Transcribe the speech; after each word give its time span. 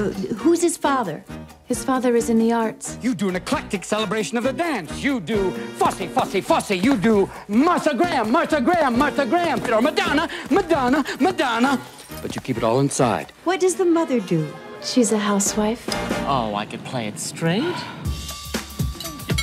Uh, 0.00 0.04
who's 0.40 0.62
his 0.62 0.78
father? 0.78 1.22
His 1.66 1.84
father 1.84 2.16
is 2.16 2.30
in 2.30 2.38
the 2.38 2.52
arts. 2.54 2.96
You 3.02 3.14
do 3.14 3.28
an 3.28 3.36
eclectic 3.36 3.84
celebration 3.84 4.38
of 4.38 4.44
the 4.44 4.52
dance. 4.52 5.04
You 5.04 5.20
do 5.20 5.50
fussy, 5.76 6.06
fussy, 6.06 6.40
fussy. 6.40 6.78
You 6.78 6.96
do 6.96 7.28
Martha 7.48 7.94
Graham, 7.94 8.32
Martha 8.32 8.62
Graham, 8.62 8.96
Martha 8.96 9.26
Graham. 9.26 9.60
Or 9.70 9.82
Madonna, 9.82 10.26
Madonna, 10.50 11.04
Madonna. 11.20 11.78
But 12.22 12.34
you 12.34 12.40
keep 12.40 12.56
it 12.56 12.64
all 12.64 12.80
inside. 12.80 13.26
What 13.44 13.60
does 13.60 13.74
the 13.74 13.84
mother 13.84 14.20
do? 14.20 14.48
She's 14.82 15.12
a 15.12 15.18
housewife. 15.18 15.86
Oh, 16.26 16.54
I 16.54 16.64
could 16.64 16.82
play 16.82 17.06
it 17.06 17.18
straight. 17.18 17.76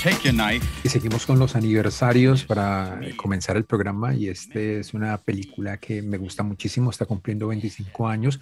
Take 0.01 0.23
your 0.23 0.33
knife. 0.33 0.65
Y 0.83 0.89
seguimos 0.89 1.27
con 1.27 1.37
los 1.37 1.55
aniversarios 1.55 2.45
para 2.45 2.99
comenzar 3.15 3.57
el 3.57 3.65
programa 3.65 4.15
y 4.15 4.29
este 4.29 4.79
es 4.79 4.95
una 4.95 5.19
película 5.19 5.77
que 5.77 6.01
me 6.01 6.17
gusta 6.17 6.41
muchísimo, 6.41 6.89
está 6.89 7.05
cumpliendo 7.05 7.47
25 7.47 8.07
años 8.07 8.39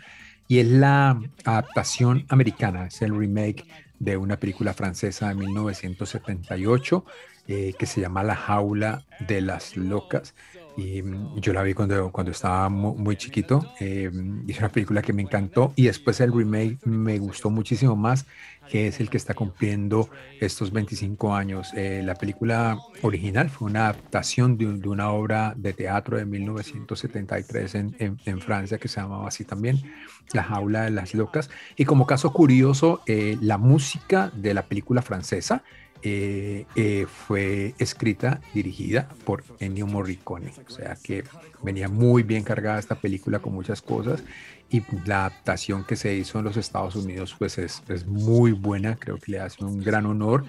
y 0.47 0.59
es 0.59 0.67
la 0.67 1.19
adaptación 1.43 2.25
americana, 2.29 2.87
es 2.87 3.01
el 3.01 3.17
remake 3.17 3.65
de 3.99 4.17
una 4.17 4.37
película 4.37 4.73
francesa 4.73 5.29
de 5.29 5.35
1978 5.35 7.05
eh, 7.47 7.73
que 7.77 7.85
se 7.85 8.01
llama 8.01 8.23
La 8.23 8.35
jaula 8.35 9.05
de 9.19 9.41
las 9.41 9.77
locas 9.77 10.33
y 10.77 11.01
mm, 11.01 11.39
yo 11.39 11.53
la 11.53 11.63
vi 11.63 11.73
cuando, 11.73 12.11
cuando 12.11 12.31
estaba 12.31 12.69
muy, 12.69 13.15
chiquito. 13.15 13.65
Eh, 13.79 14.11
es 14.47 14.59
una 14.59 14.69
película 14.69 15.01
que 15.01 15.13
me 15.13 15.21
encantó 15.21 15.73
y 15.75 15.85
después 15.85 16.19
el 16.19 16.33
remake 16.33 16.77
me 16.85 17.17
gustó 17.19 17.49
muchísimo 17.49 17.95
más, 17.95 18.25
que 18.69 18.87
es 18.87 18.99
el 18.99 19.09
que 19.09 19.17
está 19.17 19.33
cumpliendo 19.33 20.09
estos 20.39 20.71
25 20.71 21.35
años. 21.35 21.71
Eh, 21.75 22.01
la 22.03 22.15
película 22.15 22.77
original 23.01 23.49
fue 23.49 23.69
una 23.69 23.85
adaptación 23.89 24.57
de, 24.57 24.65
una 24.87 25.11
obra 25.11 25.53
de 25.55 25.73
teatro 25.73 26.17
de 26.17 26.25
1973 26.25 27.75
en, 27.75 27.95
en, 27.99 28.17
en, 28.25 28.41
Francia 28.41 28.77
que 28.77 28.87
se 28.87 28.99
llamaba 28.99 29.27
así 29.27 29.45
también, 29.45 29.81
La 30.33 30.43
jaula 30.43 30.83
de 30.83 30.91
las 30.91 31.13
locas. 31.13 31.49
Y 31.75 31.85
como 31.85 32.05
caso 32.05 32.33
curioso, 32.33 33.01
eh, 33.05 33.37
la 33.41 33.57
música 33.57 34.31
de 34.35 34.53
la 34.53 34.63
película 34.63 35.01
francesa 35.01 35.63
eh, 36.07 36.67
eh, 36.75 37.07
fue 37.07 37.73
escrita, 37.79 38.39
dirigida 38.53 39.09
por 39.25 39.43
Ennio 39.59 39.87
Morricone. 39.87 40.51
O 40.67 40.69
sea 40.69 40.95
que 41.01 41.23
venía 41.63 41.89
muy 41.89 42.21
bien 42.21 42.43
cargada 42.43 42.77
esta 42.77 42.93
película 42.93 43.39
con 43.39 43.53
muchas 43.53 43.81
cosas 43.81 44.23
y 44.69 44.83
la 45.07 45.25
adaptación 45.25 45.83
que 45.83 45.95
se 45.95 46.13
hizo 46.13 46.37
en 46.37 46.45
los 46.45 46.57
Estados 46.57 46.95
Unidos 46.95 47.35
pues 47.39 47.57
es, 47.57 47.81
es 47.89 48.05
muy 48.05 48.51
buena, 48.51 48.97
creo 48.97 49.17
que 49.17 49.31
le 49.31 49.39
hace 49.39 49.65
un 49.65 49.81
gran 49.81 50.05
honor. 50.05 50.45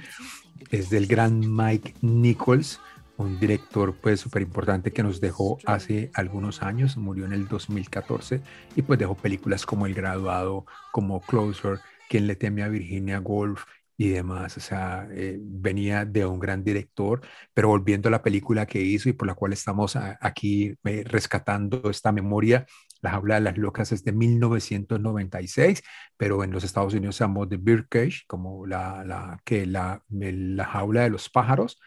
Es 0.70 0.90
del 0.90 1.06
gran 1.06 1.40
Mike 1.40 1.94
Nichols, 2.02 2.78
un 3.16 3.40
director 3.40 3.94
pues 3.94 4.20
súper 4.20 4.42
importante 4.42 4.92
que 4.92 5.02
nos 5.02 5.22
dejó 5.22 5.56
hace 5.64 6.10
algunos 6.12 6.62
años, 6.62 6.98
murió 6.98 7.24
en 7.24 7.32
el 7.32 7.48
2014 7.48 8.42
y 8.74 8.82
pues 8.82 8.98
dejó 8.98 9.14
películas 9.14 9.64
como 9.64 9.86
El 9.86 9.94
Graduado, 9.94 10.66
como 10.92 11.22
Closer, 11.22 11.80
Quien 12.10 12.26
le 12.26 12.36
teme 12.36 12.62
a 12.62 12.68
Virginia 12.68 13.20
Woolf 13.20 13.64
y 13.96 14.08
demás. 14.08 14.56
O 14.56 14.60
sea, 14.60 15.08
eh, 15.12 15.38
venía 15.40 16.04
de 16.04 16.26
un 16.26 16.38
gran 16.38 16.62
director, 16.62 17.20
pero 17.54 17.68
volviendo 17.68 18.08
a 18.08 18.12
la 18.12 18.22
película 18.22 18.66
que 18.66 18.80
hizo 18.80 19.08
y 19.08 19.12
por 19.12 19.26
la 19.26 19.34
cual 19.34 19.52
estamos 19.52 19.96
aquí 19.96 20.74
eh, 20.84 21.04
rescatando 21.06 21.90
esta 21.90 22.12
memoria, 22.12 22.66
La 23.00 23.10
Jaula 23.10 23.36
de 23.36 23.40
las 23.42 23.58
Locas 23.58 23.92
es 23.92 24.04
de 24.04 24.12
1996, 24.12 25.82
pero 26.16 26.44
en 26.44 26.50
los 26.50 26.64
Estados 26.64 26.94
Unidos 26.94 27.16
se 27.16 27.24
llamó 27.24 27.48
The 27.48 27.56
Birdcage, 27.56 28.24
como 28.26 28.66
la, 28.66 29.04
la, 29.04 29.40
que 29.44 29.66
la, 29.66 30.02
la 30.10 30.64
jaula 30.64 31.02
de 31.02 31.10
los 31.10 31.28
pájaros. 31.28 31.78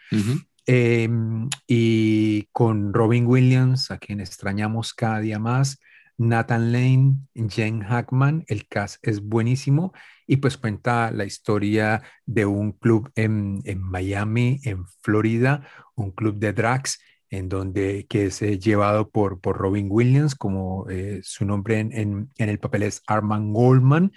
Em, 0.65 1.49
y 1.67 2.43
con 2.51 2.93
Robin 2.93 3.25
Williams, 3.25 3.89
a 3.89 3.97
quien 3.97 4.19
extrañamos 4.19 4.93
cada 4.93 5.19
día 5.19 5.39
más, 5.39 5.79
Nathan 6.19 6.73
Lane, 6.73 7.15
Jen 7.33 7.79
Hackman, 7.79 8.43
el 8.47 8.67
cast 8.67 8.97
es 9.07 9.21
buenísimo 9.21 9.93
y 10.27 10.37
pues 10.37 10.57
cuenta 10.57 11.11
la 11.11 11.25
historia 11.25 12.03
de 12.25 12.45
un 12.45 12.73
club 12.73 13.09
en, 13.15 13.63
Miami, 13.79 14.59
en 14.65 14.85
Florida, 15.01 15.65
un 15.95 16.11
club 16.11 16.35
de 16.37 16.53
drags 16.53 16.99
en 17.29 17.47
donde 17.47 18.05
que 18.07 18.25
es 18.25 18.41
eh, 18.41 18.59
llevado 18.59 19.09
por, 19.09 19.39
por 19.39 19.57
Robin 19.57 19.87
Williams, 19.89 20.35
como 20.35 20.89
eh, 20.89 21.21
su 21.23 21.45
nombre 21.45 21.79
en, 21.79 22.29
el 22.37 22.59
papel 22.59 22.83
es 22.83 23.01
Armand 23.07 23.53
Goldman. 23.53 24.11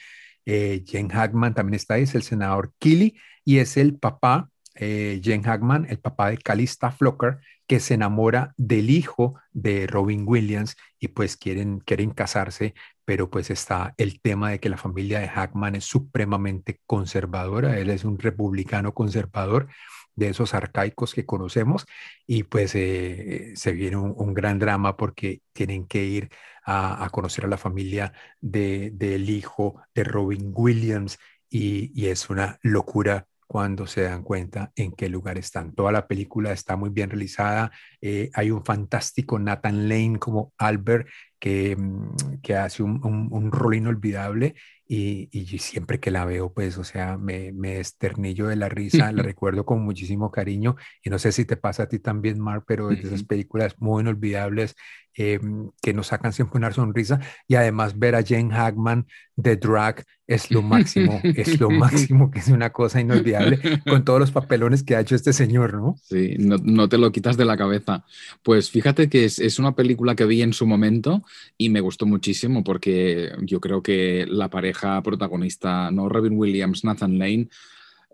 Eh, 0.45 0.83
Jen 0.87 1.09
Hackman 1.09 1.55
también 1.55 1.77
está 1.77 1.95
ahí, 1.95 2.03
es 2.03 2.15
el 2.15 2.23
senador 2.23 2.73
Kelly 2.79 3.17
y 3.45 3.59
es 3.59 3.77
el 3.77 3.97
papá, 3.97 4.51
Jen 4.75 5.43
Hackman, 5.43 5.87
el 5.89 5.99
papá 5.99 6.31
de 6.31 6.39
Calista 6.39 6.91
Flocker, 6.91 7.41
que 7.67 7.81
se 7.81 7.95
enamora 7.95 8.55
del 8.57 8.91
hijo 8.91 9.41
de 9.53 9.87
Robin 9.87 10.25
Williams 10.27 10.77
y 10.99 11.09
pues 11.09 11.37
quieren, 11.37 11.81
quieren 11.81 12.11
casarse, 12.11 12.75
pero 13.05 13.31
pues 13.31 13.51
está 13.51 13.95
el 13.97 14.21
tema 14.21 14.51
de 14.51 14.61
que 14.61 14.69
la 14.69 14.77
familia 14.77 15.21
de 15.21 15.29
Hackman 15.29 15.77
es 15.77 15.85
supremamente 15.85 16.81
conservadora, 16.87 17.79
él 17.79 17.91
es 17.91 18.05
un 18.05 18.19
republicano 18.19 18.93
conservador 18.93 19.69
de 20.15 20.29
esos 20.29 20.53
arcaicos 20.55 21.15
que 21.15 21.25
conocemos 21.25 21.87
y 22.27 22.43
pues 22.43 22.75
eh, 22.75 23.53
se 23.55 23.73
viene 23.73 23.97
un, 23.97 24.35
gran 24.35 24.59
drama 24.59 24.97
porque 24.97 25.41
tienen 25.53 25.87
que 25.87 26.05
ir 26.05 26.29
a, 26.65 27.09
conocer 27.11 27.47
a 27.47 27.49
la 27.49 27.57
familia 27.59 28.13
del 28.41 29.31
hijo 29.31 29.83
de 29.95 30.05
Robin 30.05 30.53
Williams 30.55 31.19
y 31.49 32.07
es 32.07 32.29
una 32.31 32.59
locura 32.63 33.27
cuando 33.53 33.87
se 33.87 34.01
dan 34.01 34.23
cuenta 34.23 34.73
en 34.77 34.93
qué 34.93 35.11
lugar 35.11 35.37
están. 35.37 35.75
Toda 35.75 35.93
la 35.93 36.09
película 36.09 36.53
está 36.53 36.75
muy 36.75 36.89
bien 36.89 37.11
realizada. 37.11 37.71
Eh, 38.01 38.31
hay 38.33 38.51
un 38.51 38.65
fantástico 38.65 39.39
Nathan 39.39 39.91
Lane 39.91 40.19
como 40.19 40.55
Albert 40.57 41.07
que, 41.39 41.77
mm, 41.77 42.41
que 42.43 42.57
hace 42.57 42.83
un, 42.83 42.99
un, 43.05 43.53
rol 43.53 43.75
inolvidable 43.75 44.55
y, 44.89 45.29
y, 45.33 45.59
siempre 45.59 46.01
que 46.01 46.11
la 46.11 46.25
veo, 46.25 46.51
pues, 46.55 46.79
o 46.79 46.85
sea, 46.85 47.19
me, 47.19 47.53
me 47.53 47.79
esternillo 47.79 48.47
de 48.47 48.57
la 48.57 48.71
risa, 48.71 49.13
la 49.13 49.23
recuerdo 49.35 49.67
con 49.67 49.83
muchísimo 49.83 50.31
cariño 50.31 50.77
y 51.05 51.11
no 51.11 51.19
sé 51.19 51.31
si 51.31 51.45
te 51.45 51.59
pasa 51.59 51.83
a 51.83 51.89
ti 51.91 51.99
también, 51.99 52.41
Mark, 52.41 52.65
pero 52.67 52.91
es 52.91 53.03
de 53.03 53.09
esas 53.09 53.25
películas 53.25 53.75
muy 53.79 54.01
inolvidables 54.01 54.77
eh, 55.17 55.41
que 55.81 55.93
nos 55.93 56.09
sacan 56.09 56.33
siempre 56.33 56.59
una 56.59 56.73
sonrisa 56.73 57.21
y 57.47 57.55
además 57.55 57.99
ver 57.99 58.15
a 58.15 58.25
Jane 58.25 58.53
Hackman 58.53 59.07
de 59.37 59.57
drag 59.57 60.05
es 60.27 60.51
lo 60.51 60.63
máximo, 60.63 61.21
es 61.37 61.61
lo 61.61 61.71
máximo, 61.71 62.31
que 62.31 62.39
es 62.39 62.49
una 62.49 62.71
cosa 62.71 63.01
inolvidable 63.01 63.61
con 63.87 64.05
todos 64.05 64.21
los 64.21 64.31
papelones 64.31 64.83
que 64.83 64.97
ha 64.97 65.01
hecho 65.01 65.15
este 65.15 65.33
señor, 65.33 65.75
¿no? 65.75 65.97
Sí, 66.03 66.37
no, 66.39 66.57
no 66.63 66.89
te 66.89 66.99
lo 66.99 67.13
quitas 67.13 67.37
de 67.37 67.45
la 67.45 67.57
cabeza. 67.57 68.05
Pues 68.43 68.71
fíjate 68.71 69.09
que 69.09 69.25
es, 69.25 69.39
es, 69.39 69.59
una 69.59 69.75
película 69.75 70.15
que 70.15 70.25
vi 70.25 70.43
en 70.43 70.53
su 70.53 70.67
momento 70.67 71.25
y 71.59 71.69
me 71.69 71.81
gustó 71.81 72.07
muchísimo 72.07 72.65
porque 72.65 73.33
yo 73.43 73.61
creo 73.61 73.83
que 73.83 74.27
la 74.29 74.49
pareja 74.49 75.03
protagonista, 75.03 75.91
¿no? 75.91 76.09
Robin 76.09 76.39
Williams, 76.39 76.85
Nathan 76.85 77.19
Lane, 77.19 77.49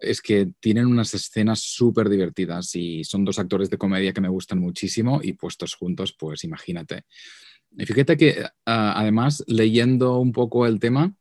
es 0.00 0.20
que 0.20 0.53
tienen 0.60 0.86
unas 0.86 1.14
escenas 1.14 1.60
súper 1.60 2.09
divertidas 2.09 2.75
y 2.75 3.04
son 3.04 3.25
dos 3.25 3.38
actores 3.38 3.70
de 3.70 3.78
comedia 3.78 4.12
que 4.12 4.20
me 4.20 4.28
gustan 4.28 4.59
muchísimo 4.59 5.20
y 5.22 5.32
puestos 5.34 5.75
juntos, 5.75 6.14
pues 6.19 6.44
imagínate. 6.44 7.04
Y 7.76 7.86
fíjate 7.86 8.16
que 8.16 8.44
ah, 8.66 8.94
además, 8.97 9.44
leyendo 9.47 10.19
un 10.19 10.32
poco 10.32 10.66
el 10.66 10.81
tema, 10.81 11.14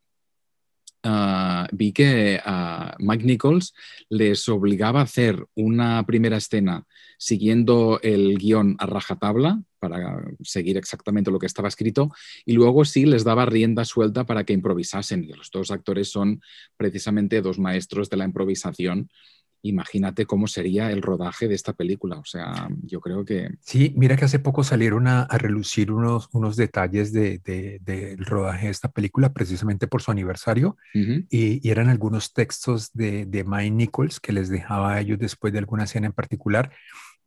ah, 1.02 1.68
vi 1.72 1.92
que 1.92 2.40
uh, 2.44 3.02
Mike 3.02 3.24
Nichols 3.24 3.74
les 4.08 4.48
obligaba 4.48 5.00
a 5.00 5.04
hacer 5.04 5.44
una 5.54 6.04
primera 6.06 6.38
escena 6.38 6.84
siguiendo 7.18 8.00
el 8.02 8.38
guion 8.38 8.76
a 8.78 8.86
rajatabla 8.86 9.62
para 9.78 10.22
seguir 10.42 10.76
exactamente 10.76 11.30
lo 11.30 11.38
que 11.38 11.46
estaba 11.46 11.68
escrito 11.68 12.10
y 12.44 12.52
luego 12.52 12.84
sí 12.84 13.06
les 13.06 13.24
daba 13.24 13.46
rienda 13.46 13.84
suelta 13.84 14.24
para 14.24 14.44
que 14.44 14.52
improvisasen. 14.52 15.24
Y 15.24 15.32
los 15.32 15.50
dos 15.50 15.70
actores 15.70 16.10
son 16.10 16.40
precisamente 16.76 17.40
dos 17.40 17.58
maestros 17.58 18.10
de 18.10 18.16
la 18.16 18.24
improvisación. 18.24 19.10
Imagínate 19.62 20.24
cómo 20.24 20.46
sería 20.46 20.92
el 20.92 21.02
rodaje 21.02 21.48
de 21.48 21.56
esta 21.56 21.72
película. 21.72 22.18
O 22.18 22.24
sea, 22.24 22.68
yo 22.84 23.00
creo 23.00 23.24
que... 23.24 23.50
Sí, 23.60 23.92
mira 23.96 24.16
que 24.16 24.24
hace 24.24 24.38
poco 24.38 24.62
salieron 24.62 25.08
a, 25.08 25.26
relucir 25.26 25.90
unos, 25.90 26.28
unos 26.32 26.56
detalles 26.56 27.12
del 27.12 27.42
de, 27.42 28.16
rodaje 28.20 28.66
de 28.66 28.72
esta 28.72 28.90
película 28.90 29.32
precisamente 29.32 29.88
por 29.88 30.00
su 30.00 30.12
aniversario 30.12 30.76
y, 30.94 31.68
eran 31.68 31.88
algunos 31.88 32.32
textos 32.32 32.92
de, 32.92 33.26
de 33.26 33.44
Mike 33.44 33.72
Nichols 33.72 34.20
que 34.20 34.32
les 34.32 34.48
dejaba 34.48 34.94
a 34.94 35.00
ellos 35.00 35.18
después 35.18 35.52
de 35.52 35.58
alguna 35.58 35.84
escena 35.84 36.06
en 36.06 36.12
particular 36.12 36.70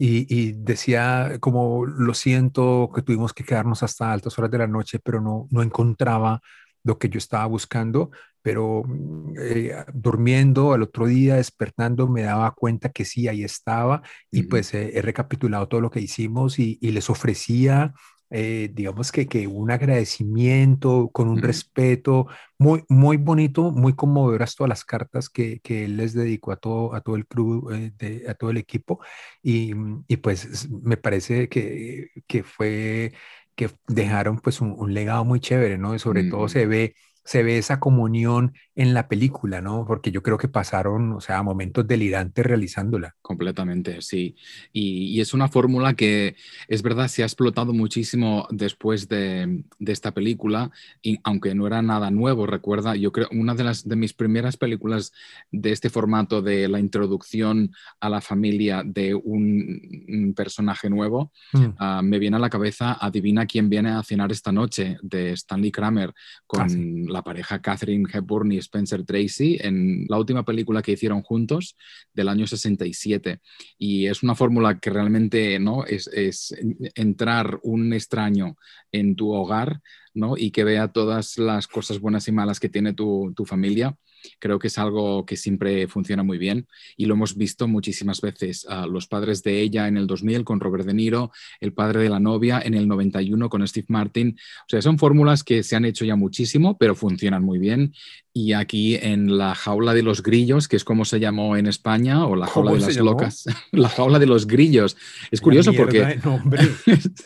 y, 0.03 0.53
decía 0.53 1.37
como 1.39 1.85
lo 1.85 2.13
siento 2.15 2.89
que 2.93 3.03
tuvimos 3.03 3.33
que 3.33 3.43
quedarnos 3.43 3.83
hasta 3.83 4.11
altas 4.11 4.37
horas 4.39 4.49
de 4.49 4.57
la 4.57 4.67
noche, 4.67 4.99
pero 4.99 5.21
no, 5.21 5.47
no 5.51 5.61
encontraba 5.61 6.41
lo 6.83 6.97
que 6.97 7.09
yo 7.09 7.19
estaba 7.19 7.45
buscando, 7.45 8.09
pero 8.41 8.83
mm, 8.83 9.33
eh, 9.39 9.85
durmiendo 9.93 10.73
al 10.73 10.81
otro 10.81 11.05
día, 11.05 11.35
despertando, 11.35 12.07
me 12.07 12.23
daba 12.23 12.51
cuenta 12.55 12.89
que 12.89 13.05
sí, 13.05 13.27
ahí 13.27 13.43
estaba 13.43 14.01
y 14.31 14.43
pues 14.43 14.73
he 14.73 15.01
recapitulado 15.01 15.67
todo 15.67 15.81
lo 15.81 15.91
que 15.91 16.01
hicimos 16.01 16.57
y, 16.57 16.79
y 16.81 16.91
les 16.91 17.09
ofrecía 17.09 17.93
eh, 18.31 18.69
digamos 18.73 19.11
que, 19.11 19.27
que, 19.27 19.45
un 19.47 19.71
agradecimiento, 19.71 21.09
con 21.11 21.27
un 21.27 21.41
respeto 21.41 22.27
muy, 22.57 22.83
muy 22.87 23.17
bonito, 23.17 23.71
muy 23.71 23.93
conmovedoras 23.93 24.55
todas 24.55 24.69
las 24.69 24.85
cartas 24.85 25.29
que, 25.29 25.59
que 25.59 25.85
él 25.85 25.97
les 25.97 26.13
dedicó 26.13 26.53
a 26.53 26.55
todo, 26.57 26.95
a 26.95 27.01
todo 27.01 27.17
el 27.17 27.27
club, 27.27 27.71
eh, 27.73 27.91
de, 27.97 28.29
a 28.29 28.33
todo 28.33 28.49
el 28.51 28.57
equipo. 28.57 29.01
Y, 29.43 29.73
y 30.07 30.17
pues 30.17 30.69
me 30.69 30.97
parece 30.97 31.49
que, 31.49 32.09
que, 32.25 32.43
fue 32.43 33.13
que 33.55 33.69
dejaron 33.87 34.39
pues 34.39 34.61
un, 34.61 34.93
legado 34.93 35.25
muy 35.25 35.39
chévere, 35.39 35.77
¿no? 35.77 35.93
Y 35.93 35.99
sobre 35.99 36.23
todo 36.23 36.47
se 36.47 36.65
ve 36.65 36.95
se 37.23 37.43
ve 37.43 37.57
esa 37.57 37.79
comunión 37.79 38.53
en 38.75 38.93
la 38.93 39.07
película, 39.07 39.61
¿no? 39.61 39.85
Porque 39.85 40.11
yo 40.11 40.23
creo 40.23 40.37
que 40.37 40.47
pasaron, 40.47 41.13
o 41.13 41.21
sea, 41.21 41.43
momentos 41.43 41.85
delirantes 41.87 42.45
realizándola. 42.45 43.15
Completamente, 43.21 44.01
sí. 44.01 44.35
Y, 44.73 45.19
es 45.21 45.35
una 45.35 45.47
fórmula 45.47 45.93
que 45.93 46.35
es 46.67 46.81
verdad, 46.81 47.07
se 47.07 47.21
ha 47.21 47.25
explotado 47.25 47.73
muchísimo 47.73 48.47
después 48.49 49.07
de, 49.07 49.65
esta 49.79 50.13
película, 50.13 50.71
y 51.01 51.19
aunque 51.23 51.53
no 51.53 51.67
era 51.67 51.81
nada 51.81 52.09
nuevo, 52.09 52.47
recuerda, 52.47 52.95
yo 52.95 53.11
creo, 53.11 53.27
una 53.31 53.53
de, 53.53 53.65
las, 53.65 53.87
de 53.87 53.95
mis 53.95 54.13
primeras 54.13 54.57
películas 54.57 55.11
de 55.51 55.71
este 55.71 55.89
formato 55.89 56.41
de 56.41 56.67
la 56.67 56.79
introducción 56.79 57.71
a 57.99 58.09
la 58.09 58.21
familia 58.21 58.81
de 58.83 59.13
un, 59.13 60.33
personaje 60.35 60.89
nuevo, 60.89 61.31
mm. 61.53 61.65
ah, 61.77 62.01
me 62.03 62.17
viene 62.17 62.37
a 62.37 62.39
la 62.39 62.49
cabeza 62.49 62.97
Adivina 62.99 63.45
quién 63.45 63.69
viene 63.69 63.89
a 63.89 64.01
cenar 64.01 64.31
esta 64.31 64.51
noche 64.51 64.97
de 65.03 65.33
Stanley 65.33 65.71
Kramer 65.71 66.13
con... 66.47 66.61
Ah, 66.61 67.10
la 67.11 67.23
pareja 67.23 67.61
Catherine 67.61 68.07
Hepburn 68.11 68.51
y 68.51 68.57
Spencer 68.57 69.03
Tracy 69.03 69.57
en 69.59 70.05
la 70.07 70.17
última 70.17 70.43
película 70.43 70.81
que 70.81 70.93
hicieron 70.93 71.21
juntos 71.21 71.77
del 72.13 72.29
año 72.29 72.47
67. 72.47 73.39
Y 73.77 74.07
es 74.07 74.23
una 74.23 74.35
fórmula 74.35 74.79
que 74.79 74.89
realmente 74.89 75.59
¿no? 75.59 75.85
es, 75.85 76.55
entrar 76.95 77.59
un 77.63 77.93
extraño 77.93 78.55
en 78.91 79.15
tu 79.15 79.31
hogar 79.31 79.81
¿no? 80.13 80.37
y 80.37 80.51
que 80.51 80.63
vea 80.63 80.87
todas 80.87 81.37
las 81.37 81.67
cosas 81.67 81.99
buenas 81.99 82.27
y 82.27 82.31
malas 82.31 82.59
que 82.59 82.69
tiene 82.69 82.93
tu, 82.93 83.33
tu 83.35 83.45
familia 83.45 83.95
Creo 84.39 84.59
que 84.59 84.67
es 84.67 84.77
algo 84.77 85.25
que 85.25 85.37
siempre 85.37 85.87
funciona 85.87 86.23
muy 86.23 86.37
bien 86.37 86.67
y 86.97 87.05
lo 87.05 87.13
hemos 87.13 87.35
visto 87.35 87.67
muchísimas 87.67 88.21
veces. 88.21 88.65
los 88.89 89.07
padres 89.07 89.43
de 89.43 89.61
ella 89.61 89.87
en 89.87 89.97
el 89.97 90.07
2000 90.07 90.43
con 90.43 90.59
Robert 90.59 90.85
De 90.85 90.93
Niro, 90.93 91.31
el 91.59 91.73
padre 91.73 92.03
de 92.03 92.09
la 92.09 92.19
novia 92.19 92.61
en 92.63 92.73
el 92.73 92.87
91 92.87 93.49
con 93.49 93.67
Steve 93.67 93.87
Martin. 93.89 94.37
O 94.61 94.69
sea, 94.69 94.81
son 94.81 94.97
fórmulas 94.97 95.43
que 95.43 95.63
se 95.63 95.75
han 95.75 95.85
hecho 95.85 96.05
ya 96.05 96.15
muchísimo, 96.15 96.77
pero 96.77 96.95
funcionan 96.95 97.43
muy 97.43 97.59
bien. 97.59 97.93
Y 98.33 98.53
aquí 98.53 98.95
en 98.95 99.37
la 99.37 99.55
jaula 99.55 99.93
de 99.93 100.03
los 100.03 100.23
grillos, 100.23 100.67
que 100.67 100.77
es 100.77 100.85
como 100.85 101.03
se 101.03 101.19
llamó 101.19 101.57
en 101.57 101.67
España, 101.67 102.25
o 102.25 102.35
la 102.35 102.47
jaula 102.47 102.73
de 102.73 102.79
las 102.79 102.97
locas, 102.97 103.45
la 103.71 103.89
jaula 103.89 104.19
de 104.19 104.25
los 104.25 104.47
grillos. 104.47 104.95
Es 105.31 105.41
curioso 105.41 105.73
porque 105.73 106.19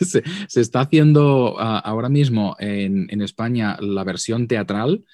se, 0.00 0.60
está 0.60 0.80
haciendo 0.80 1.58
ahora 1.58 2.08
mismo 2.08 2.56
en, 2.58 3.06
en 3.10 3.22
España 3.22 3.76
la 3.80 4.04
versión 4.04 4.48
teatral 4.48 5.04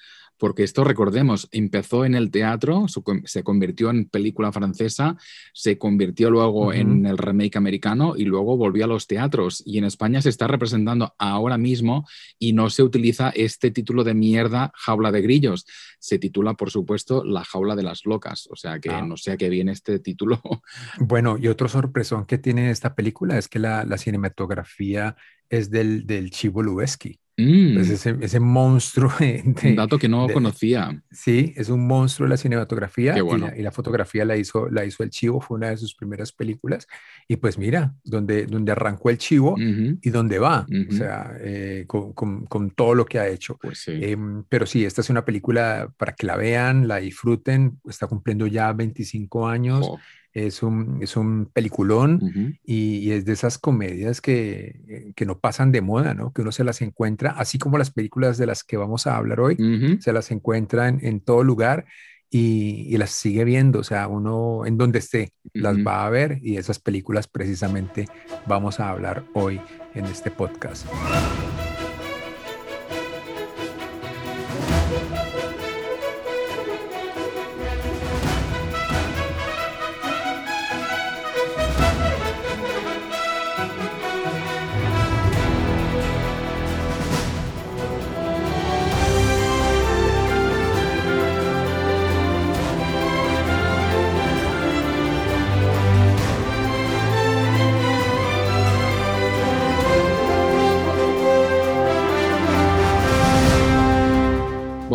porque 0.43 0.63
esto 0.63 0.83
recordemos, 0.83 1.47
empezó 1.53 2.03
en 2.03 2.15
el 2.15 2.29
teatro, 2.29 2.87
se 3.23 3.43
convirtió 3.43 3.89
en 3.91 4.09
película 4.09 4.51
francesa, 4.51 5.15
se 5.53 5.77
convirtió 5.77 6.29
luego 6.29 6.73
en 6.73 7.05
el 7.05 7.17
remake 7.17 7.55
americano 7.55 8.15
y 8.17 8.25
luego 8.25 8.57
volvió 8.57 8.83
a 8.83 8.89
los 8.89 9.07
teatros. 9.07 9.63
Y 9.65 9.77
en 9.77 9.85
España 9.85 10.21
se 10.21 10.27
está 10.27 10.47
representando 10.47 11.15
ahora 11.17 11.57
mismo 11.57 12.05
y 12.37 12.51
no 12.51 12.69
se 12.69 12.83
utiliza 12.83 13.29
este 13.29 13.71
título 13.71 14.03
de 14.03 14.15
mierda, 14.15 14.73
jaula 14.75 15.13
de 15.13 15.21
grillos. 15.21 15.65
Se 15.97 16.19
titula, 16.19 16.55
por 16.55 16.71
supuesto, 16.71 17.23
La 17.23 17.45
jaula 17.45 17.77
de 17.77 17.83
las 17.83 18.05
locas. 18.05 18.49
O 18.51 18.57
sea 18.57 18.81
que 18.81 18.89
ah. 18.89 19.01
no 19.01 19.15
sé 19.15 19.31
a 19.31 19.37
qué 19.37 19.47
viene 19.47 19.71
este 19.71 19.99
título. 19.99 20.41
Bueno, 20.99 21.37
y 21.39 21.47
otro 21.47 21.69
sorpresón 21.69 22.25
que 22.25 22.37
tiene 22.37 22.69
esta 22.69 22.95
película 22.95 23.37
es 23.37 23.47
que 23.47 23.59
la, 23.59 23.85
cinematografía 23.97 25.15
es 25.49 25.69
del, 25.69 26.05
del 26.05 26.31
Chivo 26.31 26.61
Lubeski. 26.61 27.22
Mm. 27.35 27.73
Pues 27.73 27.89
ese, 27.89 28.15
ese, 28.21 28.39
monstruo. 28.39 29.11
un 29.63 29.75
dato 29.75 29.97
que 29.97 30.07
no 30.07 30.27
conocía. 30.29 31.01
Sí, 31.11 31.53
es 31.55 31.69
un 31.69 31.87
monstruo 31.87 32.27
de 32.27 32.31
la 32.31 32.37
cinematografía 32.37 33.15
y, 33.17 33.61
la, 33.61 33.71
fotografía 33.71 34.23
la 34.23 34.37
hizo, 34.37 34.69
la 34.69 34.85
hizo 34.85 35.03
el 35.03 35.09
Chivo, 35.09 35.41
fue 35.41 35.57
una 35.57 35.69
de 35.69 35.77
sus 35.77 35.95
primeras 35.95 36.31
películas. 36.31 36.87
Y 37.27 37.37
pues 37.37 37.57
mira, 37.57 37.95
donde, 38.03 38.45
donde 38.45 38.71
arrancó 38.71 39.09
el 39.09 39.17
Chivo 39.17 39.55
y 39.57 40.09
dónde 40.11 40.37
va, 40.37 40.67
o 40.89 40.93
sea, 40.93 41.35
eh, 41.39 41.85
con, 41.87 42.13
con, 42.13 42.71
todo 42.71 42.93
lo 42.93 43.05
que 43.05 43.19
ha 43.19 43.27
hecho. 43.27 43.57
Pues 43.59 43.83
em, 43.87 44.43
pero 44.47 44.65
sí, 44.65 44.85
esta 44.85 45.01
es 45.01 45.09
una 45.09 45.25
película 45.25 45.91
para 45.97 46.13
que 46.13 46.27
la 46.27 46.35
vean, 46.35 46.87
la 46.87 46.97
disfruten, 46.97 47.79
está 47.89 48.07
cumpliendo 48.07 48.45
ya 48.47 48.71
25 48.73 49.47
años 49.47 49.89
es 50.33 50.63
un, 50.63 50.99
es 51.01 51.15
un 51.15 51.49
peliculón 51.53 52.57
y, 52.63 53.11
es 53.11 53.25
de 53.25 53.33
esas 53.33 53.57
comedias 53.57 54.19
que, 54.19 55.13
que, 55.15 55.25
no 55.25 55.39
pasan 55.39 55.71
de 55.71 55.81
moda, 55.81 56.13
¿no? 56.13 56.33
Que 56.33 56.41
uno 56.41 56.51
se 56.51 56.63
las 56.63 56.81
encuentra, 56.81 57.31
así 57.31 57.59
como 57.59 57.77
las 57.77 57.91
películas 57.91 58.37
de 58.37 58.47
las 58.47 58.63
que 58.63 58.77
vamos 58.77 59.07
a 59.07 59.15
hablar 59.15 59.39
hoy, 59.39 59.57
se 59.99 60.13
las 60.13 60.31
encuentra 60.31 60.87
en, 60.87 61.19
todo 61.19 61.43
lugar 61.43 61.85
y, 62.29 62.87
y, 62.89 62.97
las 62.97 63.11
sigue 63.11 63.43
viendo, 63.43 63.79
o 63.79 63.83
sea, 63.83 64.07
uno 64.07 64.65
en 64.65 64.77
donde 64.77 64.99
esté 64.99 65.33
las 65.53 65.77
va 65.77 66.05
a 66.05 66.09
ver 66.09 66.39
y 66.41 66.57
esas 66.57 66.79
películas 66.79 67.27
precisamente 67.27 68.07
vamos 68.47 68.79
a 68.79 68.89
hablar 68.89 69.23
hoy 69.33 69.61
en 69.93 70.05
este 70.05 70.31
podcast. 70.31 70.87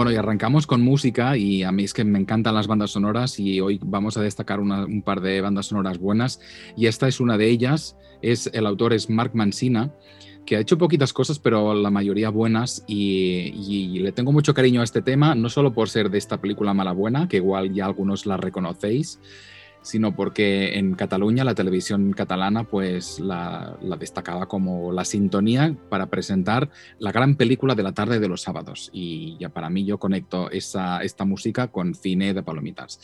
Arrancamos 0.06 0.67
con 0.67 0.81
música 0.81 1.37
y 1.37 1.62
a 1.65 1.73
mí 1.73 1.85
es 1.85 1.93
que 1.93 2.05
me 2.05 2.19
encantan 2.19 2.55
las 2.55 2.67
bandas 2.67 2.93
sonoras 2.93 3.39
y 3.41 3.61
hoy 3.61 3.81
vamos 3.83 4.17
a 4.17 4.23
destacar 4.23 4.61
un 4.61 5.03
par 5.03 5.21
de 5.21 5.41
bandas 5.41 5.67
sonoras 5.67 5.99
buenas 5.99 6.41
y 6.77 6.87
esta 6.87 7.09
es 7.09 7.21
una 7.21 7.37
de 7.37 7.49
ellas. 7.49 7.97
Es, 8.23 8.49
el 8.53 8.67
autor 8.67 8.93
es 8.93 9.11
Mark 9.11 9.33
Mancina 9.35 9.93
que 10.47 10.56
ha 10.56 10.61
hecho 10.61 10.79
poquitas 10.79 11.12
cosas, 11.12 11.39
pero 11.39 11.75
la 11.75 11.91
mayoría 11.91 12.31
buenas, 12.31 12.83
y, 12.87 13.53
y, 13.55 13.99
le 13.99 14.12
tengo 14.12 14.33
mucho 14.33 14.55
cariño 14.55 14.81
a 14.81 14.85
este 14.85 15.03
tema, 15.03 15.35
no 15.35 15.50
solo 15.50 15.75
por 15.75 15.91
ser 15.91 16.09
de 16.09 16.17
esta 16.17 16.41
película 16.41 16.73
Mala 16.73 16.93
Buena, 16.93 17.29
que 17.29 17.37
igual 17.37 17.75
ya 17.75 17.85
algunos 17.85 18.25
la 18.25 18.39
reconocéis, 18.39 19.21
sino 19.83 20.15
porque 20.15 20.79
en 20.79 20.95
Cataluña 20.95 21.45
la 21.45 21.55
televisión 21.55 22.13
catalana 22.13 22.65
pues 22.65 23.21
la, 23.21 23.77
destacaba 23.99 24.47
como 24.47 24.93
la 24.93 25.05
sintonía 25.05 25.77
para 25.89 26.07
presentar 26.07 26.71
la 26.99 27.13
gran 27.13 27.37
película 27.37 27.75
de 27.75 27.83
la 27.83 27.93
tarde 27.93 28.21
de 28.21 28.29
los 28.29 28.43
sábados. 28.43 28.91
Y 28.93 29.37
ya 29.39 29.49
para 29.49 29.71
mí 29.71 29.85
yo 29.85 29.99
conecto 29.99 30.51
esa, 30.51 31.03
esta 31.03 31.25
música 31.25 31.69
con 31.69 31.95
cine 31.95 32.35
de 32.35 32.43
palomitas. 32.43 33.00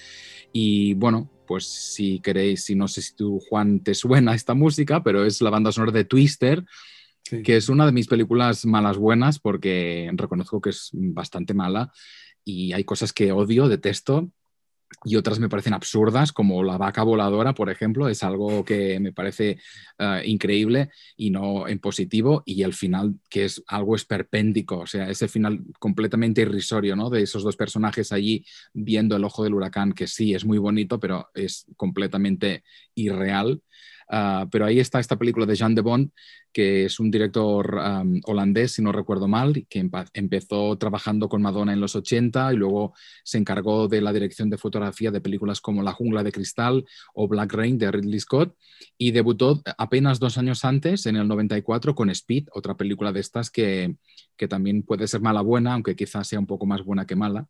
Y 0.52 0.94
bueno, 0.94 1.30
pues 1.46 1.66
si 1.66 2.20
queréis, 2.20 2.64
si 2.64 2.74
no 2.74 2.88
sé 2.88 3.02
si 3.02 3.14
tú 3.14 3.40
Juan 3.48 3.80
te 3.80 3.94
suena 3.94 4.34
esta 4.34 4.54
música, 4.54 5.02
pero 5.02 5.24
es 5.24 5.40
la 5.40 5.50
banda 5.50 5.72
sonora 5.72 5.92
de 5.92 6.04
Twister. 6.04 6.64
que 7.42 7.56
es 7.56 7.70
una 7.70 7.86
de 7.86 7.92
mis 7.92 8.06
películas 8.06 8.66
malas 8.66 8.98
buenas 8.98 9.38
porque 9.38 10.10
reconozco 10.14 10.60
que 10.60 10.70
es 10.70 10.90
bastante 10.92 11.54
mala 11.54 11.90
y 12.44 12.72
hay 12.72 12.84
cosas 12.84 13.12
que 13.12 13.32
odio, 13.32 13.68
detesto, 13.68 14.30
y 15.04 15.16
otras 15.16 15.38
me 15.38 15.48
parecen 15.48 15.74
absurdas, 15.74 16.32
como 16.32 16.62
la 16.62 16.78
vaca 16.78 17.02
voladora, 17.02 17.54
por 17.54 17.70
ejemplo, 17.70 18.08
es 18.08 18.22
algo 18.22 18.64
que 18.64 19.00
me 19.00 19.12
parece 19.12 19.58
eh, 19.98 20.22
increíble 20.24 20.90
y 21.16 21.30
no 21.30 21.68
en 21.68 21.78
positivo, 21.78 22.42
y 22.46 22.62
el 22.62 22.74
final 22.74 23.14
que 23.28 23.44
es 23.46 23.62
algo 23.66 23.96
esperpéntico, 23.96 24.78
o 24.78 24.86
sea, 24.86 25.08
ese 25.08 25.28
final 25.28 25.60
completamente 25.78 26.42
irrisorio, 26.42 26.96
¿no? 26.96 27.10
De 27.10 27.22
esos 27.22 27.42
dos 27.42 27.56
personajes 27.56 28.12
allí 28.12 28.44
viendo 28.72 29.16
el 29.16 29.24
ojo 29.24 29.44
del 29.44 29.54
huracán, 29.54 29.92
que 29.92 30.06
sí, 30.06 30.34
es 30.34 30.44
muy 30.44 30.58
bonito, 30.58 30.98
pero 31.00 31.28
es 31.34 31.66
completamente 31.76 32.64
irreal. 32.94 33.62
Ah, 34.08 34.46
pero 34.50 34.66
ahí 34.66 34.80
está 34.80 35.00
esta 35.00 35.16
película 35.16 35.46
de 35.46 35.54
Jean 35.54 35.74
de 35.74 35.80
Bond, 35.80 36.10
que 36.52 36.84
es 36.84 37.00
un 37.00 37.10
director 37.10 37.80
holandés, 38.26 38.72
si 38.72 38.82
no 38.82 38.92
recuerdo 38.92 39.26
mal, 39.26 39.66
que 39.68 39.88
empezó 40.12 40.76
trabajando 40.78 41.28
con 41.28 41.42
Madonna 41.42 41.72
en 41.72 41.80
los 41.80 41.96
80 41.96 42.52
y 42.52 42.56
luego 42.56 42.94
se 43.24 43.38
encargó 43.38 43.88
de 43.88 44.00
la 44.00 44.12
dirección 44.12 44.50
de 44.50 44.58
fotografía 44.58 45.10
de 45.10 45.20
películas 45.20 45.60
como 45.60 45.82
La 45.82 45.92
jungla 45.92 46.22
de 46.22 46.32
cristal 46.32 46.84
o 47.14 47.26
Black 47.26 47.52
Rain 47.52 47.78
de 47.78 47.90
Ridley 47.90 48.20
Scott 48.20 48.56
y 48.96 49.10
debutó 49.10 49.62
apenas 49.78 50.20
dos 50.20 50.38
años 50.38 50.64
antes, 50.64 51.06
en 51.06 51.16
el 51.16 51.26
94, 51.26 51.94
con 51.94 52.10
Speed, 52.10 52.48
otra 52.52 52.76
película 52.76 53.12
de 53.12 53.20
estas 53.20 53.50
que, 53.50 53.96
que 54.36 54.48
también 54.48 54.82
puede 54.82 55.08
ser 55.08 55.20
mala 55.20 55.40
buena, 55.40 55.74
aunque 55.74 55.96
quizás 55.96 56.28
sea 56.28 56.38
un 56.38 56.46
poco 56.46 56.66
más 56.66 56.84
buena 56.84 57.06
que 57.06 57.16
mala. 57.16 57.48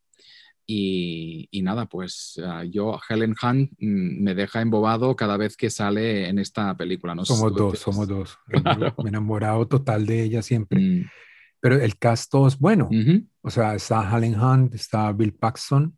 Y, 0.67 1.61
nada, 1.63 1.87
pues 1.87 2.41
ah, 2.43 2.65
yo, 2.65 2.99
Helen 3.09 3.35
Hunt, 3.43 3.73
mm, 3.79 4.23
me 4.23 4.35
deja 4.35 4.63
embobado 4.63 5.15
cada 5.15 5.37
vez 5.37 5.57
que 5.57 5.69
sale 5.69 6.29
en 6.29 6.39
esta 6.39 6.75
película. 6.77 7.15
¿no? 7.15 7.25
Somos 7.25 7.55
dos, 7.55 7.79
somos 7.79 8.09
dos. 8.09 8.39
Me 8.99 9.05
he 9.05 9.09
enamorado 9.09 9.67
total 9.69 10.07
de 10.07 10.23
ella 10.23 10.43
siempre. 10.43 10.81
Mm. 10.81 11.11
Pero 11.61 11.81
el 11.81 11.97
cast 11.99 12.35
es 12.47 12.59
bueno. 12.59 12.91
O 13.43 13.51
sea, 13.51 13.75
está 13.75 14.11
Helen 14.11 14.39
Hunt, 14.39 14.75
está 14.75 15.11
Bill 15.13 15.33
Paxton, 15.33 15.97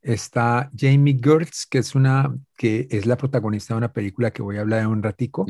está 0.00 0.70
Jamie 0.74 1.18
Gertz, 1.22 1.66
que 1.66 1.78
es, 1.78 1.94
una, 1.94 2.34
que 2.56 2.86
es 2.90 3.04
la 3.04 3.16
protagonista 3.16 3.74
de 3.74 3.78
una 3.78 3.92
película 3.92 4.30
que 4.30 4.42
voy 4.42 4.56
a 4.56 4.62
hablar 4.62 4.80
en 4.80 4.86
un 4.86 5.02
ratico, 5.02 5.46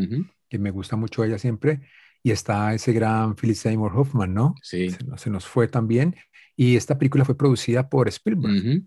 que 0.48 0.58
me 0.58 0.70
gusta 0.70 0.96
mucho 0.96 1.22
ella 1.22 1.38
siempre. 1.38 1.80
y 2.24 2.32
está 2.32 2.74
ese 2.74 2.92
gran 2.92 3.36
Philip 3.36 3.54
Seymour 3.54 3.92
Hoffman, 3.96 4.34
¿no? 4.34 4.56
Sí. 4.62 4.90
Se, 4.90 4.98
se 5.16 5.30
nos 5.30 5.46
fue 5.46 5.68
también. 5.68 6.16
Y 6.56 6.76
esta 6.76 6.98
película 6.98 7.24
fue 7.24 7.36
producida 7.36 7.88
por 7.88 8.08
Spielberg. 8.08 8.56
Ujú. 8.56 8.82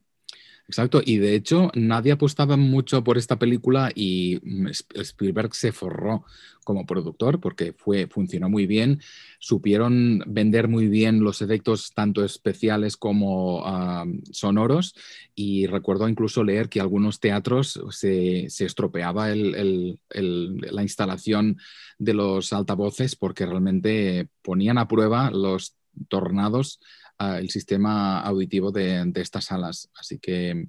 Exacto, 0.68 1.02
y 1.04 1.18
de 1.18 1.34
hecho 1.34 1.72
nadie 1.74 2.12
apostaba 2.12 2.56
mucho 2.56 3.04
por 3.04 3.18
esta 3.18 3.40
película 3.40 3.92
y 3.96 4.40
mm, 4.44 4.68
Sp- 4.70 5.02
Spielberg 5.02 5.56
se 5.56 5.72
forró 5.72 6.26
como 6.64 6.86
productor 6.86 7.40
porque 7.40 7.74
fue, 7.74 8.06
funcionó 8.06 8.50
muy 8.50 8.68
bien, 8.68 9.02
supieron 9.40 10.22
vender 10.28 10.68
muy 10.68 10.88
bien 10.88 11.22
los 11.24 11.42
efectos 11.42 11.92
tanto 11.96 12.24
especiales 12.24 12.98
como 12.98 13.64
ah, 13.66 14.06
sonoros 14.32 14.94
y 15.34 15.66
recuerdo 15.66 16.08
incluso 16.08 16.44
leer 16.44 16.70
que 16.70 16.82
algunos 16.82 17.20
teatros 17.20 17.82
se, 17.90 18.48
se 18.52 18.66
estropeaba 18.66 19.32
el- 19.32 19.56
el- 19.56 20.00
el- 20.12 20.58
la 20.72 20.84
instalación 20.84 21.58
de 21.98 22.14
los 22.14 22.54
altavoces 22.54 23.16
porque 23.16 23.48
realmente 23.48 24.30
ponían 24.44 24.78
a 24.78 24.88
prueba 24.88 25.32
los 25.32 25.76
tornados 26.10 26.80
el 27.20 27.50
sistema 27.50 28.22
auditivo 28.22 28.72
de, 28.72 29.12
estas 29.16 29.46
salas. 29.46 29.90
Así 29.96 30.20
que, 30.20 30.68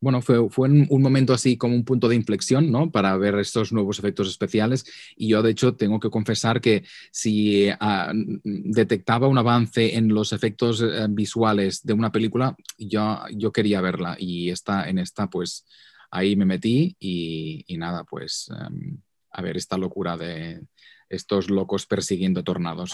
bueno, 0.00 0.20
fue, 0.20 0.48
fue 0.50 0.68
un, 0.68 1.02
momento 1.02 1.32
así 1.32 1.56
como 1.56 1.76
un 1.76 1.84
punto 1.84 2.08
de 2.08 2.16
inflexión, 2.16 2.72
¿no? 2.72 2.90
Para 2.90 3.16
ver 3.16 3.36
estos 3.36 3.72
nuevos 3.72 3.98
efectos 4.00 4.28
especiales. 4.28 4.84
Y 5.16 5.28
yo, 5.28 5.42
de 5.42 5.52
hecho, 5.52 5.76
tengo 5.76 6.00
que 6.00 6.10
confesar 6.10 6.60
que 6.60 6.84
si 7.12 7.68
ah, 7.78 8.12
detectaba 8.14 9.28
un 9.28 9.38
avance 9.38 9.96
en 9.96 10.08
los 10.08 10.32
efectos 10.32 10.82
eh, 10.82 11.06
visuales 11.08 11.84
de 11.84 11.92
una 11.92 12.10
película, 12.10 12.56
yo, 12.78 13.20
yo 13.32 13.52
quería 13.52 13.80
verla. 13.80 14.16
Y 14.18 14.50
esta, 14.50 14.88
en 14.88 14.98
esta, 14.98 15.30
pues, 15.30 15.64
ahí 16.10 16.34
me 16.34 16.44
metí 16.44 16.96
y, 16.98 17.64
nada, 17.78 18.02
pues, 18.04 18.50
em, 18.50 18.98
a 19.30 19.40
ver 19.40 19.56
esta 19.56 19.78
locura 19.78 20.16
de 20.16 20.60
estos 21.08 21.48
locos 21.48 21.86
persiguiendo 21.86 22.42
tornados. 22.42 22.92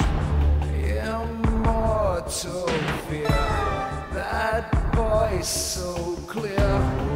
Fear. 3.08 3.28
That 4.12 4.94
voice 4.94 5.48
so 5.48 6.16
clear 6.26 7.07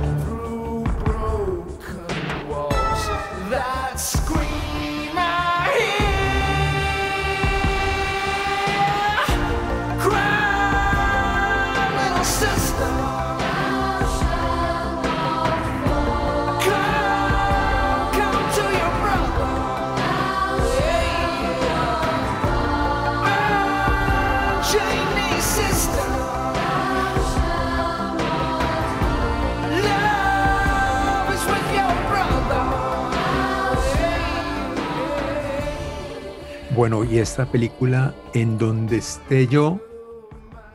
y 37.12 37.19
esta 37.19 37.45
película, 37.45 38.14
en 38.33 38.57
donde 38.57 38.97
esté 38.97 39.47
yo, 39.47 39.83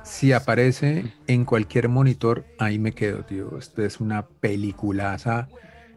si 0.03 0.34
aparece 0.34 1.12
en 1.25 1.46
cualquier 1.46 1.89
monitor, 1.89 2.46
ahí 2.60 2.77
me 2.77 2.91
quedo, 2.91 3.24
tío. 3.24 3.58
Esto 3.58 3.84
es 3.84 4.00
una 4.00 4.27
peliculaza 4.27 5.48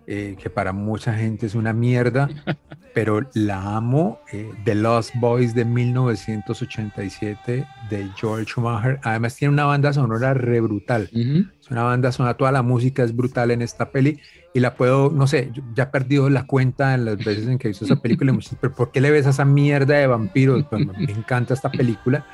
eh, 0.07 0.37
que 0.43 0.49
para 0.49 0.73
mucha 0.73 1.13
gente 1.13 1.45
es 1.45 1.55
una 1.55 1.75
mierda, 1.75 2.31
pero 2.95 3.21
la 3.35 3.77
amo. 3.77 4.19
eh, 4.33 4.51
The 4.65 4.77
Lost 4.77 5.15
Boys 5.17 5.55
de 5.55 5.67
1987 5.67 7.67
de 7.91 8.11
George 8.17 8.47
Schumacher. 8.47 8.99
Además 9.03 9.37
tiene 9.37 9.53
una 9.53 9.67
banda 9.67 9.93
sonora 9.93 10.33
re 10.33 10.63
brutal. 10.63 11.11
Es 11.13 11.71
una 11.71 11.83
banda 11.83 12.13
sonora, 12.13 12.39
toda 12.39 12.51
la 12.51 12.63
música 12.63 13.03
es 13.03 13.15
brutal 13.15 13.51
en 13.51 13.61
esta 13.61 13.91
peli 13.91 14.19
y 14.53 14.61
la 14.61 14.75
puedo, 14.75 15.11
no 15.11 15.27
sé, 15.27 15.53
ya 15.75 15.85
he 15.85 15.87
perdido 15.87 16.29
la 16.29 16.45
cuenta 16.47 16.95
en 16.95 17.05
las 17.05 17.19
veces 17.19 17.47
en 17.47 17.59
que 17.59 17.69
he 17.69 17.71
visto 17.71 17.85
esa 17.85 17.97
película 17.97 18.31
y 18.31 18.33
me 18.33 18.41
dice, 18.41 18.57
pero 18.61 18.75
¿por 18.75 18.91
qué 18.91 19.01
le 19.01 19.11
ves 19.11 19.27
a 19.27 19.31
esa 19.31 19.45
mierda 19.45 19.95
de 19.95 20.07
vampiros? 20.07 20.65
Pues, 20.69 20.87
me 20.87 21.13
encanta 21.13 21.55
esta 21.55 21.71
película 21.71 22.27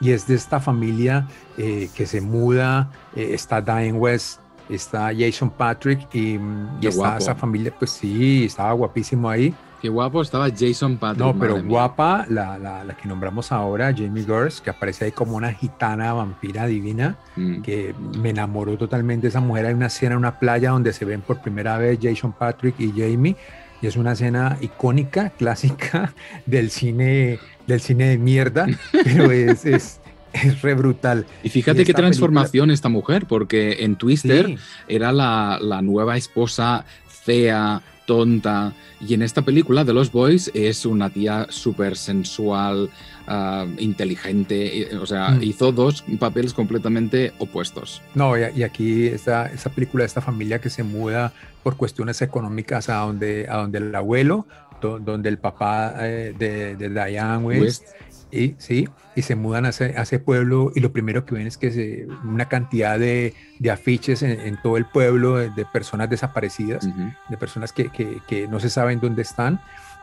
y 0.00 0.12
es 0.12 0.26
de 0.28 0.36
esta 0.36 0.60
familia 0.60 1.26
eh, 1.56 1.88
que 1.94 2.06
se 2.06 2.20
muda, 2.20 2.90
eh, 3.16 3.30
está 3.32 3.60
Diane 3.60 3.92
West, 3.92 4.40
está 4.68 5.10
Jason 5.16 5.50
Patrick 5.50 6.06
y, 6.14 6.38
y 6.80 6.86
está 6.86 7.00
guapo. 7.00 7.18
esa 7.18 7.34
familia, 7.34 7.74
pues 7.76 7.90
sí, 7.90 8.44
estaba 8.44 8.72
guapísimo 8.72 9.28
ahí. 9.28 9.54
Qué 9.80 9.88
guapo 9.88 10.22
estaba 10.22 10.48
Jason 10.50 10.96
Patrick. 10.96 11.20
No, 11.24 11.38
pero 11.38 11.62
guapa, 11.62 12.26
la, 12.28 12.58
la, 12.58 12.82
la 12.84 12.96
que 12.96 13.06
nombramos 13.08 13.52
ahora, 13.52 13.94
Jamie 13.96 14.24
Gertz, 14.24 14.60
que 14.60 14.70
aparece 14.70 15.04
ahí 15.06 15.12
como 15.12 15.36
una 15.36 15.52
gitana 15.52 16.12
vampira 16.12 16.66
divina 16.66 17.16
Mm. 17.36 17.62
que 17.62 17.94
me 18.20 18.30
enamoró 18.30 18.76
totalmente 18.76 19.28
esa 19.28 19.38
mujer. 19.40 19.66
Hay 19.66 19.74
una 19.74 19.86
escena 19.86 20.12
en 20.14 20.18
una 20.18 20.40
playa 20.40 20.70
donde 20.70 20.92
se 20.92 21.04
ven 21.04 21.20
por 21.20 21.40
primera 21.40 21.78
vez 21.78 21.98
Jason 22.02 22.32
Patrick 22.32 22.74
y 22.80 22.90
Jamie 22.90 23.36
y 23.80 23.86
es 23.86 23.96
una 23.96 24.12
escena 24.12 24.56
icónica, 24.60 25.30
clásica 25.38 26.12
del 26.46 26.70
cine, 26.70 27.38
del 27.68 27.80
cine 27.80 28.08
de 28.08 28.18
mierda, 28.18 28.66
pero 29.04 29.30
es, 29.30 29.64
es, 29.64 30.00
es 30.32 30.60
re 30.62 30.74
brutal. 30.74 31.26
Y 31.44 31.48
fíjate 31.50 31.82
Y 31.82 31.84
qué 31.84 31.94
transformación 31.94 32.72
esta 32.72 32.88
mujer, 32.88 33.26
porque 33.26 33.84
en 33.84 33.94
Twister 33.94 34.46
Sí. 34.46 34.58
era 34.88 35.12
la, 35.12 35.58
la 35.60 35.80
nueva 35.80 36.16
esposa 36.16 36.84
fea, 37.06 37.80
tonta, 38.08 38.72
y 39.06 39.12
en 39.12 39.20
esta 39.22 39.42
película 39.42 39.84
de 39.84 39.92
los 39.92 40.10
Boys 40.10 40.50
es 40.54 40.86
una 40.86 41.10
tía 41.10 41.46
súper 41.50 41.94
sensual, 41.96 42.88
ah, 43.26 43.66
inteligente, 43.78 44.88
o 45.00 45.04
sea, 45.06 45.30
Mm. 45.32 45.42
hizo 45.42 45.70
dos 45.72 46.02
papeles 46.18 46.54
completamente 46.54 47.32
opuestos. 47.38 48.00
No, 48.14 48.36
y, 48.38 48.40
y 48.56 48.62
aquí 48.62 49.06
esta, 49.06 49.46
esta 49.46 49.68
película 49.70 50.02
de 50.02 50.06
esta 50.06 50.22
familia 50.22 50.58
que 50.58 50.70
se 50.70 50.82
muda 50.82 51.32
por 51.62 51.76
cuestiones 51.76 52.22
económicas 52.22 52.88
a 52.88 52.96
donde, 52.96 53.46
a 53.48 53.58
donde 53.58 53.78
el 53.78 53.94
abuelo, 53.94 54.46
do- 54.80 54.98
donde 54.98 55.28
el 55.28 55.36
papá 55.38 55.94
eh, 56.00 56.34
de, 56.38 56.76
de 56.76 56.88
Diane 56.88 57.44
West, 57.44 57.60
West. 57.60 57.82
Y, 58.30 58.54
sí, 58.58 58.88
y 59.16 59.22
se 59.22 59.34
mudan 59.36 59.64
a 59.64 59.70
ese, 59.70 59.94
a 59.96 60.02
ese 60.02 60.18
pueblo 60.18 60.70
y 60.74 60.80
lo 60.80 60.92
primero 60.92 61.24
que 61.24 61.34
ven 61.34 61.46
es 61.46 61.56
que 61.56 61.70
se, 61.70 62.06
una 62.24 62.46
cantidad 62.48 62.98
de, 62.98 63.34
de 63.58 63.70
afiches 63.70 64.22
en, 64.22 64.38
en 64.40 64.60
todo 64.60 64.76
el 64.76 64.84
pueblo 64.84 65.36
de, 65.38 65.48
de 65.50 65.64
personas 65.64 66.10
desaparecidas, 66.10 66.86
de 67.28 67.36
personas 67.38 67.72
que, 67.72 67.88
que- 67.88 68.20
que 68.28 68.46
no 68.48 68.60
se 68.60 68.68
saben 68.68 69.00
dónde 69.00 69.22
están. 69.22 69.60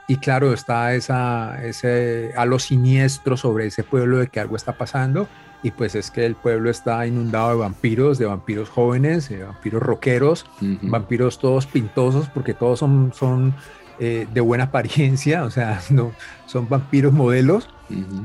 Y 0.08 0.18
claro, 0.18 0.54
está 0.54 0.94
esa, 0.96 1.64
ese 1.66 2.32
halo 2.38 2.60
siniestro 2.60 3.38
sobre 3.38 3.68
ese 3.68 3.84
pueblo 3.84 4.18
de 4.20 4.28
que 4.28 4.40
algo 4.40 4.56
está 4.56 4.74
pasando. 4.78 5.28
Y 5.64 5.72
pues 5.72 5.96
es 5.96 6.12
que 6.12 6.26
el 6.28 6.36
pueblo 6.36 6.70
está 6.70 7.08
inundado 7.08 7.50
de 7.50 7.56
vampiros, 7.56 8.20
de 8.20 8.26
vampiros 8.28 8.70
jóvenes, 8.70 9.30
de 9.30 9.44
vampiros 9.44 9.82
rockeros, 9.82 10.46
vampiros 10.84 11.40
todos 11.40 11.66
pintosos, 11.66 12.30
porque 12.30 12.54
todos 12.54 12.78
son, 12.80 13.12
son 13.16 13.56
eh, 14.00 14.28
de 14.34 14.42
buena 14.42 14.66
apariencia, 14.66 15.44
o 15.44 15.52
sea, 15.52 15.82
no, 15.90 16.12
son 16.46 16.68
vampiros 16.70 17.14
modelos. 17.14 17.70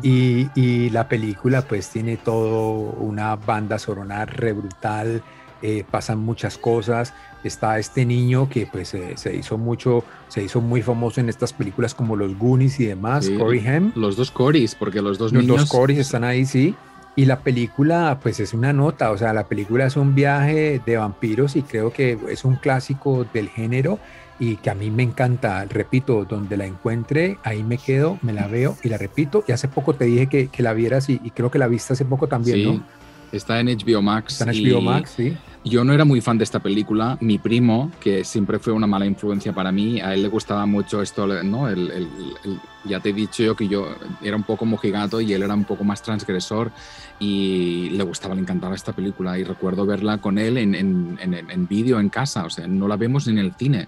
Y, 0.03 0.49
y 0.55 0.89
la 0.89 1.07
película 1.07 1.61
pues 1.61 1.91
tiene 1.91 2.17
todo 2.17 2.73
una 2.73 3.37
banda 3.37 3.79
sonora 3.79 4.25
re 4.25 4.55
brutal, 4.55 5.23
eh, 5.62 5.85
pasan 5.91 6.19
muchas 6.21 6.57
cosas, 6.57 7.12
está 7.45 7.79
este 7.79 8.07
niño 8.07 8.49
que 8.49 8.67
pues 8.67 8.95
eh, 8.95 9.12
se 9.17 9.37
hizo 9.37 9.59
mucho, 9.59 10.03
se 10.29 10.43
hizo 10.43 10.62
muy 10.62 10.81
famoso 10.81 11.21
en 11.21 11.29
estas 11.29 11.53
películas 11.53 11.95
como 11.95 12.17
Los 12.17 12.39
Goonies 12.39 12.81
y 12.81 12.87
demás, 12.87 13.27
Sí. 13.27 13.37
Corey 13.37 13.67
Haim, 13.67 13.93
Los 13.95 14.17
dos 14.17 14.31
Corys, 14.31 14.75
porque 14.75 15.03
los 15.03 15.19
dos 15.19 15.35
los 15.35 15.43
niños... 15.43 15.61
dos 15.61 15.71
Corys 15.71 15.99
están 15.99 16.25
ahí, 16.25 16.47
sí. 16.47 16.75
Y 17.15 17.27
la 17.27 17.41
película, 17.41 18.19
pues 18.23 18.41
es 18.41 18.55
una 18.55 18.73
nota, 18.73 19.11
o 19.11 19.19
sea, 19.19 19.35
la 19.35 19.45
película 19.45 19.85
es 19.85 19.97
un 19.97 20.15
viaje 20.15 20.81
de 20.87 20.97
vampiros 20.97 21.57
y 21.57 21.62
creo 21.62 21.93
que 21.93 22.19
es 22.31 22.47
un 22.47 22.57
clásico 22.57 23.27
del 23.35 23.50
género 23.50 23.99
y 24.41 24.57
que 24.57 24.71
a 24.71 24.75
mí 24.75 24.91
me 24.91 25.03
encanta. 25.05 25.65
Repito, 25.67 26.25
donde 26.25 26.57
la 26.57 26.67
encuentre, 26.67 27.39
ahí 27.45 27.63
me 27.63 27.79
quedo, 27.79 28.19
me 28.23 28.33
la 28.33 28.49
veo 28.49 28.77
y 28.83 28.89
la 28.89 28.97
repito. 28.99 29.45
Y 29.47 29.53
hace 29.53 29.69
poco 29.69 29.95
te 29.95 30.07
dije 30.07 30.27
que, 30.27 30.49
que 30.49 30.63
la 30.63 30.73
vieras 30.73 31.09
y, 31.09 31.21
y 31.23 31.31
creo 31.31 31.51
que 31.51 31.59
la 31.59 31.69
viste 31.69 31.93
hace 31.93 32.05
poco 32.05 32.27
también, 32.27 32.57
Sí, 32.59 32.65
¿no? 32.65 32.85
está 33.33 33.61
en 33.61 33.69
HBO 33.69 34.03
Max. 34.03 34.41
Está 34.41 34.51
en 34.51 34.57
HBO 34.75 34.81
Max, 34.81 35.13
sí. 35.17 35.37
Yo 35.63 35.85
no 35.85 35.93
era 35.93 36.07
muy 36.07 36.23
fan 36.23 36.39
de 36.39 36.45
esta 36.45 36.59
película. 36.61 37.19
Mi 37.21 37.37
primo, 37.39 37.93
que 38.01 38.25
siempre 38.25 38.59
fue 38.59 38.73
una 38.73 38.87
mala 38.87 39.05
influencia 39.05 39.53
para 39.53 39.71
mí, 39.71 40.01
a 40.01 40.15
él 40.15 40.23
le 40.23 40.29
gustaba 40.29 40.65
mucho 40.65 41.03
esto, 41.03 41.27
¿no? 41.45 41.69
El, 41.69 41.91
el- 41.91 42.09
el- 42.45 42.61
ya 42.87 42.99
te 42.99 43.11
he 43.11 43.13
dicho 43.13 43.43
yo 43.43 43.55
que 43.55 43.69
yo 43.69 43.95
era 44.23 44.37
un 44.37 44.43
poco 44.43 44.65
mojigato 44.65 45.21
y 45.21 45.35
él 45.35 45.43
era 45.43 45.53
un 45.53 45.65
poco 45.67 45.85
más 45.85 46.01
transgresor 46.01 46.73
y 47.19 47.91
le 47.91 48.03
gustaba, 48.05 48.35
le 48.35 48.41
encantaba 48.41 48.75
esta 48.75 48.95
película 48.95 49.39
y 49.39 49.45
recuerdo 49.45 49.85
verla 49.85 50.17
con 50.17 50.39
él 50.39 50.57
en, 50.57 50.75
en, 50.75 51.19
en- 51.21 51.51
en 51.51 51.69
vídeo 51.69 52.01
en 52.01 52.09
casa, 52.09 52.47
o 52.47 52.51
sea, 52.51 52.67
no 52.67 52.89
la 52.89 52.97
vemos 52.97 53.29
en 53.29 53.37
el 53.39 53.53
cine. 53.55 53.87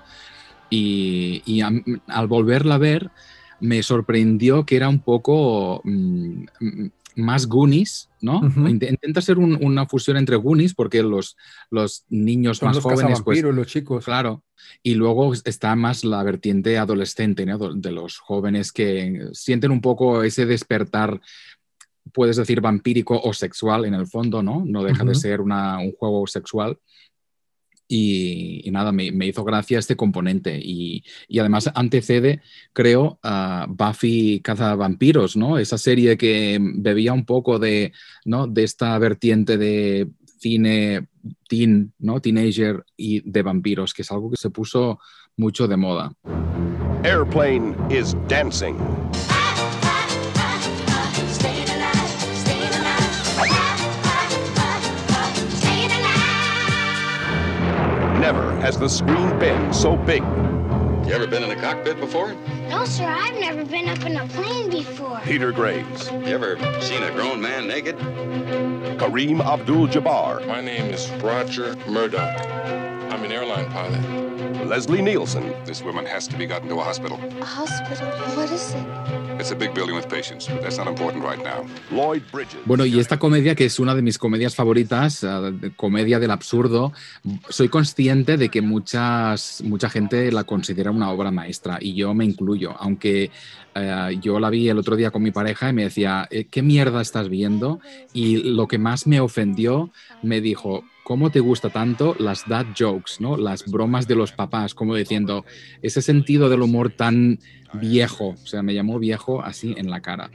Y, 0.75 1.61
al 2.07 2.27
volverla 2.29 2.77
a 2.77 2.79
ver, 2.79 3.11
me 3.61 3.83
sorprendió 3.83 4.65
que 4.65 4.77
era 4.77 4.89
un 4.89 5.01
poco 5.01 5.83
mm, 5.85 6.45
más 7.17 7.47
Goonies, 7.47 8.09
¿no? 8.23 8.41
Intenta 8.69 9.21
ser 9.21 9.39
un- 9.39 9.59
una 9.63 9.87
fusión 9.87 10.17
entre 10.17 10.37
Goonies 10.37 10.73
porque 10.75 11.03
los, 11.03 11.37
los 11.71 12.05
niños 12.09 12.57
Son 12.59 12.69
más 12.69 12.77
los 12.77 12.85
jóvenes, 12.85 13.21
pues 13.23 13.43
los 13.43 13.67
chicos. 13.67 14.05
Claro. 14.07 14.43
Y 14.83 14.95
luego 14.95 15.35
está 15.35 15.77
más 15.77 16.05
la 16.05 16.23
vertiente 16.23 16.79
adolescente, 16.79 17.45
¿no? 17.45 17.59
De 17.75 17.93
los 17.93 18.17
jóvenes 18.19 18.73
que 18.73 19.29
sienten 19.33 19.73
un 19.73 19.83
poco 19.83 20.23
ese 20.23 20.47
despertar, 20.47 21.21
puedes 22.15 22.37
decir 22.37 22.63
vampírico 22.63 23.21
o 23.23 23.35
sexual 23.35 23.85
en 23.85 23.93
el 23.95 24.07
fondo, 24.07 24.43
¿no? 24.43 24.63
No 24.67 24.83
deja 24.83 25.05
de 25.05 25.15
ser 25.15 25.41
una- 25.43 25.79
un 25.81 25.93
juego 25.93 26.27
sexual. 26.27 26.79
Y, 27.95 28.71
nada, 28.71 28.91
me, 28.91 29.13
me 29.13 29.27
hizo 29.27 29.45
gracia 29.45 29.79
este 29.79 29.97
componente. 29.97 30.59
Y, 30.59 31.05
y 31.29 31.39
además 31.41 31.71
antecede, 31.75 32.41
creo, 32.73 33.19
a 33.23 33.67
Buffy 33.69 34.41
Cazavampiros, 34.41 35.37
¿no? 35.37 35.59
Esa 35.59 35.77
serie 35.77 36.17
que 36.17 36.59
bebía 36.61 37.13
un 37.13 37.27
poco 37.27 37.59
de, 37.59 37.93
¿no? 38.25 38.47
de 38.47 38.65
esta 38.65 38.97
vertiente 38.99 39.59
de 39.59 40.09
cine 40.39 41.09
teen, 41.49 41.93
¿no? 41.99 42.21
Teenager 42.21 42.83
y 42.97 43.29
de 43.31 43.43
vampiros, 43.43 43.93
que 43.93 44.01
es 44.01 44.11
algo 44.11 44.31
que 44.31 44.39
se 44.39 44.49
puso 44.49 44.99
mucho 45.37 45.69
de 45.69 45.77
moda. 45.77 46.15
Airplane 47.05 47.75
is 47.91 48.17
dancing. 48.27 49.02
Never 58.33 58.61
has 58.63 58.79
the 58.79 58.89
screen 58.89 59.39
been 59.39 59.75
so 59.75 59.95
big. 59.95 60.23
You 60.23 61.13
ever 61.13 61.27
been 61.27 61.43
in 61.43 61.51
a 61.51 61.61
cockpit 61.61 62.01
before? 62.01 62.33
No, 62.71 62.87
sir, 62.87 63.05
I've 63.05 63.39
never 63.39 63.63
been 63.63 63.91
up 63.91 64.03
in 64.07 64.17
a 64.17 64.27
plane 64.29 64.71
before. 64.71 65.21
Peter 65.23 65.53
Graves, 65.53 66.11
You 66.11 66.29
ever 66.29 66.57
seen 66.81 67.03
a 67.03 67.11
grown 67.11 67.43
man 67.43 67.69
naked? 67.69 67.99
Kareem 68.97 69.45
Abdul-Jabbar, 69.45 70.47
My 70.47 70.63
name 70.63 70.91
is 70.95 71.11
Roger 71.23 71.77
Murdoch. 71.87 72.41
I'm 73.13 73.23
an 73.23 73.33
airline 73.33 73.71
pilot. 73.71 74.32
Leslie 74.69 75.03
Nielsen, 75.03 75.43
This 75.67 75.83
woman 75.83 76.07
has 76.07 76.27
to 76.29 76.37
be 76.39 76.47
gotten 76.47 76.69
to 76.69 76.81
a 76.81 76.85
hospital. 76.85 77.19
A 77.41 77.45
hospital? 77.45 78.07
What 78.37 78.51
is 78.51 78.75
it? 78.75 79.41
It's 79.41 79.51
a 79.51 79.57
big 79.57 79.75
building 79.75 79.97
with 79.97 80.07
patients, 80.09 80.47
but 80.47 80.63
that's 80.63 80.79
not 80.79 80.87
important 80.87 81.25
right 81.25 81.43
now. 81.43 81.65
Lloyd 81.91 82.23
Bridges. 82.33 82.61
Bueno, 82.65 82.85
y 82.87 82.99
esta 83.01 83.19
comedia, 83.19 83.55
que 83.55 83.65
es 83.65 83.81
una 83.81 83.95
de 83.95 84.03
mis 84.03 84.19
comedias 84.19 84.55
favoritas, 84.55 85.21
de- 85.23 85.73
comedia 85.75 86.19
del 86.21 86.31
absurdo, 86.31 86.93
soy 87.49 87.69
consciente 87.69 88.37
de 88.37 88.51
que 88.51 88.63
muchas, 88.63 89.63
mucha 89.65 89.91
gente 89.91 90.31
la 90.31 90.45
considera 90.45 90.91
una 90.91 91.11
obra 91.11 91.31
maestra 91.31 91.79
y 91.81 91.95
yo 91.95 92.15
me 92.15 92.25
incluyo, 92.25 92.75
aunque 92.79 93.31
eh, 93.75 94.19
yo 94.21 94.39
la 94.39 94.49
vi 94.51 94.69
el 94.69 94.79
otro 94.79 94.95
día 94.97 95.11
con 95.11 95.23
mi 95.23 95.33
pareja 95.33 95.71
y 95.71 95.73
me 95.73 95.85
decía, 95.85 96.29
"Eh, 96.31 96.45
¿qué 96.51 96.63
mierda 96.63 97.01
estás 97.03 97.29
viendo? 97.29 97.81
Y 98.13 98.37
lo 98.55 98.69
que 98.69 98.79
más 98.79 99.07
me 99.07 99.19
ofendió, 99.21 99.91
me 100.23 100.41
dijo, 100.41 100.85
¿cómo 101.03 101.31
te 101.31 101.41
gusta 101.41 101.71
tanto 101.71 102.15
las 102.19 102.47
dad 102.49 102.67
jokes, 102.79 103.15
¿no? 103.21 103.37
las 103.37 103.65
bromas 103.71 104.07
de 104.07 104.15
los 104.15 104.33
papás? 104.33 104.75
Como 104.75 104.95
diciendo, 104.95 105.45
ese 105.83 106.03
sentido 106.03 106.49
del 106.49 106.63
humor 106.63 106.91
tan 106.91 107.39
viejo, 107.75 108.37
o 108.43 108.47
sea, 108.47 108.63
me 108.63 108.75
llamó 108.75 108.99
viejo 108.99 109.43
así 109.43 109.75
en 109.77 109.91
la 109.91 110.01
cara. 110.01 110.31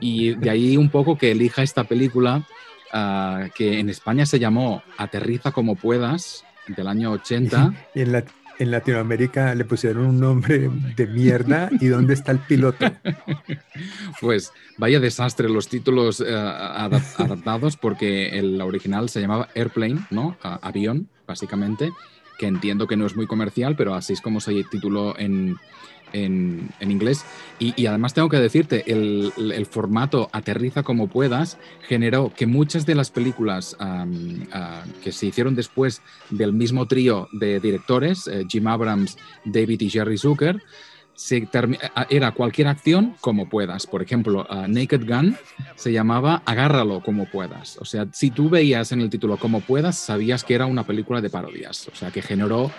Y 0.00 0.34
de 0.34 0.50
ahí 0.50 0.76
un 0.76 0.88
poco 0.90 1.18
que 1.18 1.32
elija 1.32 1.62
esta 1.62 1.84
película 1.84 2.46
ah, 2.92 3.48
que 3.54 3.78
en 3.80 3.88
España 3.88 4.24
se 4.26 4.38
llamó 4.38 4.82
Aterriza 4.96 5.50
como 5.52 5.74
puedas, 5.76 6.44
del 6.68 6.88
año 6.88 7.12
80. 7.12 7.74
Y 7.94 8.02
en, 8.02 8.12
la- 8.12 8.24
en 8.58 8.70
Latinoamérica 8.70 9.54
le 9.54 9.64
pusieron 9.64 10.06
un 10.06 10.20
nombre 10.20 10.70
de 10.96 11.06
mierda. 11.06 11.68
¿Y 11.80 11.86
dónde 11.86 12.14
está 12.14 12.32
el 12.32 12.38
piloto? 12.38 12.86
Pues 14.20 14.52
vaya 14.78 15.00
desastre 15.00 15.48
los 15.48 15.68
títulos 15.68 16.20
eh, 16.20 16.24
adap- 16.28 17.18
adaptados 17.18 17.76
porque 17.76 18.38
el 18.38 18.60
original 18.60 19.08
se 19.08 19.20
llamaba 19.20 19.48
Airplane, 19.54 20.06
¿no? 20.10 20.36
Avión, 20.42 21.08
básicamente, 21.26 21.92
que 22.38 22.46
entiendo 22.46 22.86
que 22.86 22.96
no 22.96 23.06
es 23.06 23.16
muy 23.16 23.26
comercial, 23.26 23.76
pero 23.76 23.94
así 23.94 24.12
es 24.12 24.20
como 24.20 24.40
se 24.40 24.64
tituló 24.70 25.18
en, 25.18 25.56
en, 26.12 26.70
inglés. 26.80 27.24
Y, 27.58 27.86
además 27.86 28.14
tengo 28.14 28.28
que 28.28 28.38
decirte, 28.38 28.84
el, 28.86 29.66
formato 29.70 30.28
aterriza 30.32 30.82
como 30.82 31.08
puedas 31.08 31.58
generó 31.88 32.32
que 32.34 32.46
muchas 32.46 32.86
de 32.86 32.94
las 32.94 33.10
películas 33.10 33.76
ah, 33.78 34.06
que 35.02 35.12
se 35.12 35.26
hicieron 35.26 35.54
después 35.54 36.02
del 36.30 36.52
mismo 36.52 36.86
trío 36.86 37.28
de 37.32 37.60
directores, 37.60 38.26
eh, 38.26 38.44
Jim 38.48 38.66
Abrams, 38.66 39.16
David 39.44 39.80
y 39.82 39.90
Jerry 39.90 40.18
Zucker, 40.18 40.62
se 41.16 41.48
termi- 41.48 41.78
a- 41.94 42.06
era 42.10 42.30
cualquier 42.32 42.68
acción 42.68 43.16
como 43.20 43.48
puedas. 43.48 43.86
Por 43.86 44.02
ejemplo, 44.02 44.46
uh, 44.48 44.68
Naked 44.68 45.06
Gun 45.06 45.36
se 45.74 45.92
llamaba 45.92 46.42
Agárralo 46.44 47.00
como 47.02 47.24
puedas. 47.24 47.78
O 47.78 47.84
sea, 47.84 48.06
si 48.12 48.30
tú 48.30 48.50
veías 48.50 48.92
en 48.92 49.00
el 49.00 49.10
título 49.10 49.38
como 49.38 49.62
puedas, 49.62 49.98
sabías 49.98 50.44
que 50.44 50.54
era 50.54 50.66
una 50.66 50.84
película 50.84 51.20
de 51.20 51.30
parodias. 51.30 51.88
O 51.88 51.96
sea, 51.96 52.10
que 52.10 52.20
generó 52.22 52.70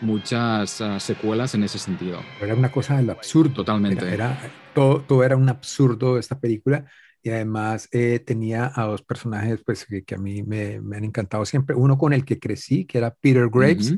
muchas 0.00 0.80
uh, 0.80 0.98
secuelas 1.00 1.54
en 1.54 1.62
ese 1.64 1.78
sentido. 1.78 2.20
Era 2.40 2.54
una 2.54 2.70
cosa 2.70 2.96
del 2.96 3.10
absurdo. 3.10 3.54
Totalmente. 3.54 4.04
Era, 4.06 4.38
era- 4.40 4.52
todo, 4.74 5.02
todo 5.02 5.24
era 5.24 5.36
un 5.36 5.48
absurdo 5.48 6.18
esta 6.18 6.38
película. 6.38 6.84
Y 7.22 7.28
además 7.30 7.88
eh, 7.92 8.18
tenía 8.18 8.72
a 8.74 8.84
dos 8.84 9.02
personajes 9.02 9.60
pues, 9.64 9.84
que, 9.84 10.02
que 10.04 10.14
a 10.14 10.18
mí 10.18 10.42
me, 10.42 10.80
me 10.80 10.96
han 10.96 11.04
encantado 11.04 11.44
siempre. 11.44 11.76
Uno 11.76 11.98
con 11.98 12.12
el 12.14 12.24
que 12.24 12.38
crecí, 12.38 12.86
que 12.86 12.98
era 12.98 13.14
Peter 13.14 13.48
Graves. 13.50 13.94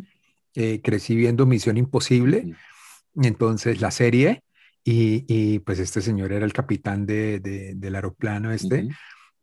Eh, 0.55 0.81
crecí 0.83 1.15
viendo 1.15 1.47
Misión 1.47 1.77
Imposible. 1.77 2.55
Entonces 3.15 3.81
la 3.81 3.91
serie. 3.91 4.43
Y, 4.85 5.25
y, 5.29 5.61
pues 5.61 5.79
este 5.79 6.01
señor 6.01 6.33
era 6.33 6.45
el 6.45 6.53
capitán 6.53 7.07
de, 7.07 7.39
de- 7.39 7.75
del 7.77 7.95
aeroplano 7.95 8.51
este. 8.51 8.89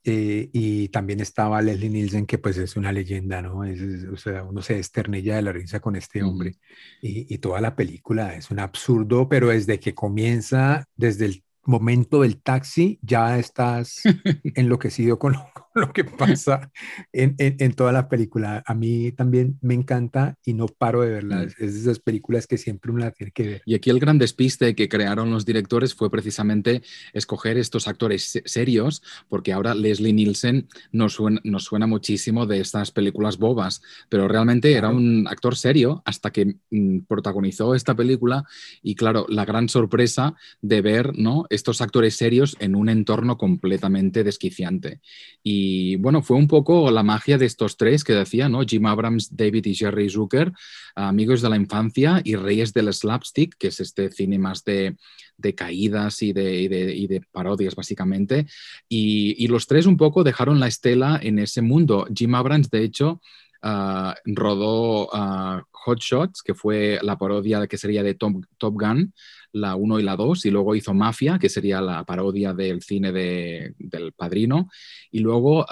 Eh, 0.04 0.50
y 0.54 0.90
también 0.90 1.20
estaba 1.20 1.62
Leslie 1.62 1.90
Nielsen, 1.90 2.26
que 2.26 2.38
pues 2.38 2.58
es 2.58 2.76
una 2.78 2.92
leyenda, 2.92 3.42
¿no? 3.42 3.64
Es- 3.66 4.06
o 4.12 4.18
sea, 4.18 4.44
uno 4.44 4.62
se 4.62 4.76
desternilla 4.76 5.36
de 5.36 5.42
la 5.42 5.52
risa 5.52 5.80
con 5.80 5.96
este 5.96 6.24
hombre. 6.24 6.58
Y, 7.02 7.34
y 7.34 7.38
toda 7.40 7.62
la 7.62 7.76
película 7.76 8.36
es 8.36 8.50
un 8.52 8.60
absurdo, 8.60 9.28
pero 9.30 9.50
desde 9.50 9.80
que 9.80 9.94
comienza, 9.96 10.86
desde 10.96 11.26
el 11.26 11.44
momento 11.66 12.22
del 12.22 12.42
taxi, 12.42 13.00
ya 13.02 13.38
estás 13.38 14.02
enloquecido 14.56 15.20
con 15.20 15.36
lo, 15.80 15.92
que 15.94 16.04
pasa 16.04 16.72
en, 17.14 17.36
en- 17.38 17.56
en 17.60 17.74
toda 17.74 17.92
la 17.92 18.08
película. 18.10 18.64
A 18.66 18.74
mí 18.76 19.12
también 19.12 19.58
me 19.62 19.74
encanta 19.74 20.38
y 20.46 20.54
no 20.54 20.68
paro 20.68 21.02
de 21.02 21.10
verla. 21.10 21.38
Mm. 21.38 21.48
Es 21.60 21.74
de 21.74 21.80
esas 21.80 22.00
películas 22.00 22.48
que 22.48 22.58
siempre 22.58 22.92
uno 22.92 23.00
la 23.02 23.12
tiene 23.12 23.32
que 23.32 23.44
ver. 23.48 23.62
Y 23.66 23.76
aquí 23.76 23.90
el 23.90 24.00
gran 24.00 24.18
despiste 24.18 24.76
que 24.76 24.90
crearon 24.90 25.32
los 25.32 25.46
directores 25.46 25.94
fue 25.96 26.10
precisamente 26.12 26.82
escoger 27.14 27.58
estos 27.58 27.88
actores 27.88 28.24
se- 28.24 28.44
serios, 28.46 29.02
porque 29.28 29.54
ahora 29.54 29.74
Leslie 29.76 30.14
Nielsen 30.14 30.68
nos 30.92 31.14
suena, 31.14 31.42
nos 31.44 31.64
suena 31.64 31.88
muchísimo 31.88 32.46
de 32.46 32.60
estas 32.62 32.92
películas 32.92 33.38
bobas, 33.38 33.82
pero 34.10 34.28
realmente 34.28 34.74
era 34.74 34.90
un 34.90 35.28
actor 35.28 35.56
serio 35.56 36.02
hasta 36.06 36.32
que 36.32 36.56
mm, 36.70 37.00
protagonizó 37.08 37.76
esta 37.76 37.96
película 37.96 38.44
y 38.82 38.96
claro, 38.96 39.26
la 39.30 39.46
gran 39.46 39.70
sorpresa 39.70 40.36
de 40.62 40.82
ver 40.82 41.18
¿no? 41.18 41.46
estos 41.50 41.82
actores 41.82 42.16
serios 42.16 42.56
en 42.60 42.76
un 42.76 42.90
entorno 42.90 43.38
completamente 43.38 44.24
desquiciante. 44.24 45.02
Y 45.44 45.69
bueno, 45.98 46.22
fue 46.22 46.38
un 46.38 46.48
poco 46.48 46.92
la 46.92 47.04
magia 47.04 47.38
de 47.38 47.46
estos 47.46 47.78
tres 47.78 48.04
que 48.04 48.14
decía, 48.14 48.50
¿no? 48.50 48.62
Jim 48.66 48.86
Abrams, 48.86 49.36
David 49.36 49.66
y 49.66 49.76
Jerry 49.76 50.10
Zucker, 50.10 50.52
amigos 50.96 51.42
de 51.42 51.50
la 51.50 51.56
infancia 51.56 52.22
y 52.24 52.36
reyes 52.36 52.74
del 52.74 52.94
slapstick, 52.94 53.56
que 53.58 53.68
es 53.68 53.80
este 53.80 54.12
cine 54.12 54.38
más 54.38 54.64
de, 54.64 54.96
de 55.38 55.56
caídas 55.56 56.22
y 56.22 56.34
de, 56.34 56.62
y 56.62 56.68
de- 56.68 56.96
y 56.96 57.08
de 57.08 57.22
parodias, 57.32 57.76
básicamente. 57.76 58.46
Y, 58.88 59.36
y 59.44 59.48
los 59.48 59.68
tres 59.68 59.86
un 59.86 59.98
poco 59.98 60.24
dejaron 60.24 60.60
la 60.60 60.68
estela 60.68 61.20
en 61.22 61.40
ese 61.40 61.62
mundo. 61.62 62.08
Jim 62.14 62.36
Abrams, 62.36 62.70
de 62.70 62.84
hecho, 62.84 63.22
ah, 63.62 64.16
rodó 64.26 65.10
ah, 65.14 65.64
Hot 65.72 66.00
Shots, 66.00 66.42
que 66.44 66.54
fue 66.54 67.00
la 67.02 67.18
parodia 67.18 67.68
que 67.68 67.78
sería 67.78 68.04
de 68.04 68.16
Top, 68.16 68.36
Gun, 68.60 69.14
la 69.54 69.76
1 69.76 70.00
y 70.00 70.04
la 70.04 70.16
2, 70.16 70.46
y 70.46 70.52
luego 70.52 70.76
hizo 70.76 70.94
Mafia, 70.94 71.40
que 71.40 71.50
sería 71.50 71.82
la 71.82 72.04
parodia 72.04 72.54
del 72.54 72.82
cine 72.82 73.12
de- 73.12 73.74
del 73.80 74.14
padrino. 74.14 74.70
Y 75.12 75.20
luego 75.20 75.66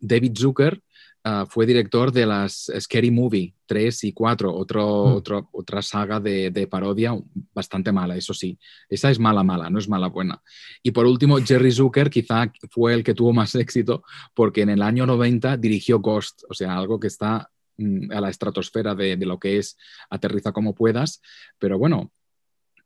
David 0.00 0.32
Zucker 0.36 0.80
ah, 1.24 1.46
fue 1.48 1.64
director 1.66 2.12
de 2.12 2.26
las 2.26 2.70
Scary 2.78 3.10
Movie 3.10 3.54
3 3.66 4.04
y 4.04 4.12
4, 4.12 4.54
otro, 4.54 5.06
Mm. 5.06 5.12
otro- 5.16 5.48
otra 5.52 5.80
saga 5.82 6.20
de, 6.20 6.50
de 6.50 6.66
parodia 6.66 7.16
bastante 7.54 7.90
mala, 7.92 8.16
eso 8.16 8.34
sí. 8.34 8.58
Esa 8.88 9.10
es 9.10 9.18
mala, 9.18 9.42
mala, 9.42 9.70
no 9.70 9.78
es 9.78 9.88
mala, 9.88 10.08
buena. 10.08 10.42
Y 10.82 10.90
por 10.90 11.06
último, 11.06 11.38
Jerry 11.38 11.72
Zucker 11.72 12.10
quizá 12.10 12.52
fue 12.70 12.94
el 12.94 13.02
que 13.02 13.14
tuvo 13.14 13.32
más 13.32 13.54
éxito 13.54 14.02
porque 14.34 14.62
en 14.62 14.70
el 14.70 14.82
año 14.82 15.06
90 15.06 15.56
dirigió 15.56 15.98
Ghost, 16.00 16.42
o 16.48 16.54
sea, 16.54 16.76
algo 16.76 17.00
que 17.00 17.06
está 17.08 17.50
mm, 17.78 18.12
a 18.12 18.20
la 18.20 18.28
estratosfera 18.30 18.94
de, 18.94 19.16
de 19.16 19.26
lo 19.26 19.38
que 19.38 19.56
es 19.58 19.76
Aterriza 20.10 20.52
como 20.52 20.74
puedas. 20.74 21.20
Pero 21.58 21.78
bueno, 21.78 22.12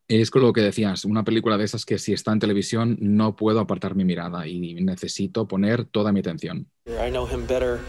es 0.06 0.30
con 0.30 0.40
lo 0.42 0.52
que 0.54 0.62
decías, 0.62 1.04
una 1.04 1.22
película 1.24 1.58
de 1.58 1.64
esas 1.64 1.84
que 1.84 1.98
si 1.98 2.14
está 2.14 2.32
en 2.32 2.38
televisión 2.38 2.96
no 3.00 3.36
puedo 3.36 3.60
apartar 3.60 3.94
mi 3.94 4.04
mirada 4.06 4.46
y 4.46 4.74
necesito 4.74 5.46
poner 5.46 5.84
toda 5.84 6.12
mi 6.12 6.20
atención. 6.20 6.66
I 6.86 7.10
know 7.10 7.26
him 7.28 7.46
better 7.46 7.80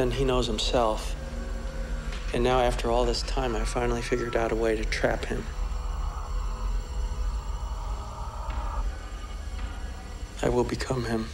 than 0.00 0.12
he 0.12 0.24
knows 0.24 0.46
himself. 0.46 1.14
And 2.32 2.42
now, 2.42 2.60
after 2.60 2.90
all 2.90 3.04
this 3.04 3.20
time, 3.20 3.54
I 3.54 3.66
finally 3.66 4.00
figured 4.00 4.34
out 4.34 4.50
a 4.50 4.56
way 4.56 4.74
to 4.74 4.84
trap 4.86 5.26
him. 5.26 5.44
I 10.42 10.48
will 10.48 10.64
become 10.64 11.04
him. 11.04 11.26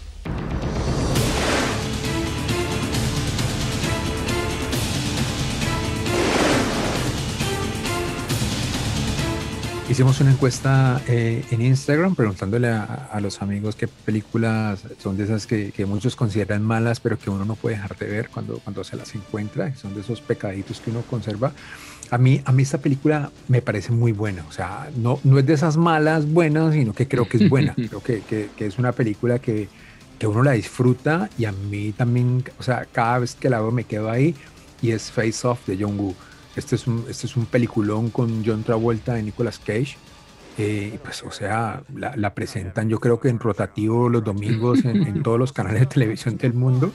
Hicimos 9.88 10.20
una 10.20 10.33
encuesta 10.33 11.01
eh, 11.07 11.44
en 11.53 11.62
Instagram 11.62 12.16
preguntándole 12.16 12.68
a, 12.68 13.09
a 13.12 13.20
los 13.20 13.40
amigos 13.40 13.77
qué 13.77 13.87
películas 13.87 14.81
son 14.99 15.16
de 15.16 15.25
esas 15.25 15.46
que, 15.46 15.70
que 15.70 15.87
muchos 15.87 16.16
consideran 16.16 16.64
malas, 16.64 16.99
pero 16.99 17.16
que 17.16 17.31
uno 17.31 17.44
no 17.44 17.55
puede 17.55 17.77
dejar 17.77 17.96
de 17.96 18.07
ver 18.07 18.29
cuando, 18.29 18.59
cuando 18.59 18.83
se 18.83 18.96
las 18.96 19.14
encuentra, 19.14 19.72
son 19.77 19.94
de 19.94 20.01
esos 20.01 20.20
pecaditos 20.20 20.81
que 20.81 20.90
uno 20.90 21.03
conserva. 21.03 21.53
A 22.11 22.18
mí, 22.18 22.42
a 22.44 22.51
mí 22.51 22.64
esta 22.64 22.79
película 22.79 23.31
me 23.46 23.62
parece 23.62 23.92
muy 23.92 24.11
buena, 24.11 24.44
o 24.49 24.53
sea, 24.53 24.90
no, 24.96 25.20
no 25.22 25.38
es 25.38 25.46
de 25.46 25.55
esas 25.55 25.77
malas 25.77 26.27
buenas, 26.27 26.75
sino 26.75 26.92
que 26.92 27.07
creo 27.07 27.29
que 27.29 27.37
es 27.37 27.49
buena, 27.49 27.72
creo 27.77 28.03
que, 28.03 28.22
que, 28.22 28.51
que 28.57 28.66
es 28.66 28.79
una 28.79 28.90
película 28.90 29.38
que, 29.38 29.68
que 30.18 30.27
uno 30.27 30.42
la 30.42 30.53
disfruta 30.53 31.31
y 31.38 31.44
a 31.44 31.53
mí 31.53 31.92
también, 31.92 32.42
o 32.59 32.62
sea, 32.64 32.87
cada 32.90 33.20
vez 33.20 33.37
que 33.37 33.49
la 33.49 33.61
veo 33.61 33.70
me 33.70 33.85
quedo 33.85 34.11
ahí 34.11 34.35
y 34.83 34.90
es 34.90 35.12
Face 35.12 35.46
Off 35.46 35.64
de 35.66 35.79
John 35.81 35.96
Woo. 35.96 36.16
Este 36.57 36.75
es 36.75 36.87
un, 36.87 37.05
este 37.09 37.27
es 37.27 37.37
un 37.37 37.47
peliculón 37.47 38.11
con 38.11 38.45
John 38.45 38.64
Travolta 38.64 39.19
y 39.19 39.23
Nicolas 39.23 39.59
Cage. 39.59 39.97
Eh, 40.59 40.99
pues, 41.05 41.23
o 41.23 41.31
sea, 41.31 41.83
la, 41.95 42.16
la 42.16 42.35
presentan 42.35 42.88
yo 42.88 42.99
creo 42.99 43.21
que 43.21 43.29
en 43.29 43.38
rotativo 43.38 44.09
los 44.09 44.25
domingos 44.25 44.85
en, 44.87 45.07
en 45.07 45.23
todos 45.23 45.38
los 45.38 45.53
canales 45.53 45.81
de 45.81 45.87
televisión 45.87 46.38
del 46.38 46.55
mundo 46.55 46.92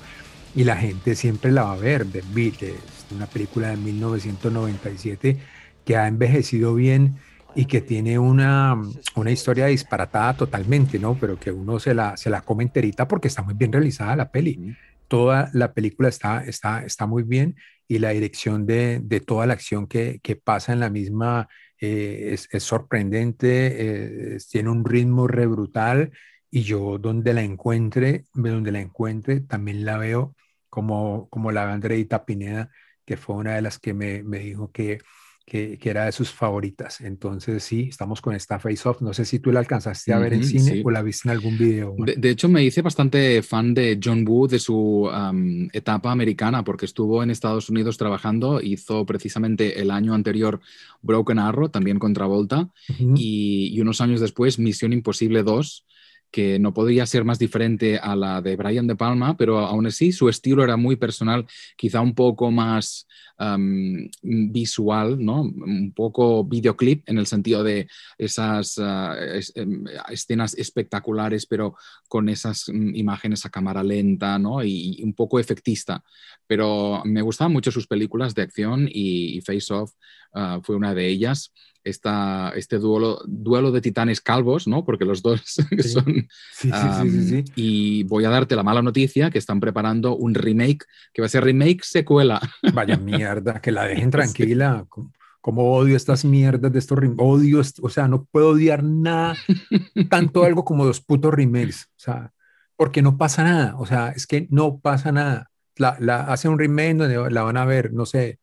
y 0.55 0.63
la 0.63 0.75
gente 0.75 1.15
siempre 1.15 1.51
la 1.51 1.63
va 1.63 1.73
a 1.73 1.77
ver. 1.77 2.05
The 2.05 2.23
Beat 2.33 2.63
es 2.63 3.05
una 3.11 3.27
película 3.27 3.69
de 3.69 3.77
1997 3.77 5.37
que 5.85 5.97
ha 5.97 6.07
envejecido 6.07 6.73
bien 6.73 7.17
y 7.55 7.65
que 7.65 7.81
tiene 7.81 8.17
una, 8.17 8.77
una 9.15 9.31
historia 9.31 9.65
disparatada 9.67 10.35
totalmente, 10.35 10.99
¿no? 10.99 11.15
Pero 11.19 11.37
que 11.37 11.51
uno 11.51 11.79
se 11.79 11.93
la, 11.93 12.15
se 12.17 12.29
la 12.29 12.41
come 12.41 12.63
enterita 12.63 13.07
porque 13.07 13.27
está 13.27 13.41
muy 13.41 13.53
bien 13.53 13.71
realizada 13.71 14.15
la 14.15 14.31
peli. 14.31 14.75
Toda 15.07 15.49
la 15.53 15.73
película 15.73 16.09
está, 16.09 16.43
está, 16.45 16.83
está 16.83 17.05
muy 17.05 17.23
bien 17.23 17.55
y 17.91 17.99
la 17.99 18.11
dirección 18.11 18.65
de, 18.65 19.01
de 19.03 19.19
toda 19.19 19.45
la 19.45 19.51
acción 19.51 19.85
que, 19.85 20.21
que 20.23 20.37
pasa 20.37 20.71
en 20.71 20.79
la 20.79 20.89
misma 20.89 21.49
eh, 21.81 22.37
es, 22.49 22.63
sorprendente, 22.63 24.35
eh, 24.35 24.37
tiene 24.49 24.69
un 24.69 24.85
ritmo 24.85 25.27
re 25.27 25.45
brutal 25.45 26.11
y 26.49 26.61
yo 26.63 26.97
donde 26.99 27.33
la 27.33 27.41
encuentre, 27.43 28.23
donde 28.33 28.71
la 28.71 28.79
encuentre, 28.79 29.41
también 29.41 29.83
la 29.83 29.97
veo 29.97 30.33
como, 30.69 31.27
como 31.27 31.51
la 31.51 31.69
Andreita 31.69 32.23
Pineda, 32.23 32.69
que 33.05 33.17
fue 33.17 33.35
una 33.35 33.55
de 33.55 33.61
las 33.61 33.77
que 33.77 33.93
me, 33.93 34.23
me 34.23 34.39
dijo 34.39 34.71
que, 34.71 34.99
que, 35.45 35.77
que, 35.77 35.89
era 35.89 36.05
de 36.05 36.11
sus 36.11 36.31
favoritas. 36.31 37.01
Entonces, 37.01 37.63
sí, 37.63 37.87
estamos 37.89 38.21
con 38.21 38.33
esta 38.35 38.59
Face 38.59 38.87
Off. 38.87 39.01
No 39.01 39.13
sé 39.13 39.25
si 39.25 39.39
tú 39.39 39.51
la 39.51 39.59
alcanzaste 39.59 40.13
a 40.13 40.19
ver 40.19 40.33
uh 40.33 40.35
-huh, 40.35 40.39
en 40.39 40.43
cine 40.45 40.71
sí. 40.73 40.81
o 40.83 40.91
la 40.91 41.01
viste 41.01 41.27
en 41.27 41.31
algún 41.31 41.57
video. 41.57 41.95
De, 41.97 42.15
de, 42.15 42.29
hecho, 42.29 42.47
me 42.47 42.63
hice 42.63 42.81
bastante 42.81 43.41
fan 43.41 43.73
de 43.73 43.99
John 44.01 44.25
Woo, 44.27 44.47
de 44.47 44.59
su 44.59 45.09
um, 45.09 45.67
etapa 45.73 46.11
americana, 46.11 46.63
porque 46.63 46.85
estuvo 46.85 47.21
en 47.23 47.31
Estados 47.31 47.69
Unidos 47.69 47.97
trabajando, 47.97 48.61
hizo 48.61 49.05
precisamente 49.05 49.81
el 49.81 49.91
año 49.91 50.13
anterior 50.13 50.61
Broken 51.01 51.39
Arrow, 51.39 51.69
también 51.69 51.99
contra 51.99 52.25
Volta, 52.25 52.61
uh 52.61 52.93
-huh. 52.93 53.15
y, 53.17 53.71
y, 53.73 53.81
unos 53.81 53.99
años 54.01 54.21
después 54.21 54.59
Misión 54.59 54.93
Imposible 54.93 55.43
2 55.43 55.85
que 56.31 56.59
no 56.59 56.73
podría 56.73 57.05
ser 57.05 57.25
más 57.25 57.37
diferente 57.39 57.97
a 57.97 58.15
la 58.15 58.41
de 58.41 58.55
Brian 58.55 58.87
De 58.87 58.95
Palma, 58.95 59.35
pero 59.35 59.59
aún 59.59 59.87
así 59.87 60.11
su 60.11 60.29
estilo 60.29 60.63
era 60.63 60.77
muy 60.77 60.95
personal, 60.95 61.45
quizá 61.75 62.01
un 62.01 62.15
poco 62.15 62.51
más 62.51 63.07
visual, 64.21 65.23
¿no? 65.23 65.41
un 65.41 65.93
poco 65.95 66.43
videoclip 66.43 67.09
en 67.09 67.17
el 67.17 67.25
sentido 67.25 67.63
de 67.63 67.87
esas 68.17 68.77
uh, 68.77 69.13
es, 69.33 69.51
escenas 70.09 70.53
espectaculares, 70.53 71.45
pero 71.47 71.75
con 72.07 72.29
esas 72.29 72.67
um, 72.67 72.93
imágenes 72.93 73.45
a 73.45 73.49
cámara 73.49 73.83
lenta 73.83 74.37
¿no? 74.37 74.63
y, 74.63 75.01
un 75.03 75.13
poco 75.13 75.39
efectista. 75.39 76.03
Pero 76.45 77.01
me 77.05 77.21
gustaban 77.21 77.53
mucho 77.53 77.71
sus 77.71 77.87
películas 77.87 78.35
de 78.35 78.43
acción 78.43 78.87
y 78.87 79.41
Face 79.41 79.73
Off 79.73 79.93
uh, 80.33 80.61
fue 80.61 80.75
una 80.75 80.93
de 80.93 81.07
ellas 81.07 81.51
esta, 81.83 82.53
este 82.55 82.77
duelo, 82.77 83.21
duelo 83.25 83.71
de 83.71 83.81
titanes 83.81 84.21
calvos, 84.21 84.67
¿no? 84.67 84.85
Porque 84.85 85.05
los 85.05 85.21
dos 85.21 85.41
sí. 85.45 85.65
son... 85.83 86.27
Sí, 86.51 86.71
um, 86.71 87.09
sí, 87.09 87.27
sí, 87.27 87.43
y 87.55 88.03
voy 88.03 88.25
a 88.25 88.29
darte 88.29 88.55
la 88.55 88.63
mala 88.63 88.81
noticia 88.81 89.29
que 89.31 89.39
están 89.39 89.59
preparando 89.59 90.15
un 90.15 90.33
remake, 90.33 90.85
que 91.13 91.21
va 91.21 91.25
a 91.25 91.29
ser 91.29 91.43
remake 91.43 91.83
secuela. 91.83 92.39
Vaya 92.73 92.97
mierda, 92.97 93.61
que 93.61 93.71
la 93.71 93.85
dejen 93.85 94.11
tranquila. 94.11 94.85
Como 95.39 95.73
odio 95.73 95.95
estas 95.95 96.23
mierdas 96.23 96.71
de 96.71 96.77
estos 96.77 96.99
odio, 97.17 97.61
o 97.81 97.89
sea, 97.89 98.07
no 98.07 98.25
puedo 98.25 98.49
odiar 98.49 98.83
nada, 98.83 99.35
tanto 100.07 100.43
algo 100.45 100.63
como 100.63 100.85
los 100.85 101.01
putos 101.01 101.33
remakes, 101.33 101.89
o 101.97 101.99
sea, 101.99 102.31
porque 102.75 103.01
no 103.01 103.17
pasa 103.17 103.43
nada, 103.43 103.75
o 103.79 103.87
sea, 103.87 104.09
es 104.09 104.27
que 104.27 104.47
no 104.51 104.79
pasa 104.79 105.11
nada. 105.11 105.49
La, 105.77 105.97
la 105.99 106.25
hace 106.25 106.47
un 106.47 106.59
remake 106.59 106.95
donde 106.95 107.31
la 107.31 107.41
van 107.41 107.57
a 107.57 107.65
ver, 107.65 107.91
no 107.91 108.05
sé, 108.05 108.37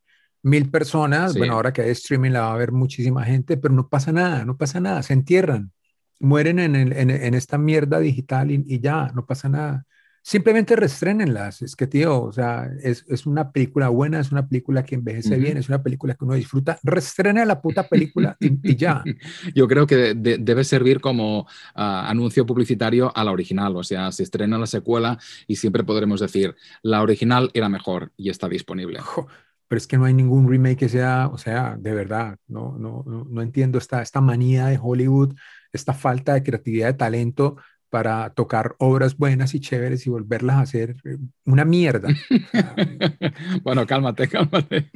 mil 0.49 0.71
personas, 0.71 1.33
sí. 1.33 1.39
bueno, 1.39 1.55
ahora 1.55 1.73
que 1.73 1.83
hay 1.83 1.91
streaming 1.91 2.31
la 2.31 2.41
va 2.41 2.53
a 2.53 2.57
ver 2.57 2.73
muchísima 2.73 3.25
gente, 3.25 3.57
pero 3.57 3.75
no 3.75 3.89
pasa 3.89 4.13
nada, 4.13 4.45
no 4.45 4.57
pasa 4.57 4.81
nada, 4.81 5.03
se 5.03 5.13
entierran, 5.13 5.73
mueren 6.21 6.59
en, 6.59 6.77
el, 6.77 6.93
en, 6.93 7.11
en 7.11 7.35
esta 7.35 7.59
mierda 7.59 7.99
digital 7.99 8.51
y, 8.51 8.65
y, 8.67 8.81
ya, 8.81 9.11
no 9.15 9.27
pasa 9.27 9.49
nada. 9.49 9.85
Simplemente 10.21 10.77
restrénenlas, 10.77 11.63
es 11.63 11.75
que 11.75 11.87
tío, 11.87 12.23
o 12.23 12.33
sea, 12.33 12.69
es, 12.83 13.05
es 13.09 13.25
una 13.25 13.51
película 13.51 13.89
buena, 13.89 14.21
es 14.21 14.31
una 14.31 14.47
película 14.47 14.85
que 14.85 14.97
envejece 14.97 15.35
uh 15.35 15.39
-huh. 15.39 15.43
bien, 15.43 15.57
es 15.57 15.69
una 15.69 15.83
película 15.83 16.15
que 16.15 16.25
uno 16.25 16.35
disfruta, 16.35 16.79
restrena 16.83 17.45
la 17.47 17.63
puta 17.63 17.89
película 17.89 18.37
y, 18.41 18.59
y, 18.63 18.77
ya. 18.77 19.03
Yo 19.55 19.67
creo 19.69 19.87
que 19.87 19.97
de, 19.97 20.15
de, 20.15 20.39
debe 20.39 20.65
servir 20.65 21.01
como 21.01 21.41
uh, 21.41 21.47
anuncio 21.75 22.45
publicitario 22.45 23.11
a 23.17 23.25
la 23.25 23.33
original, 23.33 23.75
o 23.77 23.83
sea, 23.85 24.13
se 24.13 24.25
estrena 24.25 24.59
la 24.59 24.67
secuela 24.67 25.19
y 25.47 25.57
siempre 25.57 25.85
podremos 25.85 26.21
decir, 26.21 26.55
la 26.83 27.01
original 27.01 27.51
era 27.55 27.69
mejor 27.69 28.13
y 28.17 28.29
está 28.29 28.49
disponible. 28.49 28.99
Jo 29.01 29.29
pero 29.69 29.79
es 29.79 29.87
que 29.87 29.99
no 29.99 30.07
hay 30.07 30.15
ningún 30.15 30.49
remake 30.49 30.79
que 30.79 30.89
sea, 30.89 31.29
o 31.29 31.39
sea, 31.39 31.77
de 31.79 31.93
verdad, 31.93 32.39
no, 32.47 32.77
no, 32.79 33.05
no 33.07 33.43
entiendo 33.43 33.79
esta, 33.79 34.03
esta 34.03 34.21
manía 34.21 34.67
de 34.67 34.79
Hollywood, 34.83 35.35
esta 35.73 35.93
falta 35.93 36.35
de 36.35 36.43
creatividad, 36.43 36.89
de 36.89 36.95
talento 36.95 37.57
para 37.91 38.31
tocar 38.31 38.75
obras 38.79 39.17
buenas 39.17 39.55
y 39.55 39.61
chéveres 39.61 40.07
y 40.07 40.11
volverlas 40.11 40.57
a 40.57 40.61
hacer 40.61 40.97
eh, 41.05 41.17
una 41.45 41.65
mierda. 41.65 42.09
bueno, 43.63 43.87
cálmate, 43.87 44.29
cálmate. 44.29 44.91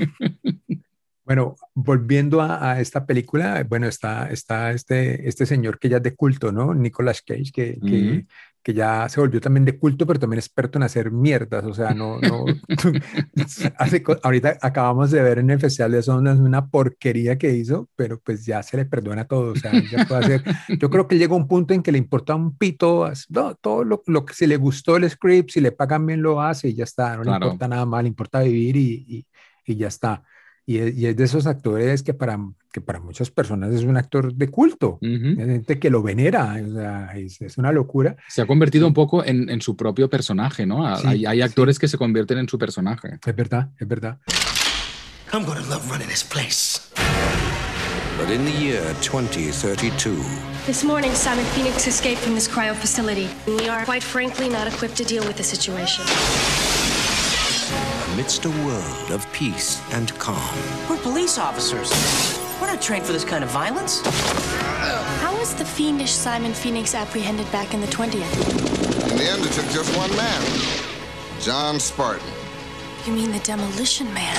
Bueno, 1.24 1.56
volviendo 1.74 2.40
a, 2.42 2.72
a, 2.72 2.80
esta 2.80 3.06
película, 3.06 3.64
bueno, 3.68 3.86
está, 3.86 4.28
está 4.30 4.72
este, 4.72 5.28
este 5.28 5.46
señor 5.46 5.78
que 5.78 5.88
ya 5.88 5.98
es 5.98 6.02
de 6.02 6.14
culto, 6.14 6.50
¿no? 6.50 6.74
Nicolas 6.74 7.22
Cage, 7.22 7.52
que, 7.52 7.78
que, 7.80 8.26
que 8.62 8.74
ya 8.74 9.08
se 9.08 9.20
volvió 9.20 9.40
también 9.40 9.64
de 9.64 9.78
culto, 9.78 10.06
pero 10.06 10.20
también 10.20 10.38
experto 10.38 10.78
en 10.78 10.84
hacer 10.84 11.10
mierdas, 11.10 11.64
o 11.64 11.74
sea, 11.74 11.92
no, 11.94 12.20
no, 12.20 12.44
hace, 13.78 14.02
ahorita 14.22 14.58
acabamos 14.60 15.10
de 15.10 15.22
ver 15.22 15.38
en 15.38 15.50
el 15.50 15.58
Festival 15.58 15.92
de 15.92 16.02
Sundance 16.02 16.42
una 16.42 16.68
porquería 16.68 17.36
que 17.36 17.52
hizo, 17.52 17.88
pero 17.96 18.20
pues 18.20 18.46
ya 18.46 18.62
se 18.62 18.76
le 18.76 18.84
perdona 18.84 19.24
todo, 19.26 19.52
o 19.52 19.56
sea, 19.56 19.72
ya 19.90 20.04
puede 20.06 20.24
hacer, 20.24 20.44
yo 20.78 20.90
creo 20.90 21.08
que 21.08 21.18
llegó 21.18 21.36
un 21.36 21.48
punto 21.48 21.74
en 21.74 21.82
que 21.82 21.92
le 21.92 21.98
importa 21.98 22.34
un 22.34 22.56
pito, 22.56 23.10
no, 23.30 23.54
todo 23.56 23.84
lo, 23.84 24.02
lo, 24.06 24.24
que 24.24 24.34
si 24.34 24.46
le 24.46 24.56
gustó 24.56 24.96
el 24.96 25.10
script, 25.10 25.50
si 25.50 25.60
le 25.60 25.72
pagan 25.72 26.06
bien 26.06 26.22
lo 26.22 26.40
hace 26.40 26.68
y 26.68 26.74
ya 26.74 26.84
está, 26.84 27.16
no 27.16 27.22
claro. 27.22 27.40
le 27.40 27.46
importa 27.46 27.68
nada 27.68 27.86
más, 27.86 28.02
le 28.02 28.08
importa 28.08 28.40
vivir 28.40 28.76
y, 28.76 29.04
y, 29.08 29.26
y 29.64 29.76
ya 29.76 29.88
está. 29.88 30.22
Y 30.64 30.78
es, 30.78 30.96
y 30.96 31.06
es, 31.06 31.16
de 31.16 31.24
esos 31.24 31.46
actores 31.46 32.02
que 32.02 32.14
para, 32.14 32.38
que 32.72 32.80
para 32.80 33.00
muchas 33.00 33.30
personas 33.30 33.74
es 33.74 33.82
un 33.82 33.96
actor 33.96 34.32
de 34.32 34.48
culto, 34.48 34.98
uh 35.00 35.06
-huh. 35.06 35.40
hay 35.40 35.46
gente 35.46 35.78
que 35.78 35.90
lo 35.90 36.02
venera, 36.02 36.56
o 36.64 36.72
sea, 36.72 37.10
es, 37.16 37.40
es, 37.40 37.58
una 37.58 37.72
locura. 37.72 38.16
Se 38.28 38.42
ha 38.42 38.46
convertido 38.46 38.84
sí. 38.84 38.88
un 38.88 38.94
poco 38.94 39.24
en, 39.24 39.48
en, 39.50 39.60
su 39.60 39.76
propio 39.76 40.08
personaje, 40.08 40.64
¿no? 40.64 40.96
Sí, 40.96 41.06
hay, 41.06 41.26
hay, 41.26 41.42
actores 41.42 41.76
sí. 41.76 41.80
que 41.80 41.88
se 41.88 41.98
convierten 41.98 42.38
en 42.38 42.48
su 42.48 42.58
personaje. 42.58 43.18
Es 43.24 43.36
verdad, 43.36 43.70
es 43.78 43.88
verdad. 43.88 44.18
I'm 45.32 45.44
gonna 45.44 45.66
love 45.68 45.90
running 45.90 46.08
this 46.08 46.22
place. 46.22 46.80
But 48.18 48.30
in 48.30 48.44
the 48.44 48.52
year 48.52 48.82
2032, 49.00 50.14
This 50.64 50.84
morning, 50.84 51.12
Simon 51.12 51.44
Phoenix 51.46 51.88
escaped 51.88 52.20
from 52.20 52.34
this 52.34 52.46
cryo 52.46 52.74
facility. 52.74 53.28
We 53.46 53.68
are, 53.68 53.84
quite 53.84 54.02
frankly, 54.02 54.48
not 54.48 54.68
equipped 54.68 54.96
to 54.98 55.04
deal 55.04 55.24
with 55.26 55.36
the 55.36 55.42
situation 55.42 56.04
amidst 58.22 58.44
a 58.44 58.50
world 58.64 59.10
of 59.10 59.26
peace 59.32 59.82
and 59.92 60.16
calm. 60.20 60.38
We're 60.88 60.96
police 60.98 61.38
officers. 61.38 61.90
We're 62.60 62.68
not 62.68 62.80
trained 62.80 63.04
for 63.04 63.12
this 63.12 63.24
kind 63.24 63.42
of 63.42 63.50
violence. 63.50 64.00
How 65.20 65.36
was 65.36 65.56
the 65.56 65.64
fiendish 65.64 66.12
Simon 66.12 66.54
Phoenix 66.54 66.94
apprehended 66.94 67.50
back 67.50 67.74
in 67.74 67.80
the 67.80 67.88
20th? 67.88 69.10
In 69.10 69.16
the 69.16 69.24
end, 69.24 69.44
it 69.44 69.50
took 69.50 69.66
just 69.70 69.90
one 69.96 70.14
man 70.16 70.40
John 71.40 71.80
Spartan. 71.80 72.22
You 73.06 73.12
mean 73.12 73.32
the 73.32 73.40
Demolition 73.40 74.06
Man? 74.14 74.36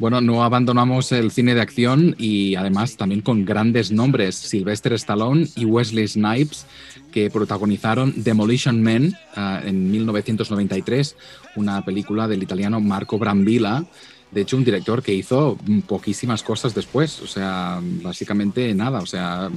Bueno, 0.00 0.22
no 0.22 0.42
abandonamos 0.42 1.12
el 1.12 1.30
cine 1.30 1.54
de 1.54 1.60
acción 1.60 2.14
y 2.16 2.54
además 2.54 2.96
también 2.96 3.20
con 3.20 3.44
grandes 3.44 3.92
nombres, 3.92 4.34
Sylvester 4.34 4.94
Stallone 4.94 5.46
y 5.56 5.66
Wesley 5.66 6.08
Snipes, 6.08 6.64
que 7.12 7.28
protagonizaron 7.28 8.14
Demolition 8.16 8.82
Man 8.82 9.14
uh, 9.36 9.66
en 9.66 9.90
1993, 9.90 11.16
una 11.56 11.84
película 11.84 12.28
del 12.28 12.42
italiano 12.42 12.80
Marco 12.80 13.18
Brambilla, 13.18 13.84
de 14.30 14.40
hecho 14.42 14.56
un 14.56 14.64
director 14.64 15.02
que 15.02 15.14
hizo 15.14 15.58
poquísimas 15.86 16.42
cosas 16.42 16.74
después, 16.74 17.20
o 17.20 17.26
sea, 17.26 17.80
básicamente 17.82 18.74
nada, 18.74 19.00
o 19.00 19.06
sea, 19.06 19.50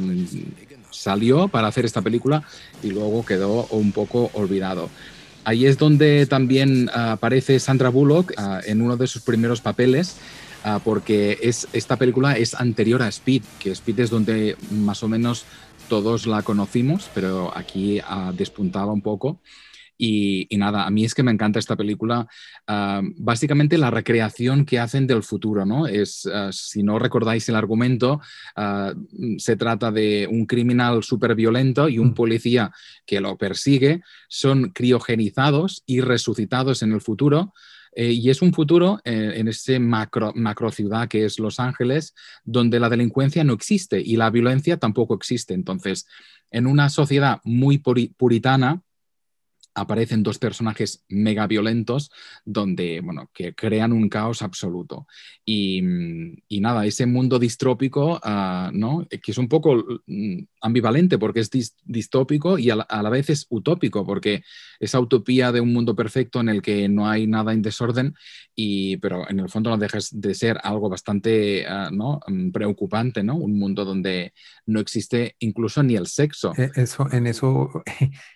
salió 0.90 1.48
para 1.48 1.68
hacer 1.68 1.86
esta 1.86 2.02
película 2.02 2.44
y 2.82 2.90
luego 2.90 3.26
quedó 3.26 3.68
un 3.72 3.92
poco 3.92 4.30
olvidado. 4.34 4.90
Ahí 5.46 5.66
es 5.66 5.78
donde 5.78 6.26
también 6.26 6.90
aparece 6.94 7.60
Sandra 7.60 7.90
Bullock 7.90 8.32
uh, 8.38 8.60
en 8.66 8.82
uno 8.82 8.96
de 8.96 9.08
sus 9.08 9.22
primeros 9.22 9.60
papeles. 9.60 10.16
ah, 10.64 10.80
porque 10.82 11.38
es, 11.42 11.68
esta 11.74 11.98
película 11.98 12.38
es 12.38 12.54
anterior 12.54 13.02
a 13.02 13.10
Speed, 13.10 13.44
que 13.60 13.72
Speed 13.72 14.00
es 14.00 14.10
donde 14.10 14.56
más 14.72 15.04
o 15.04 15.10
menos 15.10 15.46
todos 15.90 16.26
la 16.26 16.42
conocimos, 16.44 17.10
pero 17.14 17.52
aquí 17.56 18.00
ah, 18.00 18.32
despuntaba 18.34 18.94
un 18.94 19.02
poco. 19.02 19.40
Y, 19.98 20.48
y 20.50 20.58
nada, 20.58 20.86
a 20.86 20.90
mí 20.90 21.06
es 21.06 21.14
que 21.14 21.24
me 21.24 21.32
encanta 21.32 21.60
esta 21.60 21.76
película. 21.76 22.28
ah, 22.68 23.02
básicamente 23.18 23.78
la 23.78 23.92
recreación 23.92 24.66
que 24.66 24.80
hacen 24.80 25.08
del 25.08 25.24
futuro, 25.24 25.66
¿no? 25.66 25.88
Es, 25.88 26.26
ah, 26.26 26.50
si 26.52 26.84
no 26.84 27.00
recordáis 27.00 27.48
el 27.50 27.56
argumento, 27.56 28.20
ah, 28.56 28.94
se 29.38 29.56
trata 29.56 29.92
de 29.92 30.28
un 30.30 30.46
criminal 30.46 31.04
súper 31.04 31.36
violento 31.36 31.88
y 31.90 32.00
un 32.00 32.14
policía 32.14 32.72
que 33.06 33.22
lo 33.22 33.38
persigue. 33.38 34.02
Son 34.28 34.72
criogenizados 34.72 35.84
y 35.86 36.02
resucitados 36.02 36.82
en 36.82 36.92
el 36.92 37.02
futuro. 37.02 37.54
Eh, 37.96 38.12
y 38.12 38.32
es 38.32 38.42
un 38.42 38.52
futuro 38.54 39.00
eh, 39.04 39.34
en 39.36 39.48
ese 39.48 39.78
macro, 39.78 40.34
macro 40.36 40.72
ciudad 40.72 41.08
que 41.08 41.26
es 41.26 41.38
Los 41.38 41.60
Ángeles, 41.60 42.16
donde 42.44 42.80
la 42.80 42.90
delincuencia 42.90 43.44
no 43.44 43.54
existe 43.54 44.02
y 44.02 44.16
la 44.16 44.32
violencia 44.32 44.78
tampoco 44.78 45.14
existe. 45.14 45.54
Entonces, 45.54 46.08
en 46.50 46.66
una 46.66 46.90
sociedad 46.90 47.40
muy 47.44 47.78
puri- 47.78 48.12
puritana, 48.18 48.82
aparecen 49.76 50.24
dos 50.24 50.38
personajes 50.38 51.04
mega 51.10 51.48
violentos 51.48 52.12
donde, 52.46 53.02
bueno, 53.02 53.30
que 53.34 53.56
crean 53.56 53.92
un 53.92 54.10
caos 54.10 54.42
absoluto. 54.42 55.08
Y, 55.46 55.82
nada, 56.62 56.86
ese 56.86 57.06
mundo 57.06 57.40
distrópico, 57.40 58.20
ah, 58.24 58.72
¿no? 58.74 59.06
Que 59.10 59.32
es 59.32 59.38
un 59.38 59.50
poco 59.50 59.84
mm, 60.06 60.44
ambivalente 60.62 61.18
porque 61.18 61.42
es 61.42 61.52
dis- 61.52 61.76
distópico 61.84 62.58
y 62.58 62.70
a 62.70 62.76
la, 62.76 63.10
vez 63.10 63.30
es 63.30 63.46
utópico 63.50 64.06
porque 64.06 64.44
esa 64.80 65.00
utopía 65.00 65.52
de 65.52 65.60
un 65.60 65.74
mundo 65.74 65.96
perfecto 65.96 66.40
en 66.40 66.50
el 66.50 66.62
que 66.62 66.88
no 66.88 67.10
hay 67.10 67.28
nada 67.28 67.52
en 67.52 67.62
desorden, 67.62 68.16
y, 68.56 68.98
pero 68.98 69.30
en 69.30 69.40
el 69.40 69.50
fondo 69.50 69.70
no 69.70 69.78
dejas 69.78 70.10
de 70.12 70.34
ser 70.34 70.60
algo 70.64 70.90
bastante 70.90 71.66
ah, 71.68 71.90
¿no? 71.92 72.22
Mm, 72.28 72.52
preocupante, 72.52 73.24
¿no? 73.24 73.36
Un 73.36 73.58
mundo 73.60 73.84
donde 73.84 74.34
no 74.66 74.80
existe 74.80 75.36
incluso 75.40 75.84
ni 75.84 75.96
el 75.96 76.08
sexo. 76.08 76.54
Eh, 76.58 76.72
Eso, 76.76 77.08
en 77.12 77.28
eso, 77.28 77.84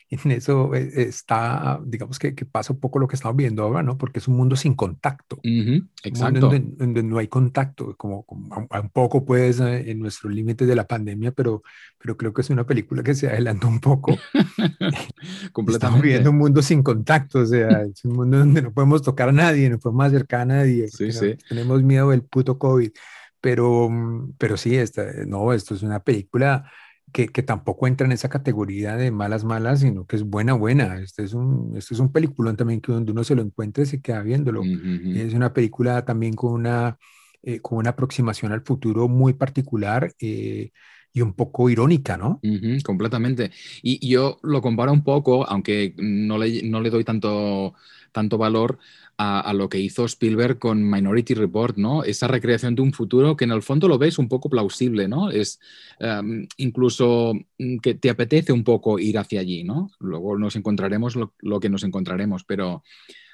en 0.10 0.32
eso 0.32 0.74
eh, 0.74 0.90
está, 0.96 1.80
digamos 1.86 2.18
que, 2.20 2.34
que 2.34 2.46
pasa 2.46 2.74
un 2.74 2.80
poco 2.80 3.00
lo 3.00 3.08
que 3.08 3.16
estamos 3.16 3.36
viendo 3.36 3.64
ahora, 3.64 3.84
¿no? 3.84 3.98
Porque 3.98 4.20
es 4.20 4.28
un 4.28 4.38
mundo 4.38 4.56
sin 4.56 4.74
contacto. 4.74 5.38
Ujú, 5.38 5.50
Un 5.50 5.88
mundo 6.04 6.04
exacto. 6.04 6.40
donde, 6.40 6.60
donde 6.78 7.04
no 7.04 7.18
hay 7.18 7.28
contacto, 7.28 7.96
como, 7.98 8.24
como 8.24 8.56
un, 8.56 8.90
poco 8.90 9.26
pues 9.26 9.60
eh, 9.60 9.92
en 9.92 10.00
nuestros 10.00 10.34
límites 10.34 10.68
de 10.68 10.76
la 10.76 10.88
pandemia, 10.88 11.32
pero, 11.32 11.62
pero 11.98 12.16
creo 12.16 12.34
que 12.34 12.42
es 12.42 12.50
una 12.50 12.66
película 12.66 13.04
que 13.04 13.16
se 13.16 13.28
adelanta 13.28 13.68
un 13.68 13.80
poco. 13.80 14.12
Estamos 14.82 15.52
Completamente. 15.52 16.02
viviendo 16.02 16.30
un 16.32 16.38
mundo 16.38 16.62
sin 16.62 16.84
contacto, 16.84 17.40
o 17.40 17.46
sea, 17.46 17.82
es 17.82 18.04
un 18.06 18.14
mundo 18.14 18.38
donde 18.40 18.62
no 18.62 18.72
podemos 18.74 19.02
tocar 19.02 19.30
a 19.30 19.32
nadie, 19.34 19.70
no 19.70 19.80
podemos 19.80 20.06
acercar 20.06 20.42
a 20.42 20.46
nadie, 20.46 20.88
Sí, 20.88 21.12
sí. 21.12 21.28
no- 21.32 21.36
tenemos 21.50 21.84
miedo 21.84 22.10
del 22.12 22.24
puto 22.24 22.58
COVID. 22.58 22.92
Pero, 23.40 23.90
mm, 23.90 24.34
pero 24.38 24.58
sí, 24.58 24.76
esta, 24.76 25.06
no, 25.26 25.54
esto 25.54 25.76
es 25.76 25.84
una 25.84 26.00
película 26.00 26.70
que, 27.14 27.28
que 27.28 27.44
tampoco 27.44 27.88
entra 27.88 28.06
en 28.06 28.12
esa 28.12 28.30
categoría 28.30 28.96
de 28.98 29.12
malas, 29.12 29.44
malas, 29.44 29.80
sino 29.80 30.06
que 30.06 30.18
es 30.18 30.24
buena, 30.24 30.54
buena. 30.54 31.00
Este 31.00 31.24
es 31.24 31.34
un, 31.34 31.74
este 31.78 31.94
es 31.94 32.00
un 32.00 32.12
peliculón 32.12 32.58
también 32.58 32.82
que 32.82 32.92
donde 32.92 33.12
uno 33.12 33.24
se 33.24 33.36
lo 33.36 33.42
encuentra 33.42 33.84
y 33.84 33.88
se 33.88 34.02
queda 34.02 34.22
viéndolo. 34.22 34.62
Es 34.64 35.34
una 35.34 35.54
película 35.54 36.04
también 36.06 36.34
con 36.34 36.54
una, 36.54 36.98
eh, 37.44 37.60
con 37.60 37.78
una 37.78 37.92
aproximación 37.92 38.52
al 38.52 38.62
futuro 38.62 39.08
muy 39.08 39.34
particular 39.34 40.14
eh, 40.20 40.72
y 41.14 41.22
un 41.22 41.34
poco 41.34 41.70
irónica, 41.70 42.18
¿no? 42.18 42.40
Completamente. 42.84 43.52
Y 43.82 44.06
y 44.06 44.12
yo 44.12 44.38
lo 44.44 44.62
comparo 44.62 44.92
un 44.92 45.04
poco, 45.04 45.48
aunque 45.48 45.94
no 45.98 46.38
le, 46.38 46.62
no 46.64 46.82
le 46.82 46.90
doy 46.90 47.04
tanto, 47.04 47.74
tanto 48.12 48.38
valor 48.38 48.80
a, 49.18 49.52
lo 49.54 49.68
que 49.68 49.80
hizo 49.80 50.06
Spielberg 50.06 50.60
con 50.60 50.88
Minority 50.88 51.34
Report, 51.34 51.76
¿no? 51.78 52.04
Esa 52.04 52.28
recreación 52.28 52.76
de 52.76 52.84
un 52.84 52.94
futuro 52.94 53.36
que 53.36 53.46
en 53.46 53.52
el 53.52 53.64
fondo 53.64 53.88
lo 53.88 53.98
ves 53.98 54.20
un 54.20 54.28
poco 54.28 54.50
plausible, 54.50 55.08
¿no? 55.08 55.32
Es 55.32 55.60
em, 56.00 56.48
incluso 56.58 57.34
mm, 57.58 57.78
que 57.78 57.96
te 57.96 58.12
apetece 58.12 58.54
un 58.54 58.64
poco 58.64 59.00
ir 59.00 59.18
hacia 59.18 59.40
allí, 59.40 59.64
¿no? 59.64 59.90
Luego 60.00 60.38
nos 60.38 60.56
encontraremos 60.56 61.16
lo, 61.16 61.60
que 61.60 61.70
nos 61.70 61.84
encontraremos, 61.84 62.44
pero, 62.44 62.84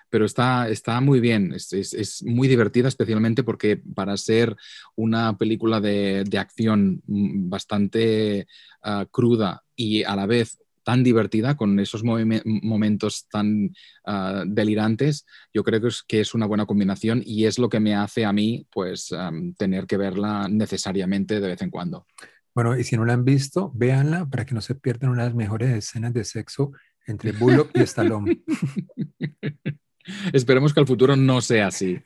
pero 0.10 0.26
está, 0.26 0.69
está 0.69 1.02
muy 1.02 1.19
bien, 1.19 1.54
es 1.54 2.24
muy 2.24 2.48
divertida, 2.48 2.88
especialmente 2.88 3.43
porque 3.43 3.76
para 3.76 4.15
ser 4.15 4.56
una 4.96 5.38
película 5.38 5.82
de, 5.82 6.24
de 6.24 6.38
acción 6.38 7.02
mm, 7.08 7.50
bastante 7.50 8.48
ah, 8.84 9.06
cruda 9.12 9.63
y 9.76 10.04
a 10.04 10.15
la 10.15 10.28
vez 10.28 10.60
tan 10.84 11.04
divertida, 11.04 11.56
con 11.56 11.80
esos 11.80 12.04
momentos 12.04 13.28
tan 13.30 13.74
ah, 14.06 14.43
delirantes, 14.46 15.26
yo 15.54 15.63
creo 15.63 15.82
que 15.82 15.88
es, 15.88 16.04
que 16.04 16.19
es 16.19 16.34
una 16.34 16.46
buena 16.46 16.65
combinación 16.65 17.22
y 17.26 17.46
es 17.46 17.60
lo 17.60 17.69
que 17.69 17.80
me 17.80 17.96
hace 17.96 18.26
a 18.26 18.34
mí 18.34 18.67
pues 18.72 19.12
am, 19.12 19.54
tener 19.56 19.88
que 19.88 19.98
verla 19.98 20.48
necesariamente 20.50 21.39
de 21.39 21.48
vez 21.48 21.62
en 21.62 21.69
cuando. 21.69 22.06
Bueno, 22.54 22.78
y 22.78 22.84
si 22.84 22.96
no 22.96 23.06
la 23.06 23.13
han 23.13 23.26
visto, 23.26 23.72
véanla 23.74 24.28
para 24.30 24.46
que 24.46 24.54
no 24.54 24.62
se 24.62 24.76
pierdan 24.76 25.10
una 25.10 25.24
de 25.24 25.30
las 25.30 25.36
mejores 25.36 25.72
escenas 25.72 26.13
de 26.13 26.24
sexo 26.24 26.72
entre 27.08 27.32
Bullock 27.32 27.72
y 27.74 27.82
Stallone. 27.82 28.41
Esperemos 30.34 30.74
que 30.74 30.80
el 30.80 30.88
futuro 30.88 31.15
no 31.15 31.41
sea 31.41 31.67
así. 31.67 32.00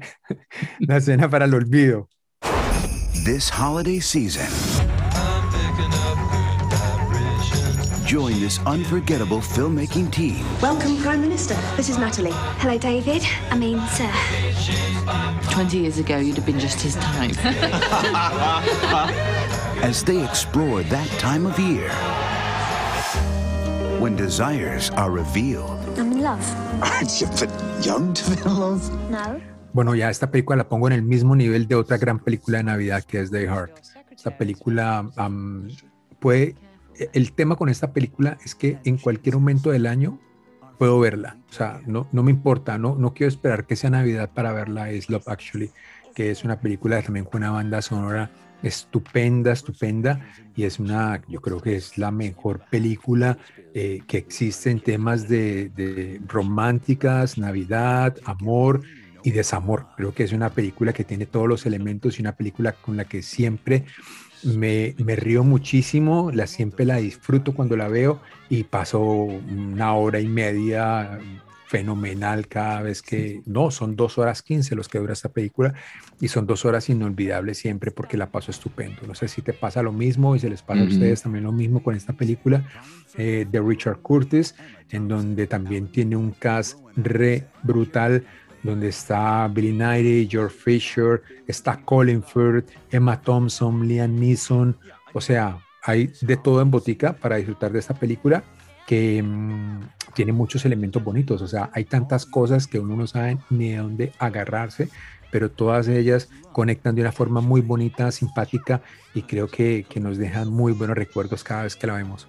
La 0.80 0.96
escena 0.98 1.30
para 1.30 1.44
el 1.44 1.54
olvido. 1.54 2.08
This 3.24 3.50
holiday 3.50 4.00
season, 4.00 4.48
join 8.08 8.32
this 8.40 8.58
unforgettable 8.64 9.36
filmmaking 9.36 10.10
team 10.10 10.42
Welcome, 10.62 10.96
Prime 11.02 11.20
Minister. 11.20 11.54
This 11.76 11.90
is 11.90 11.98
Natalie. 11.98 12.32
Hello, 12.56 12.78
David. 12.78 13.22
I 13.50 13.58
mean, 13.58 13.78
sir. 13.88 14.10
20 15.52 15.76
years 15.76 15.98
ago, 15.98 16.16
you'd 16.16 16.36
have 16.36 16.46
been 16.46 16.58
just 16.58 16.80
his 16.80 16.96
type. 16.96 17.36
as 19.84 20.02
they 20.02 20.24
explore 20.24 20.82
that 20.84 21.06
time 21.20 21.44
of 21.44 21.58
year 21.58 21.90
when 24.00 24.16
desires 24.16 24.88
are 24.96 25.10
revealed. 25.10 25.78
I'm 25.98 26.12
in 26.12 26.22
love. 26.22 26.40
Aren't 26.80 27.20
you 27.20 27.26
a 27.26 27.82
young 27.82 28.14
to 28.14 28.30
be 28.30 28.40
in 28.40 28.56
love? 28.56 28.88
No. 29.10 29.38
Bueno, 29.74 29.94
ya 29.94 30.08
esta 30.08 30.30
película 30.30 30.56
la 30.56 30.66
pongo 30.66 30.86
en 30.86 30.94
el 30.94 31.02
mismo 31.02 31.36
nivel 31.36 31.68
de 31.68 31.74
otra 31.74 31.98
gran 31.98 32.20
película 32.20 32.56
de 32.56 32.64
Navidad 32.64 33.04
que 33.04 33.20
es 33.20 33.30
Die 33.30 33.46
Hard. 33.46 33.72
Esta 34.10 34.38
película 34.38 35.10
am, 35.16 35.68
puede. 36.20 36.56
El 37.12 37.32
tema 37.32 37.56
con 37.56 37.68
esta 37.68 37.92
película 37.92 38.38
es 38.44 38.54
que 38.54 38.78
en 38.84 38.98
cualquier 38.98 39.36
momento 39.36 39.70
del 39.70 39.86
año 39.86 40.18
puedo 40.78 40.98
verla. 41.00 41.36
O 41.50 41.52
sea, 41.52 41.80
no, 41.86 42.08
no 42.12 42.22
me 42.22 42.30
importa, 42.30 42.78
no, 42.78 42.94
no 42.94 43.12
quiero 43.12 43.28
esperar 43.28 43.66
que 43.66 43.76
sea 43.76 43.90
Navidad 43.90 44.30
para 44.32 44.52
verla. 44.52 44.90
Es 44.90 45.10
Love 45.10 45.28
Actually, 45.28 45.70
que 46.14 46.30
es 46.30 46.44
una 46.44 46.60
película 46.60 47.02
también 47.02 47.26
con 47.26 47.42
una 47.42 47.50
banda 47.50 47.82
sonora 47.82 48.30
estupenda, 48.62 49.52
estupenda. 49.52 50.20
Y 50.56 50.64
es 50.64 50.78
una, 50.78 51.22
yo 51.28 51.40
creo 51.40 51.60
que 51.60 51.76
es 51.76 51.98
la 51.98 52.10
mejor 52.10 52.62
película 52.70 53.38
eh, 53.74 54.00
que 54.06 54.18
existe 54.18 54.70
en 54.70 54.80
temas 54.80 55.28
de, 55.28 55.68
de 55.70 56.20
románticas, 56.26 57.38
Navidad, 57.38 58.16
amor 58.24 58.82
y 59.22 59.30
desamor. 59.30 59.86
Creo 59.96 60.14
que 60.14 60.24
es 60.24 60.32
una 60.32 60.50
película 60.50 60.92
que 60.92 61.04
tiene 61.04 61.26
todos 61.26 61.48
los 61.48 61.66
elementos 61.66 62.18
y 62.18 62.22
una 62.22 62.32
película 62.32 62.72
con 62.72 62.96
la 62.96 63.04
que 63.04 63.22
siempre 63.22 63.84
me, 64.44 64.94
me 64.98 65.16
río 65.16 65.44
muchísimo, 65.44 66.30
la 66.32 66.46
siempre 66.46 66.84
la 66.84 66.96
disfruto 66.96 67.54
cuando 67.54 67.76
la 67.76 67.88
veo 67.88 68.20
y 68.48 68.64
paso 68.64 69.00
una 69.00 69.94
hora 69.94 70.20
y 70.20 70.28
media 70.28 71.18
fenomenal 71.68 72.48
cada 72.48 72.80
vez 72.80 73.02
que, 73.02 73.42
no, 73.44 73.70
son 73.70 73.94
dos 73.94 74.16
horas 74.16 74.42
quince 74.42 74.74
los 74.74 74.88
que 74.88 74.98
dura 74.98 75.12
esta 75.12 75.28
película 75.28 75.74
y 76.18 76.28
son 76.28 76.46
dos 76.46 76.64
horas 76.64 76.88
inolvidables 76.88 77.58
siempre 77.58 77.90
porque 77.90 78.16
la 78.16 78.30
paso 78.30 78.50
estupendo. 78.50 79.02
No 79.06 79.14
sé 79.14 79.28
si 79.28 79.42
te 79.42 79.52
pasa 79.52 79.82
lo 79.82 79.92
mismo 79.92 80.34
y 80.34 80.40
se 80.40 80.48
les 80.48 80.62
pasa 80.62 80.80
a 80.80 80.86
ustedes 80.86 81.22
también 81.22 81.44
lo 81.44 81.52
mismo 81.52 81.82
con 81.82 81.94
esta 81.94 82.14
película 82.14 82.66
eh, 83.18 83.46
de 83.50 83.60
Richard 83.60 83.98
Curtis, 83.98 84.54
en 84.90 85.08
donde 85.08 85.46
también 85.46 85.88
tiene 85.88 86.16
un 86.16 86.30
cast 86.30 86.78
re 86.96 87.44
brutal 87.62 88.24
donde 88.68 88.88
está 88.88 89.48
Billy 89.48 89.72
Knighty, 89.72 90.28
George 90.30 90.54
Fisher, 90.54 91.22
está 91.46 91.82
Colin 91.84 92.22
Firth, 92.22 92.70
Emma 92.90 93.20
Thompson, 93.20 93.88
Liam 93.88 94.14
Neeson, 94.14 94.76
o 95.14 95.20
sea, 95.20 95.58
hay 95.82 96.10
de 96.20 96.36
todo 96.36 96.60
en 96.60 96.70
botica 96.70 97.14
para 97.14 97.36
disfrutar 97.36 97.72
de 97.72 97.78
esta 97.78 97.94
película 97.94 98.44
que 98.86 99.22
mm, 99.22 99.80
tiene 100.14 100.32
muchos 100.32 100.64
elementos 100.64 101.02
bonitos, 101.02 101.40
o 101.42 101.48
sea, 101.48 101.70
hay 101.72 101.84
tantas 101.84 102.26
cosas 102.26 102.66
que 102.66 102.78
uno 102.78 102.96
no 102.96 103.06
sabe 103.06 103.38
ni 103.50 103.70
de 103.70 103.76
dónde 103.78 104.12
agarrarse, 104.18 104.90
pero 105.30 105.50
todas 105.50 105.88
ellas 105.88 106.28
conectan 106.52 106.94
de 106.94 107.02
una 107.02 107.12
forma 107.12 107.40
muy 107.40 107.60
bonita, 107.60 108.10
simpática 108.10 108.82
y 109.18 109.22
creo 109.22 109.48
que, 109.48 109.84
que 109.88 110.00
nos 110.00 110.16
dejan 110.18 110.48
muy 110.48 110.72
buenos 110.72 110.96
recuerdos 110.96 111.42
cada 111.44 111.64
vez 111.64 111.76
que 111.76 111.86
la 111.86 111.94
vemos. 111.94 112.26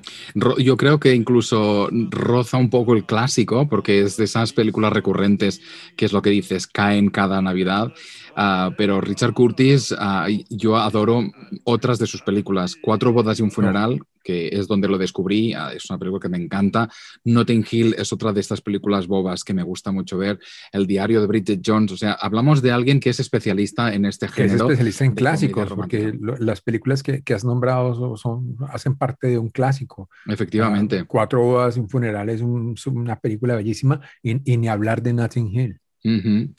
Yo 0.57 0.75
creo 0.77 0.99
que 0.99 1.13
incluso 1.13 1.89
roza 2.09 2.57
un 2.57 2.69
poco 2.69 2.93
el 2.95 3.05
clásico, 3.05 3.67
porque 3.69 4.01
es 4.01 4.17
de 4.17 4.25
esas 4.25 4.53
películas 4.53 4.91
recurrentes 4.93 5.61
que 5.95 6.05
es 6.05 6.13
lo 6.13 6.21
que 6.21 6.29
dices, 6.31 6.67
caen 6.67 7.09
cada 7.09 7.41
Navidad. 7.41 7.93
Ah, 8.35 8.71
pero 8.77 9.01
Richard 9.01 9.33
Curtis, 9.33 9.93
ah, 9.97 10.27
yo 10.49 10.77
adoro 10.77 11.23
otras 11.65 11.99
de 11.99 12.07
sus 12.07 12.21
películas, 12.21 12.75
Cuatro 12.81 13.11
bodas 13.11 13.39
y 13.39 13.43
un 13.43 13.51
funeral, 13.51 13.99
que 14.23 14.49
es 14.49 14.67
donde 14.67 14.87
lo 14.87 14.97
descubrí, 14.97 15.53
ah, 15.53 15.71
es 15.73 15.89
una 15.89 15.97
película 15.99 16.21
que 16.21 16.29
me 16.29 16.37
encanta. 16.37 16.89
Notting 17.25 17.65
Hill 17.69 17.95
es 17.97 18.13
otra 18.13 18.31
de 18.31 18.39
estas 18.39 18.61
películas 18.61 19.07
bobas 19.07 19.43
que 19.43 19.53
me 19.53 19.63
gusta 19.63 19.91
mucho 19.91 20.17
ver. 20.17 20.39
El 20.71 20.87
diario 20.87 21.19
de 21.21 21.27
Bridget 21.27 21.61
Jones, 21.65 21.91
o 21.91 21.97
sea, 21.97 22.13
hablamos 22.13 22.61
de 22.61 22.71
alguien 22.71 22.99
que 22.99 23.09
es 23.09 23.19
especialista 23.19 23.93
en 23.93 24.05
este 24.05 24.27
Que 24.27 24.43
es 24.45 24.51
género. 24.51 24.65
especialista 24.67 25.05
en 25.05 25.15
clásicos, 25.15 25.69
porque 25.73 26.13
lo- 26.19 26.37
las 26.37 26.61
películas 26.61 26.78
que, 27.03 27.21
que 27.23 27.33
has 27.33 27.43
nombrado 27.45 27.93
son, 27.95 28.17
son- 28.17 28.57
hacen 28.71 28.95
parte 28.95 29.27
de 29.27 29.37
un 29.37 29.49
clásico. 29.49 30.09
Efectivamente. 30.27 30.99
Ah, 30.99 31.05
Cuatro 31.07 31.41
bodas 31.41 31.77
y 31.77 31.79
un 31.79 31.89
funeral 31.89 32.29
es 32.29 32.41
un- 32.41 32.75
una 32.93 33.19
película 33.19 33.55
bellísima 33.55 34.01
y, 34.23 34.51
y 34.51 34.57
ni 34.57 34.67
hablar 34.67 35.01
de 35.01 35.13
Notting 35.13 35.47
Hill. 35.47 35.79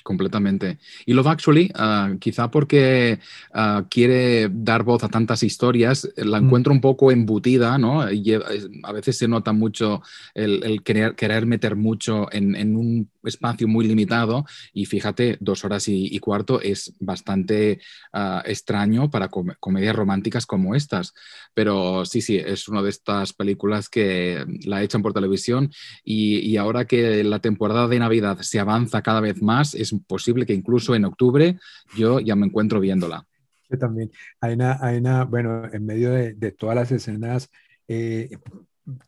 Completamente. 0.02 0.78
Y 1.06 1.14
Love 1.14 1.28
Actually, 1.28 1.70
ah, 1.74 2.12
quizá 2.20 2.50
porque 2.50 3.20
ah, 3.54 3.86
quiere 3.88 4.50
dar 4.52 4.82
voz 4.82 5.02
a 5.02 5.08
tantas 5.08 5.42
historias, 5.42 6.08
la 6.16 6.38
encuentro 6.38 6.72
un 6.72 6.80
poco 6.80 7.10
embutida, 7.10 7.78
¿no? 7.78 8.10
Y 8.12 8.34
a 8.34 8.92
veces 8.92 9.16
se 9.16 9.28
nota 9.28 9.52
mucho 9.52 10.02
el, 10.34 10.62
el 10.62 10.82
querer, 10.82 11.14
querer 11.14 11.46
meter 11.46 11.74
mucho 11.76 12.30
en, 12.32 12.54
en 12.54 12.76
un 12.76 13.10
espacio 13.24 13.68
muy 13.68 13.86
limitado 13.86 14.46
y 14.72 14.86
fíjate, 14.86 15.36
dos 15.40 15.64
horas 15.64 15.88
y, 15.88 16.06
y 16.14 16.18
cuarto 16.18 16.60
es 16.60 16.94
bastante 17.00 17.80
ah, 18.12 18.42
extraño 18.44 19.10
para 19.10 19.28
com- 19.28 19.54
comedias 19.58 19.96
románticas 19.96 20.46
como 20.46 20.74
estas. 20.74 21.14
Pero 21.54 22.04
sí, 22.04 22.20
sí, 22.20 22.36
es 22.36 22.68
una 22.68 22.82
de 22.82 22.90
estas 22.90 23.32
películas 23.32 23.88
que 23.88 24.44
la 24.64 24.82
echan 24.82 25.02
por 25.02 25.12
televisión 25.12 25.70
y, 26.04 26.38
y 26.40 26.56
ahora 26.56 26.84
que 26.86 27.24
la 27.24 27.40
temporada 27.40 27.88
de 27.88 27.98
Navidad 27.98 28.38
se 28.40 28.60
avanza 28.60 29.02
cada 29.02 29.20
vez 29.20 29.29
más, 29.40 29.74
es 29.74 29.94
posible 30.06 30.46
que 30.46 30.54
incluso 30.54 30.94
en 30.94 31.04
octubre 31.04 31.58
yo 31.96 32.20
ya 32.20 32.36
me 32.36 32.46
encuentro 32.46 32.80
viéndola. 32.80 33.26
Yo 33.68 33.78
también. 33.78 34.10
Hay 34.40 34.54
una, 34.54 34.78
hay 34.80 34.98
una, 34.98 35.24
bueno, 35.24 35.72
en 35.72 35.86
medio 35.86 36.10
de, 36.10 36.34
de 36.34 36.52
todas 36.52 36.74
las 36.74 36.90
escenas 36.90 37.50
eh, 37.88 38.30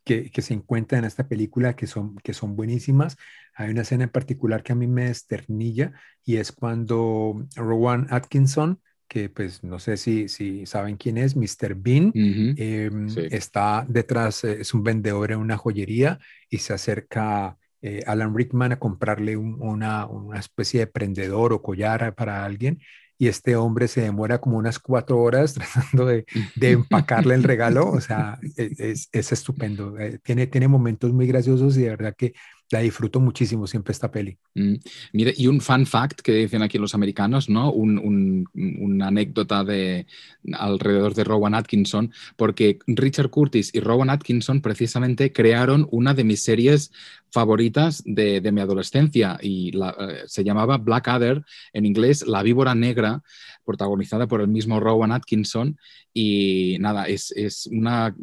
que, 0.04 0.30
que 0.30 0.42
se 0.42 0.54
encuentran 0.54 1.00
en 1.00 1.06
esta 1.06 1.28
película 1.28 1.74
que 1.74 1.86
son, 1.86 2.16
que 2.16 2.34
son 2.34 2.56
buenísimas, 2.56 3.16
hay 3.54 3.70
una 3.70 3.82
escena 3.82 4.04
en 4.04 4.10
particular 4.10 4.62
que 4.62 4.72
a 4.72 4.76
mí 4.76 4.86
me 4.86 5.06
desternilla 5.06 5.92
y 6.24 6.36
es 6.36 6.52
cuando 6.52 7.46
Rowan 7.56 8.06
Atkinson, 8.10 8.80
que 9.08 9.28
pues 9.28 9.62
no 9.62 9.78
sé 9.78 9.96
si, 9.96 10.28
si 10.28 10.64
saben 10.64 10.96
quién 10.96 11.18
es, 11.18 11.36
Mr. 11.36 11.74
Bean, 11.74 12.12
eh, 12.14 12.90
está 13.30 13.84
detrás, 13.86 14.44
es 14.44 14.72
un 14.72 14.82
vendedor 14.82 15.32
en 15.32 15.38
una 15.38 15.58
joyería 15.58 16.18
y 16.48 16.58
se 16.58 16.72
acerca 16.72 17.58
eh, 17.82 18.02
Alan 18.06 18.34
Rickman 18.36 18.72
a 18.72 18.78
comprarle 18.78 19.36
un- 19.36 19.56
una, 19.60 20.06
una 20.06 20.38
especie 20.40 20.80
de 20.80 20.86
prendedor 20.86 21.52
o 21.52 21.62
collar 21.62 22.14
para 22.14 22.44
alguien 22.44 22.80
y 23.18 23.28
este 23.28 23.56
hombre 23.56 23.88
se 23.88 24.00
demora 24.02 24.40
como 24.40 24.56
unas 24.58 24.78
cuatro 24.78 25.18
horas 25.20 25.54
tratando 25.94 26.06
de, 26.06 26.24
de 26.54 26.70
empacarle 26.72 27.34
el 27.34 27.42
regalo, 27.44 27.90
o 27.90 28.00
sea, 28.00 28.38
e- 28.56 28.72
es, 28.78 29.08
es 29.12 29.32
estupendo, 29.32 29.98
eh, 29.98 30.18
tiene, 30.22 30.46
tiene 30.46 30.68
momentos 30.68 31.12
muy 31.12 31.26
graciosos 31.26 31.76
y 31.76 31.82
de 31.82 31.90
verdad 31.90 32.14
que 32.16 32.32
la 32.72 32.80
disfruto 32.80 33.20
muchísimo 33.20 33.66
siempre 33.66 33.92
esta 33.92 34.10
peli. 34.10 34.38
Mm, 34.54 34.74
Mire, 35.12 35.34
y 35.36 35.46
un 35.46 35.60
fun 35.60 35.86
fact 35.86 36.20
que 36.22 36.32
dicen 36.32 36.62
aquí 36.62 36.78
los 36.78 36.94
americanos, 36.94 37.48
¿no? 37.48 37.70
Un- 37.72 37.98
un- 37.98 38.48
una 38.54 39.08
anécdota 39.08 39.62
de 39.64 40.06
alrededor 40.54 41.14
de 41.14 41.24
Rowan 41.24 41.54
Atkinson, 41.54 42.12
porque 42.36 42.78
Richard 42.86 43.30
Curtis 43.30 43.70
y 43.74 43.80
Rowan 43.80 44.10
Atkinson 44.10 44.60
precisamente 44.60 45.32
crearon 45.32 45.86
una 45.90 46.14
de 46.14 46.24
mis 46.24 46.42
series 46.42 46.92
favoritas 47.30 48.02
de, 48.04 48.40
de 48.40 48.52
mi 48.52 48.60
adolescencia 48.60 49.38
y 49.40 49.70
eh, 49.76 50.22
se 50.26 50.44
llamaba 50.44 50.78
Blackadder, 50.78 51.44
en 51.72 51.86
inglés 51.86 52.26
La 52.26 52.42
víbora 52.42 52.74
negra, 52.74 53.22
protagonizada 53.64 54.26
por 54.26 54.40
el 54.40 54.48
mismo 54.48 54.80
Rowan 54.80 55.12
Atkinson. 55.12 55.76
Y 56.12 56.76
nada, 56.80 57.06
es, 57.06 57.32
es 57.32 57.66
una 57.66 58.14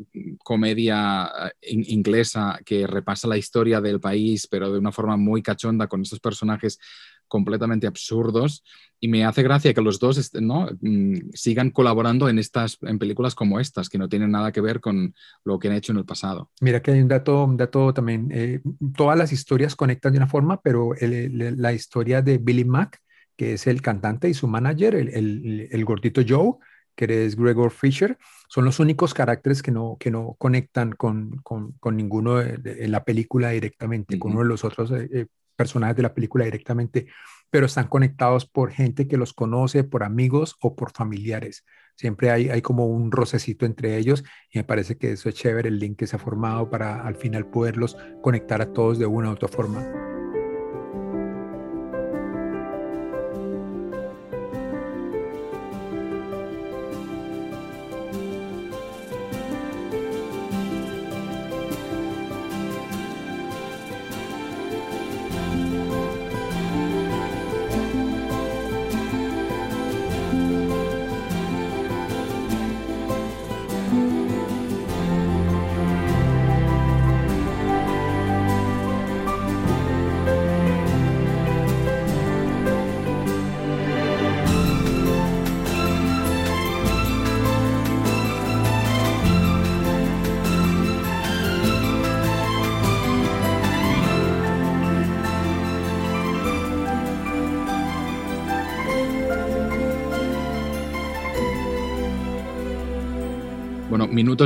comedia 0.43 1.29
eh, 1.61 1.71
in- 1.73 1.85
inglesa 1.87 2.59
que 2.65 2.87
repasa 2.87 3.27
la 3.27 3.37
historia 3.37 3.81
del 3.81 3.99
país, 3.99 4.47
pero 4.47 4.71
de 4.71 4.79
una 4.79 4.91
forma 4.91 5.17
muy 5.17 5.41
cachonda, 5.41 5.87
con 5.87 6.01
estos 6.01 6.19
personajes 6.19 6.79
completamente 7.27 7.87
absurdos. 7.87 8.63
Y 8.99 9.07
me 9.07 9.23
hace 9.23 9.43
gracia 9.43 9.73
que 9.73 9.81
los 9.81 9.99
dos 9.99 10.33
¿no? 10.41 10.67
Mm, 10.81 11.29
sigan 11.33 11.69
colaborando 11.69 12.27
en, 12.27 12.37
estas, 12.39 12.77
en 12.81 12.99
películas 12.99 13.33
como 13.35 13.59
estas, 13.59 13.87
que 13.87 13.97
no 13.97 14.09
tienen 14.09 14.31
nada 14.31 14.51
que 14.51 14.61
ver 14.61 14.81
con 14.81 15.13
lo 15.45 15.57
que 15.59 15.69
han 15.69 15.75
hecho 15.75 15.91
en 15.93 15.99
el 15.99 16.05
pasado. 16.05 16.49
Mira 16.59 16.81
que 16.81 16.91
hay 16.91 17.01
un 17.01 17.07
dato, 17.07 17.47
dato 17.55 17.93
también, 17.93 18.29
eh, 18.31 18.61
todas 18.97 19.17
las 19.17 19.31
historias 19.31 19.75
conectan 19.75 20.11
de 20.11 20.17
una 20.17 20.27
forma, 20.27 20.59
pero 20.61 20.91
la 20.99 21.71
historia 21.71 22.21
de 22.21 22.39
Billy 22.39 22.65
Mack, 22.65 22.99
que 23.39 23.53
es 23.53 23.67
el 23.67 23.81
cantante 23.81 24.27
y 24.27 24.33
su 24.33 24.49
manager, 24.49 24.95
el, 24.95 25.07
el- 25.15 25.69
el 25.71 25.85
gordito 25.85 26.21
Joe, 26.27 26.55
que 26.93 27.25
es 27.25 27.37
Gregor 27.37 27.71
Fisher, 27.71 28.17
son 28.49 28.65
los 28.65 28.81
únicos 28.81 29.13
caracteres 29.13 29.63
que 29.63 29.71
no, 29.71 29.95
que 29.97 30.11
no 30.11 30.35
conectan 30.37 30.91
con, 30.91 31.37
con- 31.41 31.71
con 31.79 31.95
ninguno 31.95 32.35
de- 32.35 32.57
de- 32.57 32.83
en 32.83 32.91
la 32.91 33.05
película 33.05 33.51
directamente, 33.51 34.19
con 34.19 34.31
uno 34.33 34.41
de 34.41 34.49
los 34.49 34.65
otros 34.65 34.91
eh, 34.91 35.07
eh, 35.13 35.25
personajes 35.55 35.95
de 35.95 36.03
la 36.03 36.13
película 36.13 36.43
directamente, 36.43 37.07
pero 37.49 37.65
están 37.65 37.87
conectados 37.87 38.45
por 38.45 38.71
gente 38.71 39.07
que 39.07 39.15
los 39.15 39.31
conoce, 39.33 39.85
por 39.85 40.03
amigos 40.03 40.57
o 40.61 40.75
por 40.75 40.91
familiares. 40.91 41.63
Siempre 41.95 42.31
hay, 42.31 42.49
hay 42.49 42.61
como 42.61 42.87
un 42.87 43.09
rocecito 43.09 43.65
entre 43.65 43.95
ellos 43.97 44.25
y 44.51 44.57
me 44.59 44.65
parece 44.65 44.97
que 44.97 45.11
eso 45.13 45.29
es 45.29 45.35
chévere, 45.35 45.69
el 45.69 45.79
link 45.79 45.97
que 45.97 46.07
se 46.07 46.17
ha 46.17 46.19
formado 46.19 46.69
para 46.69 47.05
al 47.07 47.15
final 47.15 47.45
poderlos 47.49 47.95
conectar 48.21 48.61
a 48.61 48.73
todos 48.73 48.99
de 48.99 49.05
una 49.05 49.29
u 49.29 49.31
otra 49.33 49.47
forma. 49.47 50.08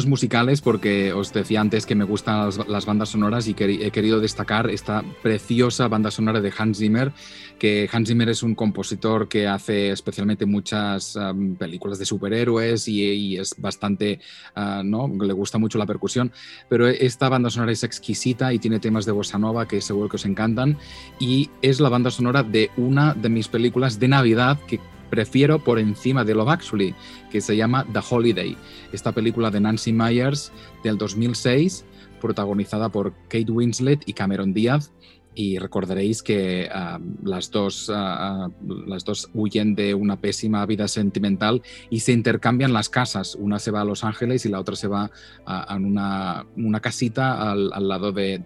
Musicales 0.07 0.61
porque 0.61 1.13
os 1.13 1.31
decía 1.33 1.61
antes 1.61 1.85
que 1.85 1.93
me 1.93 2.03
gustan 2.03 2.49
las, 2.67 2.85
bandas 2.87 3.09
sonoras 3.09 3.47
y 3.47 3.53
que 3.53 3.65
he 3.85 3.91
querido 3.91 4.19
destacar 4.19 4.71
esta 4.71 5.03
preciosa 5.21 5.87
banda 5.87 6.09
sonora 6.09 6.41
de 6.41 6.51
Hans 6.57 6.79
Zimmer, 6.79 7.11
que 7.59 7.87
Hans 7.91 8.09
Zimmer 8.09 8.27
es 8.29 8.41
un 8.41 8.55
compositor 8.55 9.27
que 9.27 9.47
hace 9.47 9.91
especialmente 9.91 10.47
muchas 10.47 11.15
películas 11.59 11.99
de 11.99 12.05
superhéroes 12.05 12.87
y, 12.87 13.37
es 13.37 13.53
bastante, 13.59 14.19
uh, 14.55 14.83
¿no? 14.83 15.07
Le 15.07 15.33
gusta 15.33 15.59
mucho 15.59 15.77
la 15.77 15.85
percusión, 15.85 16.31
pero 16.67 16.87
esta 16.87 17.29
banda 17.29 17.51
sonora 17.51 17.71
es 17.71 17.83
exquisita 17.83 18.51
y 18.51 18.57
tiene 18.57 18.79
temas 18.79 19.05
de 19.05 19.11
bossa 19.11 19.37
nova 19.37 19.67
que 19.67 19.79
seguro 19.79 20.09
que 20.09 20.15
os 20.15 20.25
encantan 20.25 20.75
y 21.19 21.51
es 21.61 21.79
la 21.79 21.89
banda 21.89 22.09
sonora 22.09 22.41
de 22.41 22.71
una 22.77 23.13
de 23.13 23.29
mis 23.29 23.47
películas 23.47 23.99
de 23.99 24.07
Navidad 24.07 24.59
que 24.67 24.79
prefiero 25.13 25.63
por 25.63 25.77
encima 25.77 26.23
de 26.23 26.33
Love 26.33 26.49
Actually, 26.49 26.95
que 27.29 27.39
se 27.39 27.55
llama 27.55 27.85
The 27.93 27.99
Holiday, 28.09 28.57
esta 28.91 29.11
película 29.11 29.51
de 29.51 29.59
Nancy 29.59 29.93
Myers 29.93 30.51
del 30.83 30.97
2006, 30.97 31.85
protagonizada 32.19 32.89
por 32.89 33.13
Kate 33.27 33.51
Winslet 33.51 34.01
y 34.07 34.13
Cameron 34.13 34.55
Díaz. 34.55 34.91
Y 35.35 35.59
recordaréis 35.59 36.23
que 36.23 36.67
uh, 36.67 37.27
las, 37.27 37.51
dos, 37.51 37.89
uh, 37.89 38.51
las 38.87 39.05
dos 39.05 39.29
huyen 39.35 39.75
de 39.75 39.93
una 39.93 40.19
pésima 40.19 40.65
vida 40.65 40.87
sentimental 40.87 41.61
y 41.91 41.99
se 41.99 42.11
intercambian 42.11 42.73
las 42.73 42.89
casas. 42.89 43.35
Una 43.35 43.59
se 43.59 43.69
va 43.69 43.81
a 43.81 43.85
Los 43.85 44.03
Ángeles 44.03 44.47
y 44.47 44.49
la 44.49 44.59
otra 44.59 44.75
se 44.75 44.87
va 44.87 45.11
a, 45.45 45.75
una, 45.75 46.47
una, 46.57 46.79
casita 46.79 47.51
al, 47.51 47.71
al 47.71 47.87
lado 47.87 48.11
de 48.11 48.39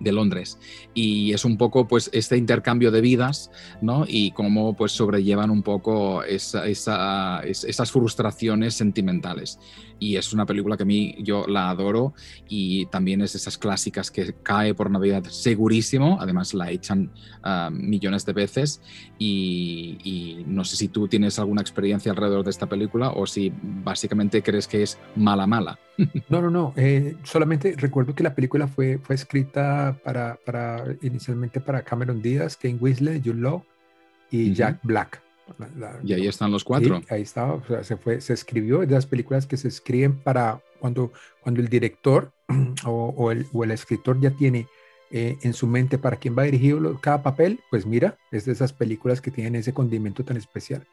de 0.00 0.12
Londres. 0.12 0.58
Y 0.94 1.32
es 1.32 1.44
un 1.44 1.56
poco 1.56 1.86
pues 1.88 2.10
este 2.12 2.36
intercambio 2.36 2.90
de 2.90 3.00
vidas, 3.00 3.50
¿no? 3.80 4.04
Y 4.06 4.32
cómo 4.32 4.74
pues 4.76 4.92
sobrellevan 4.92 5.50
un 5.50 5.62
poco 5.62 6.22
esa- 6.24 6.66
esa- 6.66 7.40
es- 7.44 7.64
esas 7.64 7.90
frustraciones 7.90 8.74
sentimentales. 8.74 9.58
Y 9.98 10.16
es 10.16 10.32
una 10.32 10.44
película 10.46 10.76
que 10.76 10.82
a 10.82 10.86
mí 10.86 11.14
yo 11.20 11.46
la 11.46 11.70
adoro 11.70 12.14
y 12.48 12.86
también 12.86 13.22
es 13.22 13.32
de 13.32 13.38
esas 13.38 13.56
clásicas 13.56 14.10
que 14.10 14.34
cae 14.42 14.74
por 14.74 14.90
Navidad 14.90 15.24
segurísimo, 15.24 16.18
además 16.20 16.52
la 16.54 16.70
echan 16.70 17.10
ah, 17.42 17.70
millones 17.72 18.26
de 18.26 18.32
veces 18.32 18.82
y, 19.18 19.98
y 20.04 20.44
no 20.46 20.64
sé 20.64 20.76
si 20.76 20.88
tú 20.88 21.08
tienes 21.08 21.38
alguna 21.38 21.62
experiencia 21.62 22.12
alrededor 22.12 22.44
de 22.44 22.50
esta 22.50 22.68
película 22.68 23.10
o 23.10 23.26
si 23.26 23.52
básicamente 23.62 24.42
crees 24.42 24.66
que 24.66 24.82
es 24.82 24.98
mala 25.16 25.46
mala. 25.46 25.78
No, 26.28 26.42
no, 26.42 26.50
no. 26.50 26.72
eh, 26.76 27.16
solamente 27.22 27.74
recuerdo 27.76 28.14
que 28.14 28.24
la 28.24 28.34
película 28.34 28.66
fue, 28.66 28.98
fue 28.98 29.14
escrita 29.14 29.98
para, 30.04 30.38
para 30.44 30.84
inicialmente 31.02 31.60
para 31.60 31.82
Cameron 31.82 32.20
Díaz, 32.20 32.56
Kane 32.56 32.78
Winslet, 32.80 33.22
Jude 33.24 33.40
Law 33.40 33.64
y. 34.30 34.52
Jack 34.54 34.80
Black. 34.82 35.23
La- 35.58 35.68
la- 35.76 36.00
Y 36.02 36.12
ahí 36.12 36.26
están 36.26 36.50
los 36.50 36.64
cuatro. 36.64 36.98
Sí, 37.00 37.06
ahí 37.10 37.22
estaba, 37.22 37.54
o 37.54 37.64
sea, 37.66 37.84
se, 37.84 37.96
fue, 37.96 38.20
se 38.20 38.32
escribió, 38.32 38.82
es 38.82 38.88
de 38.88 38.94
las 38.94 39.06
películas 39.06 39.46
que 39.46 39.56
se 39.56 39.68
escriben 39.68 40.18
para 40.18 40.60
cuando, 40.80 41.12
cuando 41.40 41.60
el 41.60 41.68
director 41.68 42.32
o, 42.86 43.14
o 43.16 43.30
el, 43.30 43.46
o 43.52 43.64
el 43.64 43.70
escritor 43.70 44.20
ya 44.20 44.30
tiene 44.30 44.66
eh, 45.10 45.36
en 45.42 45.52
su 45.54 45.66
mente 45.66 45.98
para 45.98 46.16
quién 46.16 46.36
va 46.36 46.42
dirigido 46.44 46.98
cada 47.00 47.22
papel, 47.22 47.60
pues 47.70 47.86
mira, 47.86 48.16
es 48.32 48.44
de 48.46 48.52
esas 48.52 48.72
películas 48.72 49.20
que 49.20 49.30
tienen 49.30 49.54
ese 49.54 49.72
condimento 49.72 50.24
tan 50.24 50.36
especial. 50.36 50.86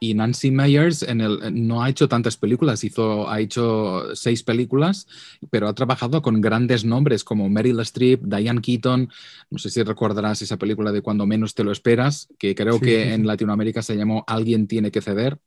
Y 0.00 0.14
Nancy 0.14 0.50
Meyers 0.50 1.02
en 1.02 1.20
el, 1.20 1.38
no 1.66 1.82
ha 1.82 1.88
hecho 1.90 2.08
tantas 2.08 2.36
películas, 2.36 2.82
hizo, 2.84 3.28
ha 3.30 3.40
hecho 3.40 4.14
seis 4.14 4.42
películas, 4.42 5.06
pero 5.50 5.68
ha 5.68 5.74
trabajado 5.74 6.20
con 6.22 6.40
grandes 6.40 6.84
nombres 6.84 7.22
como 7.24 7.48
Meryl 7.48 7.78
Streep, 7.80 8.22
Diane 8.24 8.60
Keaton, 8.60 9.08
no 9.50 9.58
sé 9.58 9.70
si 9.70 9.82
recordarás 9.82 10.42
esa 10.42 10.56
película 10.56 10.90
de 10.92 11.02
Cuando 11.02 11.26
menos 11.26 11.54
te 11.54 11.64
lo 11.64 11.72
esperas, 11.72 12.28
que 12.38 12.54
creo 12.54 12.78
Sí, 12.78 12.80
que 12.80 13.04
sí, 13.04 13.10
en 13.12 13.20
sí. 13.20 13.26
Latinoamérica 13.26 13.82
se 13.82 13.96
llamó 13.96 14.24
Alguien 14.26 14.66
tiene 14.66 14.90
que 14.90 15.00
ceder. 15.00 15.38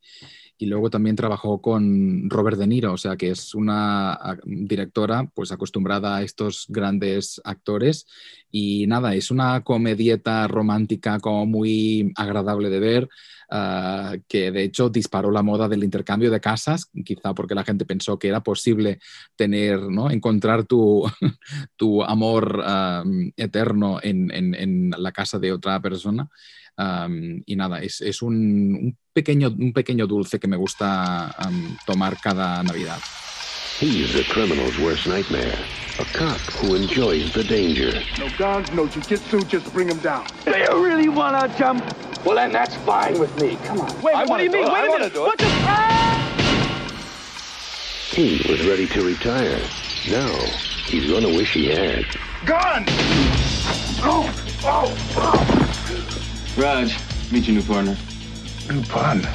Y 0.60 0.66
luego 0.66 0.90
también 0.90 1.16
trabajó 1.16 1.62
con 1.62 2.30
Robert 2.32 2.58
De 2.58 2.66
Niro, 2.66 2.94
o 2.94 2.98
sea 2.98 3.16
que 3.16 3.30
es 3.30 3.54
una 3.54 4.18
directora 4.46 5.30
pues 5.36 5.52
acostumbrada 5.52 6.18
a 6.18 6.24
estos 6.24 6.66
grandes 6.68 7.40
actores. 7.44 8.08
Y 8.50 8.88
nada, 8.88 9.14
es 9.14 9.30
una 9.30 9.64
comedieta 9.64 10.48
romántica 10.48 11.20
como 11.20 11.46
muy 11.46 12.12
agradable 12.16 12.70
de 12.72 12.80
ver, 12.80 13.10
ah, 13.52 14.16
que 14.28 14.52
de 14.52 14.64
hecho 14.64 14.90
disparó 14.90 15.30
la 15.32 15.44
moda 15.44 15.68
del 15.68 15.84
intercambio 15.84 16.32
de 16.32 16.40
casas, 16.42 16.90
quizá 17.06 17.36
porque 17.36 17.54
la 17.56 17.64
gente 17.64 17.86
pensó 17.86 18.18
que 18.18 18.30
era 18.30 18.42
posible 18.42 19.00
tener, 19.36 19.80
¿no? 19.82 20.10
encontrar 20.10 20.64
tu, 20.66 21.04
tu 21.76 22.04
amor 22.04 22.62
ah, 22.66 23.04
eterno 23.36 24.00
en- 24.02 24.32
en 24.32 24.90
la 24.98 25.12
casa 25.12 25.38
de 25.38 25.52
otra 25.52 25.80
persona. 25.82 26.28
Um, 26.78 27.42
y 27.46 27.56
nada, 27.56 27.82
es, 27.82 28.02
es 28.02 28.22
un, 28.22 28.34
un 28.36 28.98
pequeño, 29.14 29.48
un 29.50 29.74
pequeño 29.74 30.06
dulce 30.06 30.40
que 30.40 30.48
me 30.48 30.58
gusta 30.58 31.36
um, 31.46 31.76
tomar 31.86 32.18
cada 32.22 32.62
Navidad. 32.64 33.00
He's 33.80 34.16
a 34.16 34.24
criminal's 34.32 34.78
worst 34.80 35.08
nightmare. 35.08 35.58
A 36.00 36.06
cop 36.18 36.40
who 36.62 36.76
enjoys 36.76 37.32
the 37.34 37.44
danger. 37.44 37.92
No 38.20 38.28
guns, 38.38 38.72
no 38.74 38.86
jujitsu, 38.88 39.48
just 39.48 39.72
bring 39.74 39.88
him 39.90 39.98
down. 40.00 40.26
Do 40.46 40.52
you 40.58 40.84
really 40.84 41.10
want 41.10 41.36
to 41.40 41.58
jump? 41.58 41.84
Well, 42.24 42.36
then 42.36 42.52
that's 42.52 42.76
fine 42.86 43.20
with 43.20 43.36
me. 43.42 43.58
Come 43.66 43.82
on. 43.82 44.02
Wait, 44.02 44.16
I 44.16 44.26
what 44.26 44.38
do 44.38 44.44
you 44.44 44.52
do 44.52 44.58
mean? 44.58 44.68
it. 44.68 44.72
Wait 44.74 44.80
I 44.82 44.86
a 44.86 44.92
minute. 44.92 45.14
do. 45.14 45.22
What 45.22 45.38
the? 45.40 45.46
He 48.16 48.42
was 48.52 48.66
ready 48.68 48.88
to 48.88 49.02
retire. 49.04 49.60
Now, 50.10 50.34
he's 50.86 51.10
gonna 51.10 51.30
wish 51.30 51.54
he 51.54 51.68
had. 51.68 52.06
Gun! 52.46 52.86
Oh, 54.02 54.30
oh, 54.64 54.96
oh. 55.18 55.67
Raj, 56.58 56.92
meet 57.32 57.46
your 57.46 57.54
new 57.54 57.64
partner. 57.64 57.96
New 58.72 58.82
partner. 58.92 59.30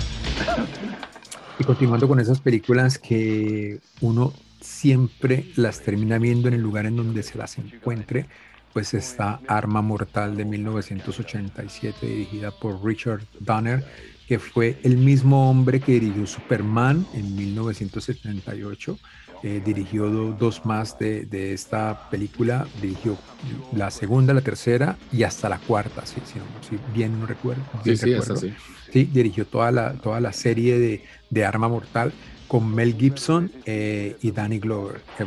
Y 1.57 1.63
continuando 1.63 2.09
con 2.09 2.19
esas 2.19 2.41
películas 2.41 2.99
que 2.99 3.79
uno 4.01 4.33
siempre 4.61 5.47
las 5.55 5.83
termina 5.83 6.19
viendo 6.19 6.49
en 6.49 6.55
el 6.55 6.61
lugar 6.61 6.85
en 6.87 6.97
donde 6.97 7.23
se 7.23 7.39
las 7.39 7.59
encuentre, 7.59 8.27
pues 8.73 8.93
está 8.95 9.39
Arma 9.47 9.83
Mortal 9.83 10.37
de 10.37 10.45
1987, 10.45 12.05
dirigida 12.05 12.51
por 12.51 12.85
Richard 12.85 13.23
Donner, 13.39 13.85
que 14.27 14.41
fue 14.41 14.81
el 14.83 14.97
mismo 14.97 15.49
hombre 15.49 15.79
que 15.79 15.93
dirigió 15.93 16.27
Superman 16.27 17.07
en 17.15 17.37
1978. 17.37 18.99
Eh, 19.43 19.61
dirigió 19.61 20.11
do- 20.11 20.33
dos 20.35 20.65
más 20.65 20.97
de, 20.97 21.27
de 21.27 21.53
esta 21.53 22.01
película, 22.09 22.71
dirigió 22.75 23.25
la 23.71 23.91
segunda, 23.91 24.35
la 24.35 24.43
tercera 24.43 25.01
y 25.11 25.25
hasta 25.25 25.49
la 25.49 25.61
cuarta, 25.63 26.07
si, 26.07 26.25
si, 26.25 26.39
no- 26.39 26.49
si 26.63 26.79
bien 26.79 27.19
no 27.19 27.27
recuerdo. 27.27 27.69
Sí, 27.81 27.97
bien 27.97 27.99
sí, 27.99 28.13
recuerdo. 28.13 28.35
así. 28.35 28.57
Sí, 28.91 29.05
dirigió 29.07 29.49
toda 29.49 29.71
la, 29.73 29.99
toda 30.01 30.21
la 30.21 30.33
serie 30.33 30.79
de, 30.79 31.05
de 31.29 31.45
Arma 31.45 31.69
Mortal 31.69 32.17
con 32.47 32.73
Mel 32.75 32.97
Gibson 32.99 33.57
eh, 33.65 34.17
y 34.21 34.31
Danny 34.33 34.59
Glover. 34.59 35.07
que 35.15 35.27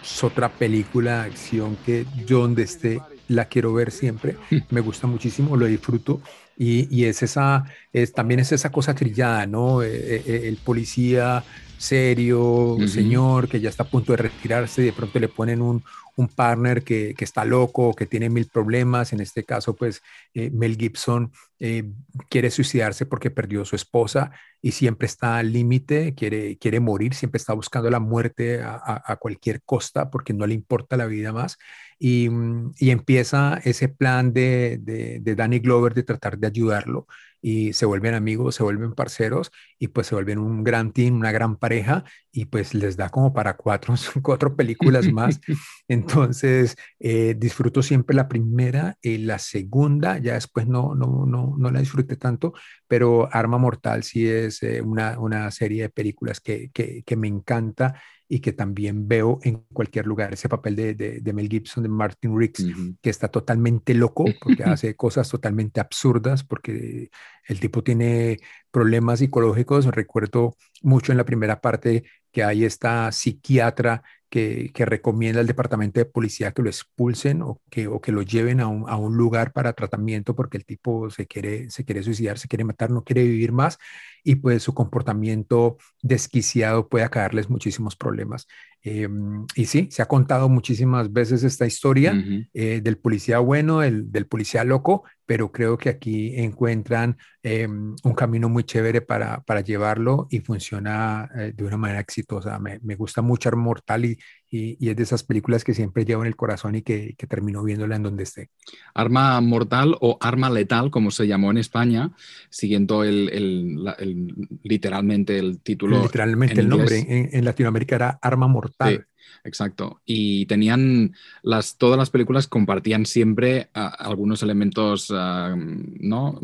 Es 0.00 0.22
otra 0.24 0.56
película 0.58 1.22
de 1.22 1.26
acción 1.28 1.76
que 1.78 2.08
yo 2.14 2.40
donde 2.40 2.62
esté 2.62 3.08
la 3.26 3.46
quiero 3.48 3.72
ver 3.74 3.90
siempre. 3.90 4.38
Me 4.70 4.80
gusta 4.80 5.06
muchísimo, 5.08 5.56
lo 5.56 5.66
disfruto. 5.66 6.22
Y, 6.56 6.86
y 6.96 7.04
es 7.06 7.22
esa, 7.22 7.64
es, 7.92 8.14
también 8.14 8.40
es 8.40 8.52
esa 8.52 8.70
cosa 8.72 8.94
trillada, 8.94 9.46
¿no? 9.46 9.82
Eh, 9.82 9.88
eh, 10.16 10.22
eh, 10.26 10.48
el 10.48 10.60
policía 10.60 11.44
serio, 11.78 12.76
señor, 12.86 13.48
que 13.48 13.60
ya 13.60 13.70
está 13.70 13.84
a 13.84 13.88
punto 13.88 14.12
de 14.12 14.18
retirarse, 14.18 14.82
y 14.82 14.86
de 14.86 14.92
pronto 14.92 15.18
le 15.18 15.28
ponen 15.28 15.62
un, 15.62 15.82
un 16.16 16.28
partner 16.28 16.82
que, 16.82 17.14
que 17.16 17.24
está 17.24 17.44
loco, 17.44 17.94
que 17.94 18.06
tiene 18.06 18.28
mil 18.28 18.46
problemas. 18.46 19.12
En 19.12 19.20
este 19.20 19.44
caso, 19.44 19.74
pues 19.74 20.02
eh, 20.34 20.50
Mel 20.50 20.76
Gibson 20.76 21.32
eh, 21.60 21.84
quiere 22.30 22.50
suicidarse 22.50 23.06
porque 23.06 23.30
perdió 23.30 23.62
a 23.62 23.64
su 23.64 23.76
esposa 23.76 24.30
y 24.62 24.72
siempre 24.72 25.06
está 25.06 25.38
al 25.38 25.52
límite, 25.52 26.14
quiere, 26.14 26.58
quiere 26.58 26.80
morir, 26.80 27.14
siempre 27.14 27.38
está 27.38 27.52
buscando 27.52 27.90
la 27.90 28.00
muerte 28.00 28.62
a, 28.62 28.74
a- 28.74 29.02
a 29.12 29.16
cualquier 29.16 29.62
costa 29.62 30.10
porque 30.10 30.32
no 30.34 30.46
le 30.46 30.54
importa 30.54 30.96
la 30.96 31.06
vida 31.06 31.32
más. 31.32 31.58
Y, 31.98 32.28
mm, 32.30 32.74
y 32.78 32.90
empieza 32.90 33.60
ese 33.64 33.88
plan 33.88 34.32
de, 34.32 34.78
de, 34.80 35.20
de 35.20 35.34
Danny 35.34 35.58
Glover 35.58 35.94
de 35.94 36.02
tratar 36.04 36.38
de 36.38 36.46
ayudarlo 36.46 37.06
y 37.40 37.72
se 37.72 37.86
vuelven 37.86 38.14
amigos, 38.14 38.56
se 38.56 38.64
vuelven 38.64 38.94
parceros 38.94 39.50
y 39.78 39.88
pues 39.88 40.08
se 40.08 40.14
vuelven 40.16 40.38
un 40.40 40.64
gran 40.64 40.92
team, 40.92 41.14
una 41.16 41.30
gran 41.32 41.56
pareja 41.56 42.02
y 42.32 42.46
pues 42.46 42.74
les 42.74 42.96
da 42.96 43.10
como 43.10 43.32
para 43.32 43.56
cuatro, 43.56 43.94
cuatro 44.22 44.56
películas 44.56 45.08
más. 45.08 45.40
Entonces 45.88 46.76
eh, 46.98 47.34
disfruto 47.38 47.82
siempre 47.82 48.16
la 48.16 48.28
primera 48.28 48.96
y 49.02 49.18
la 49.18 49.38
segunda, 49.38 50.18
ya 50.18 50.34
después 50.34 50.66
no, 50.66 50.94
no, 50.94 51.26
no, 51.26 51.47
no 51.56 51.70
la 51.70 51.80
disfruté 51.80 52.16
tanto, 52.16 52.52
pero 52.86 53.28
Arma 53.32 53.58
Mortal 53.58 54.02
sí 54.02 54.28
es 54.28 54.62
eh, 54.62 54.82
una, 54.82 55.18
una 55.18 55.50
serie 55.50 55.82
de 55.82 55.88
películas 55.88 56.40
que, 56.40 56.70
que, 56.72 57.02
que 57.04 57.16
me 57.16 57.28
encanta 57.28 58.00
y 58.28 58.40
que 58.40 58.52
también 58.52 59.08
veo 59.08 59.38
en 59.42 59.64
cualquier 59.72 60.06
lugar. 60.06 60.34
Ese 60.34 60.48
papel 60.48 60.76
de, 60.76 60.94
de, 60.94 61.20
de 61.20 61.32
Mel 61.32 61.48
Gibson, 61.48 61.82
de 61.82 61.88
Martin 61.88 62.38
Riggs, 62.38 62.64
que 63.00 63.08
está 63.10 63.28
totalmente 63.28 63.94
loco 63.94 64.26
porque 64.40 64.64
hace 64.64 64.94
cosas 64.94 65.28
totalmente 65.30 65.80
absurdas, 65.80 66.44
porque 66.44 67.10
el 67.46 67.60
tipo 67.60 67.82
tiene 67.82 68.38
problemas 68.70 69.20
psicológicos. 69.20 69.86
Recuerdo 69.86 70.56
mucho 70.82 71.12
en 71.12 71.18
la 71.18 71.24
primera 71.24 71.60
parte 71.62 72.04
que 72.30 72.44
hay 72.44 72.64
esta 72.64 73.10
psiquiatra 73.12 74.02
que, 74.28 74.70
recomienda 74.76 75.40
al 75.40 75.46
departamento 75.46 76.00
de 76.00 76.06
policía 76.06 76.52
que 76.52 76.62
lo 76.62 76.68
expulsen 76.68 77.42
o 77.42 77.60
que, 77.70 77.88
o 77.88 78.00
que 78.00 78.12
lo 78.12 78.22
lleven 78.22 78.60
a 78.60 78.68
un, 78.68 78.88
a 78.88 78.96
un 78.96 79.16
lugar 79.16 79.52
para 79.52 79.72
tratamiento 79.72 80.34
porque 80.34 80.56
el 80.58 80.64
tipo 80.64 81.10
se 81.10 81.26
quiere, 81.26 81.70
se 81.70 81.84
quiere 81.84 82.02
suicidar, 82.02 82.38
se 82.38 82.48
quiere 82.48 82.64
matar, 82.64 82.90
no 82.90 83.04
quiere 83.04 83.24
vivir 83.24 83.52
más 83.52 83.78
y 84.24 84.36
pues 84.36 84.62
su 84.62 84.74
comportamiento 84.74 85.78
desquiciado 86.02 86.88
puede 86.88 87.04
acabarles 87.04 87.48
muchísimos 87.50 87.96
problemas. 87.96 88.46
Eh, 88.90 89.08
y 89.54 89.66
sí, 89.66 89.88
se 89.90 90.00
ha 90.00 90.06
contado 90.06 90.48
muchísimas 90.48 91.12
veces 91.12 91.44
esta 91.44 91.66
historia 91.66 92.14
eh, 92.54 92.80
del 92.82 92.96
policía 92.96 93.38
bueno, 93.38 93.82
el, 93.82 94.10
del 94.10 94.26
policía 94.26 94.64
loco, 94.64 95.04
pero 95.26 95.52
creo 95.52 95.76
que 95.76 95.90
aquí 95.90 96.34
encuentran 96.36 97.18
eh, 97.42 97.66
un 97.66 98.14
camino 98.14 98.48
muy 98.48 98.64
chévere 98.64 99.02
para, 99.02 99.42
para 99.42 99.60
llevarlo 99.60 100.26
y 100.30 100.40
funciona 100.40 101.28
eh, 101.36 101.52
de 101.54 101.64
una 101.64 101.76
manera 101.76 102.00
exitosa. 102.00 102.58
Me, 102.58 102.78
me 102.82 102.94
gusta 102.94 103.20
mucho 103.20 103.50
Arma 103.50 103.64
Mortal 103.64 104.06
y, 104.06 104.18
y, 104.50 104.76
y 104.84 104.88
es 104.90 104.96
de 104.96 105.02
esas 105.02 105.22
películas 105.22 105.64
que 105.64 105.74
siempre 105.74 106.04
llevo 106.04 106.22
en 106.22 106.28
el 106.28 106.36
corazón 106.36 106.74
y 106.74 106.82
que, 106.82 107.14
que 107.18 107.26
termino 107.26 107.62
viéndola 107.62 107.96
en 107.96 108.02
donde 108.02 108.22
esté. 108.22 108.50
Arma 108.94 109.40
mortal 109.40 109.96
o 110.00 110.16
arma 110.20 110.50
letal, 110.50 110.90
como 110.90 111.10
se 111.10 111.26
llamó 111.26 111.50
en 111.50 111.58
España, 111.58 112.12
siguiendo 112.50 113.04
el, 113.04 113.28
el- 113.30 113.94
el- 113.98 114.34
literalmente 114.62 115.38
el 115.38 115.60
título. 115.60 116.02
Literalmente 116.02 116.54
en 116.54 116.60
el 116.60 116.68
nombre 116.68 116.98
inglés. 116.98 117.28
en, 117.32 117.38
en 117.38 117.44
Latinoamérica 117.44 117.96
era 117.96 118.18
Arma 118.22 118.48
Mortal. 118.48 118.94
Sí. 118.96 119.00
exacto. 119.44 120.00
Y 120.04 120.46
tenían 120.46 121.12
las, 121.42 121.76
todas 121.76 121.98
las 121.98 122.10
películas 122.10 122.48
compartían 122.48 123.06
siempre 123.06 123.70
uh, 123.76 123.80
algunos 123.98 124.42
elementos 124.42 125.10
uh, 125.10 125.54
¿no? 126.00 126.40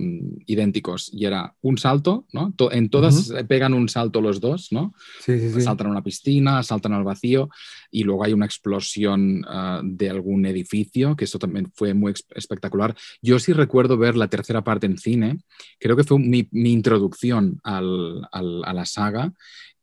idénticos. 0.47 1.11
Y 1.13 1.25
era 1.25 1.55
un 1.63 1.79
salto, 1.79 2.27
¿no? 2.33 2.53
To 2.57 2.71
en 2.73 2.89
todas 2.91 3.31
uh 3.31 3.35
-huh. 3.35 3.47
pegan 3.47 3.75
un 3.75 3.89
salto 3.89 4.21
los 4.21 4.41
dos, 4.41 4.71
¿no? 4.73 4.95
Sí, 5.21 5.39
sí, 5.41 5.51
sí. 5.55 5.61
Saltan 5.61 5.87
a 5.89 5.91
una 5.91 6.03
piscina, 6.03 6.63
saltan 6.63 6.93
al 6.93 7.05
vacío 7.05 7.49
y 7.95 8.03
luego 8.03 8.25
hay 8.25 8.33
una 8.33 8.45
explosión 8.45 9.45
uh, 9.45 9.81
de 9.85 10.11
algún 10.11 10.45
edificio, 10.47 11.15
que 11.15 11.27
eso 11.27 11.39
también 11.39 11.71
fue 11.77 11.95
muy 11.95 12.13
espectacular. 12.35 12.97
Yo 13.23 13.39
sí 13.39 13.53
recuerdo 13.53 13.97
ver 13.97 14.17
la 14.17 14.27
tercera 14.27 14.65
parte 14.65 14.87
en 14.87 14.99
cine, 14.99 15.39
creo 15.79 15.97
que 15.97 16.03
fue 16.03 16.19
mi, 16.19 16.49
mi 16.51 16.73
introducción 16.73 17.61
al, 17.63 18.27
al, 18.33 18.65
a 18.65 18.73
la 18.73 18.85
saga 18.85 19.33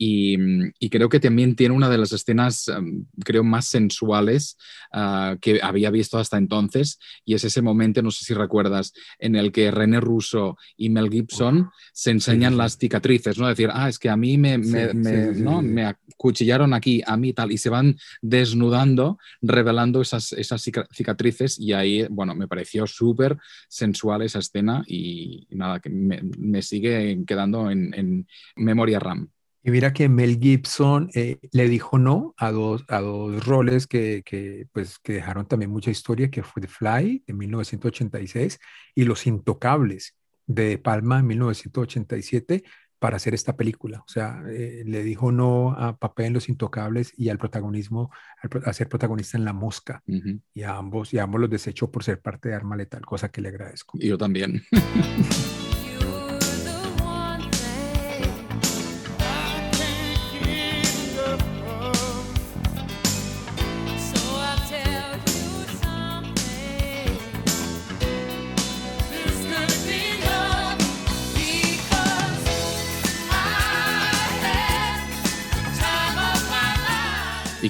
y, 0.04 0.36
y, 0.80 0.90
creo 0.90 1.10
que 1.10 1.20
también 1.20 1.56
tiene 1.56 1.76
una 1.76 1.88
de 1.88 2.00
las 2.00 2.12
escenas, 2.12 2.68
um, 2.70 3.06
creo, 3.24 3.44
más 3.44 3.68
sensuales 3.68 4.58
uh, 4.94 5.38
que 5.40 5.60
había 5.62 5.92
visto 5.92 6.18
hasta 6.18 6.40
entonces. 6.40 6.98
Y 7.24 7.36
es 7.36 7.44
ese 7.44 7.62
momento, 7.62 8.02
no 8.02 8.10
sé 8.10 8.26
si 8.26 8.34
recuerdas, 8.34 8.94
en 9.20 9.36
el 9.36 9.52
que 9.52 9.70
René 9.70 10.00
Russo 10.00 10.58
y 10.76 10.90
Mel 10.90 11.12
Gibson 11.12 11.70
se 11.94 12.10
enseñan 12.10 12.54
sí, 12.54 12.56
sí. 12.56 12.58
las 12.58 12.78
cicatrices, 12.80 13.38
¿no? 13.38 13.48
Decir, 13.48 13.70
ah, 13.72 13.90
es 13.90 14.00
que 14.00 14.10
a 14.10 14.18
mí 14.18 14.40
me, 14.40 14.58
me, 14.58 14.90
sí, 14.90 14.98
me 14.98 15.32
¿no? 15.34 15.62
me 15.62 15.86
acuchillaron 15.86 16.74
aquí, 16.74 17.04
a 17.06 17.16
mí 17.16 17.34
tal, 17.34 17.52
y 17.52 17.60
se 17.60 17.70
van 17.70 17.96
desnudando, 18.22 19.18
revelando 19.42 20.02
esas, 20.02 20.34
esas 20.34 20.62
cicatrices. 20.62 21.60
Y 21.60 21.74
ahí, 21.74 22.08
bueno, 22.10 22.36
me 22.36 22.48
pareció 22.48 22.88
súper 22.88 23.38
sensual 23.68 24.22
esa 24.22 24.40
escena 24.40 24.84
y, 24.88 25.48
nada, 25.52 25.80
que 25.80 25.90
me, 25.90 26.22
me, 26.38 26.62
sigue 26.62 27.24
quedando 27.26 27.70
en, 27.70 27.94
en 27.94 28.28
memoria 28.56 29.00
RAM. 29.00 29.30
Y 29.64 29.70
mira 29.70 29.94
que 29.94 30.10
Mel 30.10 30.40
Gibson 30.40 31.10
eh, 31.14 31.38
le 31.52 31.70
dijo 31.70 32.00
no 32.00 32.34
a 32.38 32.52
dos, 32.52 32.84
a 32.88 33.00
dos 33.00 33.46
roles 33.46 33.86
que, 33.86 34.24
que, 34.26 34.68
pues, 34.74 34.98
que 34.98 35.14
dejaron 35.14 35.48
también 35.48 35.70
mucha 35.70 35.92
historia, 35.92 36.32
que 36.32 36.42
fue 36.42 36.64
The 36.64 36.68
Fly 36.68 37.24
de 37.28 37.34
1986 37.34 38.60
y 38.96 39.04
Los 39.04 39.28
Intocables 39.28 40.16
de 40.48 40.80
Palma 40.80 41.20
en 41.20 41.28
1987 41.28 42.64
para 43.02 43.16
hacer 43.16 43.34
esta 43.34 43.58
película. 43.58 44.04
O 44.06 44.08
sea, 44.08 44.44
eh, 44.48 44.84
le 44.86 45.02
dijo 45.02 45.32
no 45.32 45.72
a 45.72 45.98
papel 45.98 46.28
en 46.28 46.34
Los 46.34 46.50
Intocables 46.50 47.14
y 47.18 47.30
al 47.30 47.40
protagonismo, 47.40 48.12
al, 48.44 48.62
a 48.64 48.74
ser 48.74 48.90
protagonista 48.90 49.40
en 49.40 49.44
La 49.44 49.54
Mosca. 49.54 50.04
Uh 50.06 50.14
-huh. 50.14 50.42
Y 50.54 50.62
a 50.62 50.76
ambos, 50.76 51.12
y 51.12 51.18
a 51.18 51.24
ambos 51.24 51.42
los 51.42 51.50
desechó 51.50 51.90
por 51.90 52.04
ser 52.04 52.22
parte 52.22 52.50
de 52.50 52.56
Arma 52.56 52.76
Letal, 52.76 53.04
cosa 53.04 53.30
que 53.30 53.42
le 53.42 53.50
agradezco. 53.50 53.98
Y 54.00 54.08
yo 54.08 54.20
también. 54.20 54.62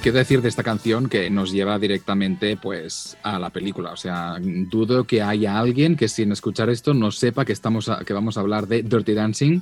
qué 0.02 0.12
decir 0.12 0.42
de 0.42 0.50
esta 0.50 0.64
canción 0.64 1.08
que 1.10 1.30
nos 1.30 1.52
lleva 1.52 1.78
directamente 1.78 2.58
pues 2.58 3.18
a 3.22 3.38
la 3.38 3.52
película. 3.52 3.92
O 3.92 3.98
sea, 3.98 4.38
dudo 4.42 5.04
que 5.04 5.22
haya 5.22 5.60
alguien 5.60 5.96
que 5.96 6.08
sin 6.08 6.32
escuchar 6.32 6.70
esto 6.72 6.96
no 6.96 7.12
sepa 7.12 7.46
que, 7.46 7.54
estamos 7.54 7.88
a, 7.88 8.04
que 8.04 8.14
vamos 8.14 8.36
a 8.36 8.40
hablar 8.40 8.68
de 8.68 8.82
Dirty 8.82 9.14
Dancing, 9.14 9.62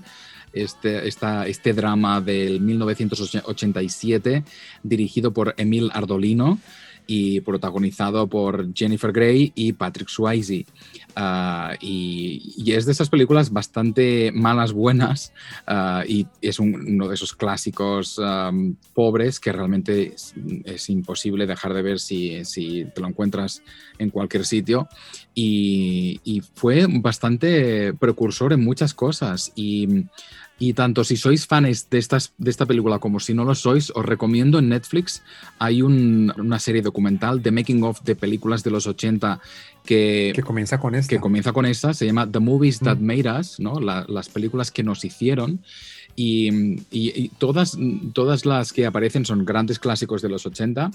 este, 0.54 1.08
esta, 1.08 1.46
este 1.46 1.74
drama 1.74 2.22
del 2.22 2.62
1987 2.62 4.44
dirigido 4.82 5.34
por 5.34 5.56
Emil 5.58 5.92
Ardolino 5.94 6.60
y 7.06 7.42
protagonizado 7.42 8.28
por 8.28 8.74
Jennifer 8.74 9.12
Grey 9.12 9.52
y 9.56 9.74
Patrick 9.74 10.08
Swayze. 10.08 10.66
Uh, 11.20 11.76
y, 11.82 12.72
es 12.72 12.86
de 12.86 12.94
esas 12.94 13.10
películas 13.10 13.52
bastante 13.52 14.32
malas, 14.32 14.72
buenas, 14.72 15.34
uh, 15.68 16.02
y 16.08 16.28
es 16.42 16.60
un, 16.60 16.74
uno 16.76 17.10
de 17.10 17.16
esos 17.16 17.36
clásicos 17.36 18.22
pobres 18.94 19.40
que 19.42 19.52
realmente 19.52 20.14
es, 20.64 20.90
imposible 20.90 21.46
dejar 21.46 21.74
de 21.74 21.82
ver 21.82 22.00
si, 22.00 22.42
te 22.96 23.02
lo 23.02 23.08
encuentras 23.08 23.62
en 23.98 24.12
cualquier 24.12 24.46
sitio. 24.46 24.88
Y, 25.36 26.42
fue 26.54 26.86
bastante 26.88 27.94
precursor 27.94 28.54
en 28.54 28.64
muchas 28.64 28.94
cosas. 28.94 29.52
Y 29.56 30.74
tanto 30.74 31.06
si 31.06 31.16
sois 31.16 31.48
fans 31.48 31.90
de, 31.90 31.98
estas, 31.98 32.34
de 32.38 32.52
esta 32.52 32.66
película 32.66 33.00
como 33.00 33.22
si 33.22 33.34
no 33.34 33.46
lo 33.46 33.56
sois, 33.56 33.92
os 33.96 34.06
recomiendo 34.06 34.60
en 34.60 34.68
Netflix, 34.68 35.24
hay 35.58 35.82
un, 35.82 36.34
una 36.38 36.60
serie 36.60 36.82
documental 36.82 37.42
de 37.42 37.52
making 37.52 37.84
of 37.84 38.02
de 38.04 38.16
películas 38.16 38.62
de 38.64 38.72
los 38.72 38.86
80 38.86 39.40
que, 39.90 40.34
que 40.36 40.44
comienza 40.44 40.80
con 40.80 40.94
esta. 40.94 41.10
Que 41.10 41.20
comienza 41.20 41.52
con 41.52 41.66
esta, 41.66 41.96
se 41.96 42.06
llama 42.06 42.32
The 42.32 42.38
Movies 42.38 42.80
That. 42.82 43.00
Made 43.00 43.40
Us, 43.40 43.60
¿no? 43.60 43.80
La, 43.80 44.06
las 44.08 44.30
películas 44.30 44.70
que 44.70 44.84
nos 44.84 45.04
hicieron. 45.04 45.64
Y, 46.16 46.76
y, 46.92 47.24
y, 47.24 47.30
todas, 47.40 47.76
todas 48.14 48.46
las 48.46 48.72
que 48.72 48.86
aparecen 48.86 49.26
son 49.26 49.46
grandes 49.46 49.80
clásicos 49.80 50.22
de 50.22 50.30
los 50.30 50.46
80 50.46 50.92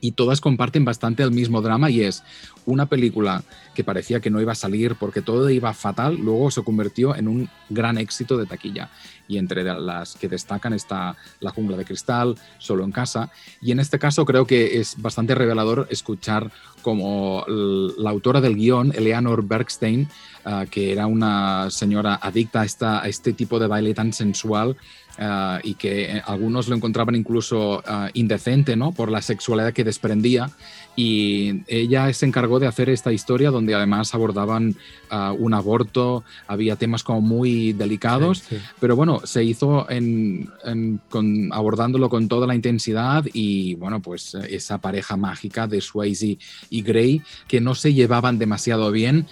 y 0.00 0.12
todas 0.12 0.40
comparten 0.40 0.84
bastante 0.84 1.22
el 1.22 1.30
mismo 1.30 1.62
drama 1.62 1.90
y 1.90 2.02
es 2.02 2.22
una 2.64 2.86
película 2.86 3.42
que 3.74 3.84
parecía 3.84 4.20
que 4.20 4.30
no 4.30 4.40
iba 4.40 4.52
a 4.52 4.56
salir 4.56 4.96
porque 4.96 5.22
todo 5.22 5.48
iba 5.50 5.72
fatal, 5.72 6.16
luego 6.16 6.50
se 6.50 6.62
convirtió 6.62 7.14
en 7.16 7.28
un 7.28 7.48
gran 7.68 7.98
éxito 7.98 8.36
de 8.36 8.46
taquilla. 8.46 8.90
Y 9.28 9.38
entre 9.38 9.64
las 9.64 10.14
que 10.14 10.28
destacan 10.28 10.72
está 10.72 11.16
La 11.40 11.50
jungla 11.50 11.76
de 11.76 11.84
cristal, 11.84 12.36
Solo 12.58 12.84
en 12.84 12.92
casa. 12.92 13.30
Y 13.60 13.72
en 13.72 13.80
este 13.80 13.98
caso 13.98 14.24
creo 14.24 14.46
que 14.46 14.78
es 14.78 15.00
bastante 15.02 15.34
revelador 15.34 15.88
escuchar 15.90 16.52
como 16.86 17.44
la 17.48 18.10
autora 18.10 18.40
del 18.40 18.54
guion, 18.54 18.92
Eleanor 18.94 19.44
Bergstein, 19.44 20.06
uh, 20.44 20.70
que 20.70 20.92
era 20.92 21.08
una 21.08 21.68
señora 21.68 22.14
adicta 22.22 22.60
a, 22.60 22.64
esta, 22.64 23.02
a 23.02 23.08
este 23.08 23.32
tipo 23.32 23.58
de 23.58 23.66
baile 23.66 23.92
tan 23.92 24.12
sensual, 24.12 24.76
Uh, 25.18 25.56
y 25.62 25.76
que 25.76 26.20
algunos 26.26 26.68
lo 26.68 26.76
encontraban 26.76 27.14
incluso 27.14 27.82
indecente 28.12 28.76
¿no? 28.76 28.92
por 28.92 29.10
la 29.10 29.22
sexualidad 29.22 29.72
que 29.72 29.82
desprendía. 29.82 30.50
Y 30.96 31.62
ella 31.68 32.12
se 32.12 32.26
encargó 32.26 32.58
de 32.58 32.66
hacer 32.66 32.88
esta 32.88 33.12
historia 33.12 33.50
donde 33.50 33.74
además 33.74 34.14
abordaban 34.14 34.76
uh, 35.10 35.32
un 35.38 35.54
aborto, 35.54 36.24
había 36.46 36.76
temas 36.76 37.04
como 37.04 37.20
muy 37.20 37.74
delicados, 37.74 38.38
sí, 38.38 38.56
sí. 38.56 38.62
pero 38.80 38.96
bueno, 38.96 39.20
se 39.24 39.44
hizo 39.44 39.88
en, 39.90 40.50
en, 40.64 41.00
con, 41.10 41.52
abordándolo 41.52 42.08
con 42.08 42.28
toda 42.28 42.46
la 42.46 42.54
intensidad 42.54 43.24
y 43.32 43.74
bueno, 43.74 44.00
pues 44.00 44.34
esa 44.34 44.78
pareja 44.78 45.16
mágica 45.16 45.66
de 45.66 45.80
Swayze 45.80 46.38
y 46.70 46.82
Gray 46.82 47.22
que 47.46 47.60
no 47.60 47.74
se 47.74 47.92
llevaban 47.92 48.38
demasiado 48.38 48.90
bien. 48.90 49.26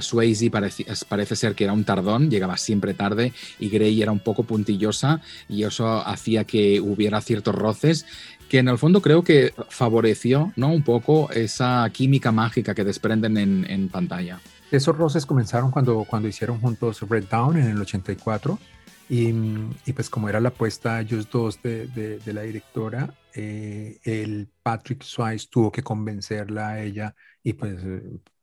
Swayze 0.00 0.50
parece, 0.50 0.84
parece 1.08 1.36
ser 1.36 1.54
que 1.54 1.64
era 1.64 1.72
un 1.72 1.84
tardón, 1.84 2.30
llegaba 2.30 2.56
siempre 2.56 2.94
tarde 2.94 3.32
y 3.58 3.68
Gray 3.68 4.02
era 4.02 4.12
un 4.12 4.20
poco 4.20 4.42
puntillosa 4.42 5.20
y 5.48 5.64
eso 5.64 6.06
hacía 6.06 6.44
que 6.44 6.80
hubiera 6.80 7.20
ciertos 7.20 7.54
roces 7.54 8.06
que 8.54 8.60
en 8.60 8.68
el 8.68 8.78
fondo 8.78 9.02
creo 9.02 9.24
que 9.24 9.52
favoreció 9.68 10.52
¿no? 10.54 10.68
un 10.68 10.84
poco 10.84 11.28
esa 11.32 11.90
química 11.92 12.30
mágica 12.30 12.72
que 12.72 12.84
desprenden 12.84 13.36
en, 13.36 13.68
en 13.68 13.88
pantalla. 13.88 14.38
Esos 14.70 14.96
roces 14.96 15.26
comenzaron 15.26 15.72
cuando, 15.72 16.04
cuando 16.04 16.28
hicieron 16.28 16.60
juntos 16.60 17.00
Red 17.00 17.24
Down 17.24 17.56
en 17.56 17.70
el 17.70 17.80
84 17.80 18.56
y, 19.08 19.34
y 19.86 19.92
pues 19.92 20.08
como 20.08 20.28
era 20.28 20.38
la 20.38 20.50
apuesta 20.50 21.00
ellos 21.00 21.28
dos 21.28 21.60
de, 21.64 21.88
de, 21.88 22.20
de 22.20 22.32
la 22.32 22.42
directora, 22.42 23.12
eh, 23.34 23.98
el 24.04 24.48
Patrick 24.62 25.02
Swayze 25.02 25.48
tuvo 25.50 25.72
que 25.72 25.82
convencerla 25.82 26.68
a 26.68 26.80
ella 26.84 27.12
y 27.42 27.54
pues 27.54 27.74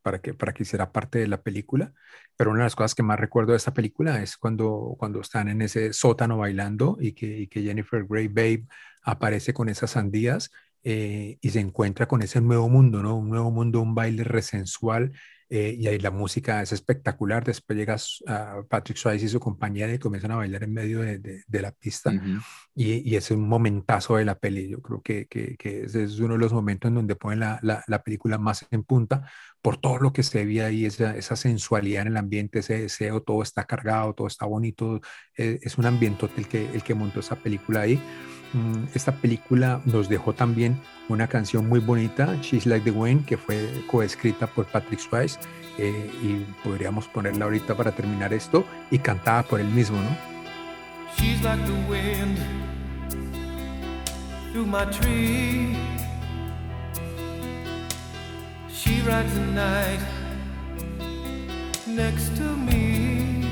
para 0.01 0.20
que, 0.20 0.34
para 0.34 0.53
que 0.53 0.64
hiciera 0.64 0.91
parte 0.91 1.20
de 1.20 1.28
la 1.30 1.41
película. 1.41 1.93
Pero 2.36 2.51
una 2.51 2.59
de 2.59 2.66
las 2.66 2.76
cosas 2.76 2.95
que 2.95 3.03
más 3.03 3.18
recuerdo 3.18 3.51
de 3.51 3.59
esta 3.59 3.74
película 3.74 4.22
es 4.22 4.36
cuando, 4.36 4.95
cuando 4.97 5.22
están 5.22 5.47
en 5.47 5.62
ese 5.62 5.93
sótano 5.93 6.38
bailando 6.38 6.97
y 6.99 7.14
que, 7.14 7.28
y 7.41 7.47
que 7.47 7.62
Jennifer 7.62 8.05
Grey 8.05 8.28
Babe 8.28 8.66
aparece 9.02 9.54
con 9.54 9.70
esas 9.70 9.91
sandías 9.91 10.52
eh, 10.84 11.38
y 11.41 11.49
se 11.52 11.60
encuentra 11.60 12.08
con 12.08 12.22
ese 12.22 12.41
nuevo 12.41 12.68
mundo, 12.70 13.04
¿no? 13.04 13.18
Un 13.18 13.30
nuevo 13.30 13.52
mundo, 13.52 13.82
un 13.82 13.93
baile 13.93 14.24
resensual 14.24 15.12
eh, 15.54 15.76
y 15.78 15.86
ahí 15.88 15.99
la 15.99 16.12
música 16.12 16.62
es 16.62 16.72
espectacular. 16.72 17.43
Después 17.43 17.78
llegas 17.78 18.24
a 18.26 18.64
Patrick 18.70 18.97
Swayze 18.97 19.26
y 19.26 19.28
su 19.28 19.39
compañía 19.41 19.93
y 19.93 19.99
comienzan 19.99 20.32
a 20.32 20.38
bailar 20.38 20.64
en 20.64 20.74
medio 20.74 21.02
de, 21.02 21.20
de, 21.20 21.43
de 21.45 21.62
la 21.62 21.74
pista. 21.74 22.10
Uh 22.10 22.14
-huh. 22.14 22.41
y, 22.74 23.10
y, 23.10 23.18
es 23.18 23.30
un 23.32 23.47
momentazo 23.49 24.16
de 24.16 24.24
la 24.24 24.39
peli. 24.39 24.70
Yo 24.70 24.82
creo 24.82 25.02
que, 25.02 25.28
que, 25.28 25.58
que 25.58 25.84
ese 25.84 26.06
es 26.06 26.20
uno 26.20 26.36
de 26.36 26.39
los 26.39 26.54
momentos 26.54 26.88
en 26.88 26.95
donde 26.95 27.18
ponen 27.18 27.41
la, 27.41 27.60
la, 27.64 27.84
la, 27.86 28.02
película 28.02 28.38
más 28.38 28.66
en 28.72 28.84
punta 28.84 29.30
por 29.62 29.76
todo 29.76 29.97
lo 29.99 30.14
que 30.14 30.24
se 30.24 30.45
ve 30.45 30.64
ahí, 30.64 30.86
esa, 30.86 31.18
esa 31.18 31.36
sensualidad 31.36 32.04
en 32.04 32.08
el 32.14 32.18
ambiente, 32.18 32.60
ese 32.60 32.80
deseo, 32.84 33.22
todo 33.22 33.43
está 33.43 33.66
cargado, 33.66 34.14
todo 34.14 34.28
está 34.28 34.45
bonito. 34.45 35.02
Eh, 35.38 35.60
es 35.62 35.78
un 35.78 35.86
ambiente 35.86 36.30
el 36.38 36.47
que, 36.47 36.70
el 36.74 36.82
que 36.82 36.95
montó 36.95 37.20
esa 37.20 37.36
película 37.36 37.82
ahí. 37.82 37.99
Mm, 38.54 38.84
esta 38.93 39.14
película 39.14 39.82
nos 39.86 40.10
dejó 40.10 40.34
también 40.34 40.80
una 41.08 41.28
canción 41.28 41.70
muy 41.70 41.80
bonita, 41.80 42.36
She's 42.41 42.66
Like 42.66 42.84
the 42.84 42.91
Wind, 42.91 43.26
que 43.26 43.38
fue 43.38 43.70
coescrita 43.88 44.47
por 44.47 44.66
Patrick 44.66 44.99
Swayze 44.99 45.39
eh, 45.78 46.12
y 46.22 46.45
podríamos 46.64 47.08
ponerla 47.08 47.45
ahorita 47.45 47.76
para 47.76 47.91
terminar 47.91 48.34
esto 48.34 48.66
y 48.89 48.99
cantada 48.99 49.43
por 49.43 49.60
él 49.60 49.68
mismo, 49.68 49.97
¿no? 49.97 50.32
She's 51.18 51.41
like 51.43 51.64
the 51.66 51.74
wind 51.89 52.38
through 54.52 54.66
my 54.66 54.86
tree. 54.86 55.76
She 58.70 59.02
rides 59.02 59.34
the 59.34 59.45
night 59.54 59.99
next 61.88 62.36
to 62.38 62.43
me. 62.43 63.45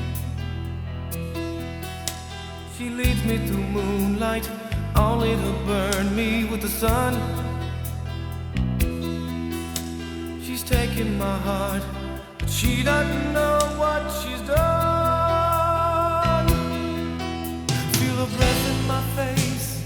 She 2.76 2.90
leads 2.90 3.22
me 3.24 3.38
through 3.46 3.62
moonlight, 3.62 4.48
only 4.96 5.36
to 5.36 5.52
burn 5.66 6.14
me 6.14 6.44
with 6.50 6.60
the 6.62 6.68
sun. 6.68 7.14
She's 10.42 10.62
taking 10.62 11.18
my 11.18 11.38
heart, 11.38 11.82
but 12.38 12.48
she 12.48 12.82
doesn't 12.82 13.32
know 13.32 13.58
what 13.78 14.02
she's 14.10 14.40
done. 14.46 14.58
Feel 17.98 18.16
her 18.22 18.30
breath 18.36 18.70
in 18.70 18.86
my 18.86 19.02
face. 19.16 19.76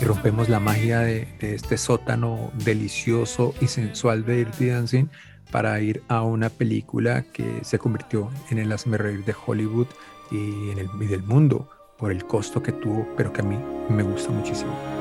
Y 0.00 0.04
rompemos 0.04 0.48
la 0.48 0.60
magia 0.60 1.00
de, 1.00 1.26
de 1.40 1.54
este 1.54 1.78
sótano 1.78 2.52
delicioso 2.64 3.54
y 3.60 3.66
sensual 3.68 4.24
de 4.26 4.36
Dirty 4.44 4.66
Dancing 4.66 5.08
para 5.50 5.80
ir 5.80 6.02
a 6.08 6.22
una 6.22 6.50
película 6.50 7.22
que 7.22 7.64
se 7.64 7.78
convirtió 7.78 8.30
en 8.50 8.58
el 8.58 8.76
reír 8.98 9.24
de 9.24 9.34
Hollywood 9.46 9.86
y, 10.30 10.70
en 10.70 10.78
el, 10.78 10.88
y 11.00 11.06
del 11.06 11.22
mundo 11.22 11.70
por 11.96 12.12
el 12.12 12.24
costo 12.24 12.62
que 12.62 12.72
tuvo, 12.72 13.06
pero 13.16 13.32
que 13.32 13.40
a 13.40 13.44
mí 13.44 13.58
me 13.88 14.02
gusta 14.02 14.30
muchísimo. 14.30 14.95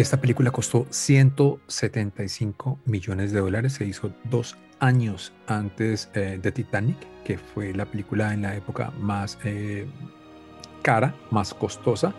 Y 0.00 0.02
esta 0.02 0.18
película 0.18 0.50
costó 0.50 0.86
175 0.88 2.78
millones 2.86 3.32
de 3.32 3.40
dólares. 3.40 3.74
Se 3.74 3.84
hizo 3.84 4.10
dos 4.30 4.56
años 4.78 5.30
antes 5.46 6.08
eh, 6.14 6.40
de 6.42 6.52
Titanic, 6.52 6.96
que 7.22 7.36
fue 7.36 7.74
la 7.74 7.84
película 7.84 8.32
en 8.32 8.40
la 8.40 8.56
época 8.56 8.92
más 8.98 9.38
eh, 9.44 9.86
cara, 10.80 11.14
más 11.30 11.52
costosa. 11.52 12.14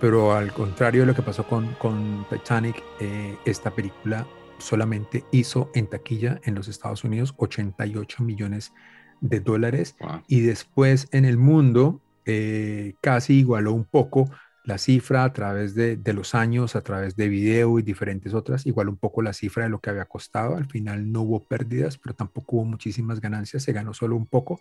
Pero 0.00 0.32
al 0.32 0.54
contrario 0.54 1.02
de 1.02 1.08
lo 1.08 1.14
que 1.14 1.20
pasó 1.20 1.46
con, 1.46 1.74
con 1.74 2.26
Titanic, 2.30 2.82
eh, 2.98 3.36
esta 3.44 3.72
película 3.72 4.26
solamente 4.56 5.22
hizo 5.30 5.70
en 5.74 5.86
taquilla 5.86 6.40
en 6.44 6.54
los 6.54 6.66
Estados 6.66 7.04
Unidos 7.04 7.34
88 7.36 8.24
millones 8.24 8.72
de 9.20 9.40
dólares. 9.40 9.96
Wow. 10.00 10.22
Y 10.28 10.40
después 10.40 11.08
en 11.12 11.26
el 11.26 11.36
mundo 11.36 12.00
casi 13.02 13.34
igualó 13.34 13.74
un 13.74 13.84
poco 13.84 14.30
la 14.68 14.76
cifra 14.76 15.24
a 15.24 15.32
través 15.32 15.74
de, 15.74 15.96
de, 15.96 16.12
los 16.12 16.34
años, 16.34 16.76
a 16.76 16.82
través 16.82 17.16
de 17.16 17.30
video 17.30 17.78
y 17.78 17.82
diferentes 17.82 18.34
otras, 18.34 18.66
igual 18.66 18.90
un 18.90 18.98
poco 18.98 19.22
la 19.22 19.32
cifra 19.32 19.64
de 19.64 19.70
lo 19.70 19.80
que 19.80 19.88
había 19.88 20.04
costado. 20.04 20.56
Al 20.56 20.66
final 20.66 21.10
no 21.10 21.22
hubo 21.22 21.42
pérdidas, 21.42 21.96
pero 21.96 22.14
tampoco 22.14 22.56
hubo 22.56 22.64
muchísimas 22.66 23.18
ganancias, 23.18 23.62
se 23.62 23.72
ganó 23.72 23.94
solo 23.94 24.14
un 24.14 24.26
poco. 24.26 24.60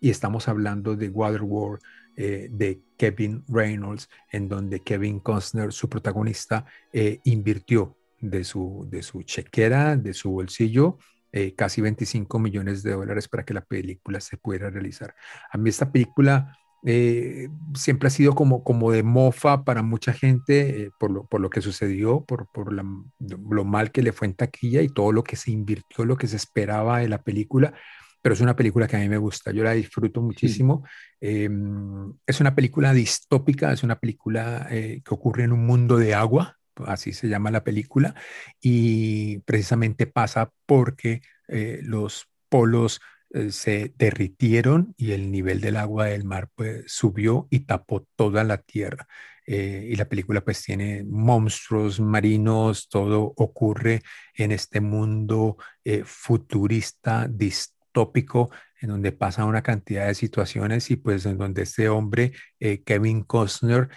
Y 0.00 0.08
estamos 0.08 0.46
hablando 0.46 0.94
de 0.94 1.08
Waterworld, 1.08 1.82
eh, 2.16 2.48
de 2.48 2.80
Kevin 2.96 3.42
Reynolds, 3.48 4.08
en 4.30 4.48
donde 4.48 4.84
Kevin 4.84 5.18
Costner, 5.18 5.72
su 5.72 5.88
protagonista, 5.88 6.64
eh, 6.92 7.18
invirtió 7.24 7.96
de 8.20 8.44
su, 8.44 8.86
de 8.88 9.02
su 9.02 9.24
chequera, 9.24 9.96
de 9.96 10.14
su 10.14 10.30
bolsillo, 10.30 10.96
eh, 11.32 11.56
casi 11.56 11.80
25 11.80 12.38
millones 12.38 12.84
de 12.84 12.92
dólares 12.92 13.26
para 13.26 13.44
que 13.44 13.54
la 13.54 13.64
película 13.64 14.20
se 14.20 14.36
pudiera 14.36 14.70
realizar. 14.70 15.12
A 15.50 15.58
mí 15.58 15.70
esta 15.70 15.90
película 15.90 16.56
eh, 16.84 17.48
siempre 17.74 18.08
ha 18.08 18.10
sido 18.10 18.34
como, 18.34 18.64
como 18.64 18.90
de 18.90 19.02
mofa 19.02 19.64
para 19.64 19.82
mucha 19.82 20.12
gente 20.12 20.84
eh, 20.84 20.90
por, 20.98 21.10
lo, 21.10 21.26
por, 21.26 21.40
lo, 21.40 21.50
que 21.50 21.60
sucedió, 21.60 22.24
por, 22.24 22.48
por 22.52 22.72
la, 22.72 22.84
lo 23.18 23.64
mal 23.64 23.92
que 23.92 24.02
le 24.02 24.12
fue 24.12 24.28
en 24.28 24.34
taquilla 24.34 24.82
y 24.82 24.88
todo 24.88 25.12
lo 25.12 25.22
que 25.22 25.36
se 25.36 25.50
invirtió, 25.50 26.04
lo 26.04 26.16
que 26.16 26.26
se 26.26 26.36
esperaba 26.36 26.98
de 27.00 27.08
la 27.08 27.22
película. 27.22 27.74
Pero 28.22 28.34
es 28.34 28.40
una 28.40 28.54
película 28.54 28.86
que 28.86 28.96
a 28.96 29.00
mí 29.00 29.08
me 29.08 29.16
gusta, 29.16 29.50
yo 29.50 29.64
la 29.64 29.72
disfruto 29.72 30.20
muchísimo. 30.20 30.82
Sí. 30.84 31.26
Eh, 31.28 31.50
es 32.26 32.40
una 32.40 32.54
película 32.54 32.92
distópica, 32.92 33.72
es 33.72 33.82
una 33.82 33.98
película 33.98 34.66
eh, 34.70 35.00
que 35.04 35.14
ocurre 35.14 35.44
en 35.44 35.52
un 35.52 35.64
mundo 35.64 35.96
de 35.96 36.14
agua, 36.14 36.58
así 36.86 37.12
se 37.12 37.28
llama 37.28 37.50
la 37.50 37.64
película, 37.64 38.14
y 38.60 39.38
precisamente 39.40 40.06
pasa 40.06 40.52
porque 40.66 41.22
eh, 41.48 41.80
los 41.82 42.26
polos 42.48 43.00
eh, 43.32 43.52
se 43.52 43.94
derritieron 43.96 44.94
y 44.96 45.12
el 45.12 45.30
nivel 45.30 45.60
del 45.60 45.76
agua 45.76 46.06
del 46.06 46.24
mar 46.24 46.48
pues, 46.54 46.84
subió 46.88 47.46
y 47.50 47.60
tapó 47.60 48.06
toda 48.16 48.42
la 48.42 48.58
tierra. 48.58 49.06
Eh, 49.46 49.88
y 49.90 49.96
la 49.96 50.08
película 50.08 50.40
pues 50.42 50.62
tiene 50.62 51.04
monstruos 51.04 52.00
marinos, 52.00 52.88
todo 52.88 53.32
ocurre 53.36 54.02
en 54.34 54.52
este 54.52 54.80
mundo 54.80 55.56
eh, 55.84 56.02
futurista, 56.04 57.28
distópico, 57.28 58.50
en 58.80 58.90
donde 58.90 59.12
pasa 59.12 59.44
una 59.44 59.62
cantidad 59.62 60.06
de 60.08 60.14
situaciones 60.14 60.90
y 60.90 60.96
pues 60.96 61.24
en 61.26 61.38
donde 61.38 61.62
este 61.62 61.88
hombre, 61.88 62.32
Kevin 62.84 63.22
Costner, 63.22 63.88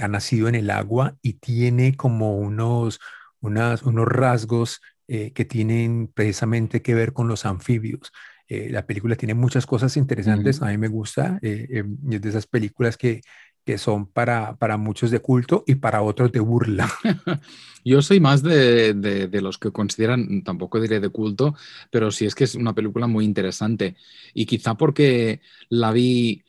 ha 0.00 0.08
nacido 0.08 0.48
en 0.48 0.54
el 0.54 0.70
agua 0.70 1.16
y 1.22 1.34
tiene 1.34 1.96
como 1.96 2.38
unos, 2.38 3.00
unas, 3.40 3.82
unos 3.82 4.06
rasgos 4.06 4.80
que 5.06 5.44
tienen 5.44 6.08
precisamente 6.08 6.82
que 6.82 6.94
ver 6.94 7.12
con 7.12 7.28
los 7.28 7.44
anfibios. 7.44 8.12
Eh, 8.50 8.68
la 8.68 8.84
película 8.84 9.14
tiene 9.14 9.34
muchas 9.34 9.64
cosas 9.64 9.96
interesantes, 9.96 10.58
uh 10.58 10.64
-huh. 10.64 10.68
a 10.68 10.70
mí 10.72 10.78
me 10.78 10.88
gusta, 10.88 11.38
eh, 11.40 11.68
eh, 11.70 11.84
es 12.10 12.20
de 12.20 12.28
esas 12.28 12.48
películas 12.48 12.96
que, 12.96 13.20
que 13.64 13.78
son 13.78 14.06
para, 14.06 14.56
para, 14.56 14.76
muchos 14.76 15.12
de 15.12 15.20
culto 15.20 15.62
y 15.68 15.76
para 15.76 16.02
otros 16.02 16.32
de 16.32 16.40
burla. 16.40 16.90
Yo 17.84 18.02
soy 18.02 18.18
más 18.18 18.42
de, 18.42 18.92
de, 18.94 19.28
de, 19.28 19.40
los 19.40 19.56
que 19.56 19.70
consideran, 19.70 20.42
tampoco 20.42 20.80
diré 20.80 20.98
de 20.98 21.10
culto, 21.10 21.54
pero 21.92 22.10
sí 22.10 22.26
es 22.26 22.34
que 22.34 22.42
es 22.42 22.56
una 22.56 22.74
película 22.74 23.06
muy 23.06 23.24
interesante 23.24 23.94
y 24.34 24.46
quizá 24.46 24.74
porque 24.74 25.40
la 25.68 25.92
vi 25.92 26.42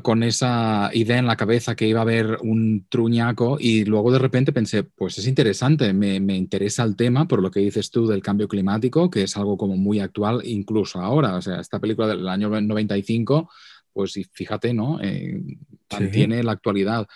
con 0.00 0.22
esa 0.22 0.90
idea 0.94 1.18
en 1.18 1.26
la 1.26 1.36
cabeza 1.36 1.76
que 1.76 1.86
iba 1.86 2.00
a 2.00 2.02
haber 2.02 2.38
un 2.42 2.86
truñaco 2.88 3.58
y 3.60 3.84
luego 3.84 4.10
de 4.10 4.18
repente 4.18 4.52
pensé, 4.52 4.84
pues 4.84 5.18
es 5.18 5.26
interesante, 5.26 5.92
me, 5.92 6.18
me, 6.18 6.34
interesa 6.34 6.82
el 6.84 6.96
tema 6.96 7.28
por 7.28 7.42
lo 7.42 7.50
que 7.50 7.60
dices 7.60 7.90
tú 7.90 8.06
del 8.06 8.22
cambio 8.22 8.48
climático, 8.48 9.10
que 9.10 9.24
es 9.24 9.36
algo 9.36 9.58
como 9.58 9.76
muy 9.76 10.00
actual 10.00 10.40
incluso 10.44 10.98
ahora. 11.00 11.36
O 11.36 11.42
sea, 11.42 11.60
esta 11.60 11.78
película 11.78 12.08
del 12.08 12.26
año 12.26 12.48
95, 12.48 13.50
pues 13.92 14.18
fíjate, 14.32 14.72
¿no? 14.72 14.98
Eh, 15.02 15.42
mantiene 15.90 16.38
sí. 16.38 16.42
la 16.42 16.52
actualidad. 16.52 17.06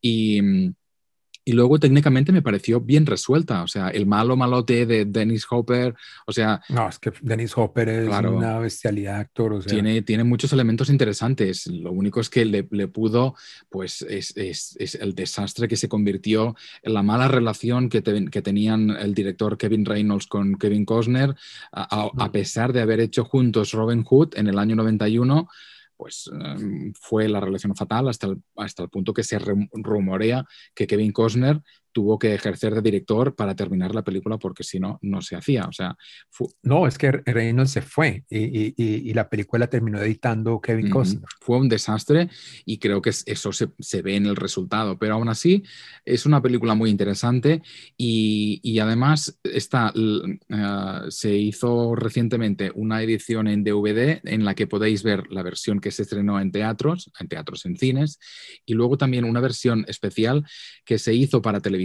Y, 0.00 0.40
y 1.50 1.52
luego 1.52 1.80
técnicamente 1.80 2.30
me 2.30 2.42
pareció 2.42 2.80
bien 2.80 3.06
resuelta, 3.06 3.64
o 3.64 3.66
sea, 3.66 3.88
el 3.88 4.06
malo 4.06 4.36
malote 4.36 4.86
de 4.86 5.04
Dennis 5.04 5.44
Hopper, 5.50 5.96
o 6.24 6.32
sea... 6.32 6.60
No, 6.68 6.88
es 6.88 7.00
que 7.00 7.12
Dennis 7.22 7.58
Hopper 7.58 7.88
es 7.88 8.06
claro, 8.06 8.36
una 8.36 8.60
bestialidad 8.60 9.14
de 9.14 9.20
actor, 9.22 9.54
o 9.54 9.60
sea... 9.60 9.72
Tiene, 9.72 10.00
tiene 10.02 10.22
muchos 10.22 10.52
elementos 10.52 10.90
interesantes, 10.90 11.66
lo 11.66 11.90
único 11.90 12.20
es 12.20 12.30
que 12.30 12.44
le, 12.44 12.68
le 12.70 12.86
pudo, 12.86 13.34
pues 13.68 14.02
es, 14.02 14.36
es, 14.36 14.76
es, 14.78 14.94
el 14.94 15.16
desastre 15.16 15.66
que 15.66 15.74
se 15.74 15.88
convirtió 15.88 16.54
en 16.84 16.94
la 16.94 17.02
mala 17.02 17.26
relación 17.26 17.88
que, 17.88 18.00
te, 18.00 18.26
que 18.26 18.42
tenían 18.42 18.90
el 18.90 19.12
director 19.12 19.58
Kevin 19.58 19.84
Reynolds 19.84 20.28
con 20.28 20.54
Kevin 20.54 20.84
Costner, 20.84 21.34
a, 21.72 22.02
a, 22.02 22.26
a 22.26 22.30
pesar 22.30 22.72
de 22.72 22.80
haber 22.80 23.00
hecho 23.00 23.24
juntos 23.24 23.72
Robin 23.72 24.04
Hood 24.04 24.34
en 24.36 24.46
el 24.46 24.56
año 24.56 24.76
91, 24.76 25.48
pues 26.00 26.28
um, 26.28 26.94
fue 26.98 27.28
la 27.28 27.40
relación 27.40 27.76
fatal 27.76 28.08
hasta 28.08 28.28
el, 28.28 28.42
hasta 28.56 28.82
el 28.82 28.88
punto 28.88 29.12
que 29.12 29.22
se 29.22 29.38
rumorea 29.38 30.46
que 30.74 30.86
Kevin 30.86 31.12
Costner 31.12 31.60
tuvo 31.92 32.18
que 32.18 32.34
ejercer 32.34 32.74
de 32.74 32.82
director 32.82 33.34
para 33.34 33.54
terminar 33.54 33.94
la 33.94 34.02
película 34.02 34.38
porque 34.38 34.64
si 34.64 34.78
no, 34.78 34.98
no 35.02 35.20
se 35.22 35.36
hacía. 35.36 35.64
O 35.64 35.72
sea, 35.72 35.96
no, 36.62 36.86
es 36.86 36.98
que 36.98 37.10
Reynolds 37.10 37.72
se 37.72 37.82
fue 37.82 38.24
y, 38.28 38.38
y, 38.38 38.74
y, 38.76 39.12
la 39.14 39.28
película 39.28 39.66
terminó 39.68 40.00
editando 40.00 40.60
Kevin. 40.60 40.90
Costner. 40.90 41.28
Fue 41.40 41.58
un 41.58 41.68
desastre 41.68 42.28
y 42.64 42.78
creo 42.78 43.02
que 43.02 43.10
eso 43.10 43.52
se, 43.52 43.68
se, 43.78 44.02
ve 44.02 44.16
en 44.16 44.26
el 44.26 44.36
resultado, 44.36 44.98
pero 44.98 45.14
aún 45.14 45.28
así 45.28 45.62
es 46.04 46.26
una 46.26 46.40
película 46.40 46.74
muy 46.74 46.90
interesante 46.90 47.62
y, 47.96 48.60
y 48.62 48.78
además 48.78 49.38
está, 49.44 49.92
uh, 49.94 51.10
se 51.10 51.36
hizo 51.36 51.94
recientemente 51.94 52.70
una 52.74 53.02
edición 53.02 53.48
en 53.48 53.64
DVD 53.64 54.20
en 54.24 54.44
la 54.44 54.54
que 54.54 54.66
podéis 54.66 55.02
ver 55.02 55.24
la 55.30 55.42
versión 55.42 55.80
que 55.80 55.90
se 55.90 56.02
estrenó 56.02 56.40
en 56.40 56.52
teatros, 56.52 57.10
en 57.18 57.28
teatros 57.28 57.66
en 57.66 57.76
cines, 57.76 58.18
y 58.64 58.74
luego 58.74 58.96
también 58.96 59.24
una 59.24 59.40
versión 59.40 59.84
especial 59.88 60.44
que 60.84 60.98
se 60.98 61.14
hizo 61.14 61.42
para 61.42 61.60
televisión 61.60 61.79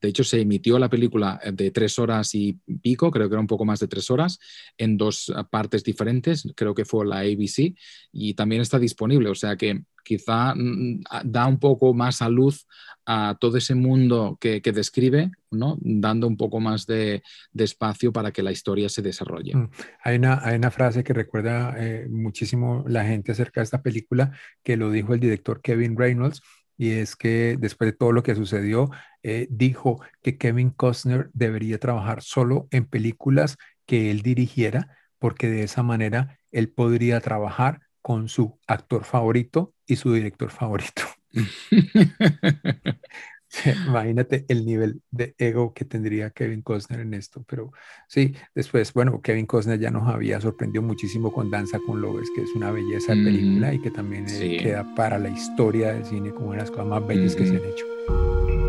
De 0.00 0.08
hecho, 0.08 0.24
se 0.24 0.40
emitió 0.40 0.78
la 0.78 0.88
película 0.88 1.40
de 1.52 1.70
tres 1.70 1.98
horas 1.98 2.34
y 2.34 2.58
pico, 2.82 3.10
creo 3.10 3.28
que 3.28 3.34
era 3.34 3.40
un 3.40 3.46
poco 3.46 3.64
más 3.64 3.80
de 3.80 3.88
tres 3.88 4.10
horas, 4.10 4.38
en 4.76 4.96
dos 4.96 5.32
partes 5.50 5.84
diferentes, 5.84 6.46
creo 6.54 6.74
que 6.74 6.84
fue 6.84 7.06
la 7.06 7.20
ABC, 7.20 7.74
y 8.12 8.34
también 8.34 8.62
está 8.62 8.78
disponible. 8.78 9.28
O 9.28 9.34
sea 9.34 9.56
que 9.56 9.82
quizá 10.04 10.54
mm, 10.54 11.02
da 11.24 11.46
un 11.46 11.58
poco 11.58 11.94
más 11.94 12.22
a 12.22 12.28
luz 12.28 12.66
a 13.06 13.36
todo 13.38 13.58
ese 13.58 13.74
mundo 13.74 14.38
que, 14.40 14.60
describe, 14.60 15.30
¿no? 15.50 15.76
dando 15.80 16.26
un 16.26 16.36
poco 16.36 16.60
más 16.60 16.86
de, 16.86 17.22
espacio 17.54 18.12
para 18.12 18.32
que 18.32 18.42
la 18.42 18.52
historia 18.52 18.88
se 18.88 19.02
desarrolle. 19.02 19.54
Mm. 19.54 19.70
Hay, 20.04 20.16
una, 20.16 20.40
hay 20.42 20.56
una 20.56 20.70
frase 20.70 21.04
que 21.04 21.12
recuerda 21.12 21.74
eh, 21.76 22.06
muchísimo 22.08 22.84
la 22.88 23.04
gente 23.04 23.32
acerca 23.32 23.60
de 23.60 23.64
esta 23.64 23.82
película, 23.82 24.32
que 24.62 24.76
lo 24.76 24.90
dijo 24.90 25.12
el 25.14 25.20
director 25.20 25.60
Kevin 25.60 25.96
Reynolds, 25.96 26.40
y 26.76 26.90
es 26.92 27.16
que 27.16 27.56
después 27.58 27.90
de 27.90 27.96
todo 27.96 28.12
lo 28.12 28.22
que 28.22 28.34
sucedió, 28.34 28.90
eh, 29.22 29.46
dijo 29.50 30.00
que 30.22 30.38
Kevin 30.38 30.70
Costner 30.70 31.30
debería 31.32 31.78
trabajar 31.78 32.22
solo 32.22 32.68
en 32.70 32.84
películas 32.86 33.56
que 33.86 34.10
él 34.10 34.22
dirigiera, 34.22 34.96
porque 35.18 35.48
de 35.48 35.62
esa 35.62 35.82
manera 35.82 36.38
él 36.52 36.70
podría 36.70 37.20
trabajar 37.20 37.80
con 38.02 38.28
su 38.28 38.58
actor 38.66 39.04
favorito 39.04 39.74
y 39.86 39.96
su 39.96 40.12
director 40.12 40.50
favorito. 40.50 41.02
Imagínate 43.86 44.44
el 44.48 44.64
nivel 44.64 45.02
de 45.10 45.34
ego 45.38 45.74
que 45.74 45.84
tendría 45.84 46.30
Kevin 46.30 46.62
Costner 46.62 47.00
en 47.00 47.14
esto, 47.14 47.44
pero 47.48 47.72
sí, 48.08 48.34
después, 48.54 48.92
bueno, 48.92 49.20
Kevin 49.20 49.46
Costner 49.46 49.78
ya 49.78 49.90
nos 49.90 50.08
había 50.08 50.40
sorprendido 50.40 50.82
muchísimo 50.82 51.32
con 51.32 51.50
Danza 51.50 51.78
con 51.86 52.00
Lobos, 52.00 52.28
que 52.34 52.42
es 52.42 52.50
una 52.54 52.70
belleza 52.70 53.14
de 53.14 53.24
película 53.24 53.74
y 53.74 53.80
que 53.80 53.90
también 53.90 54.26
eh, 54.28 54.58
queda 54.62 54.94
para 54.94 55.18
la 55.18 55.28
historia 55.28 55.92
del 55.92 56.04
cine 56.04 56.30
como 56.30 56.48
una 56.48 56.56
de 56.56 56.62
las 56.62 56.70
cosas 56.70 56.86
más 56.86 57.06
bellas 57.06 57.34
que 57.36 57.46
se 57.46 57.56
han 57.56 57.64
hecho. 57.64 58.63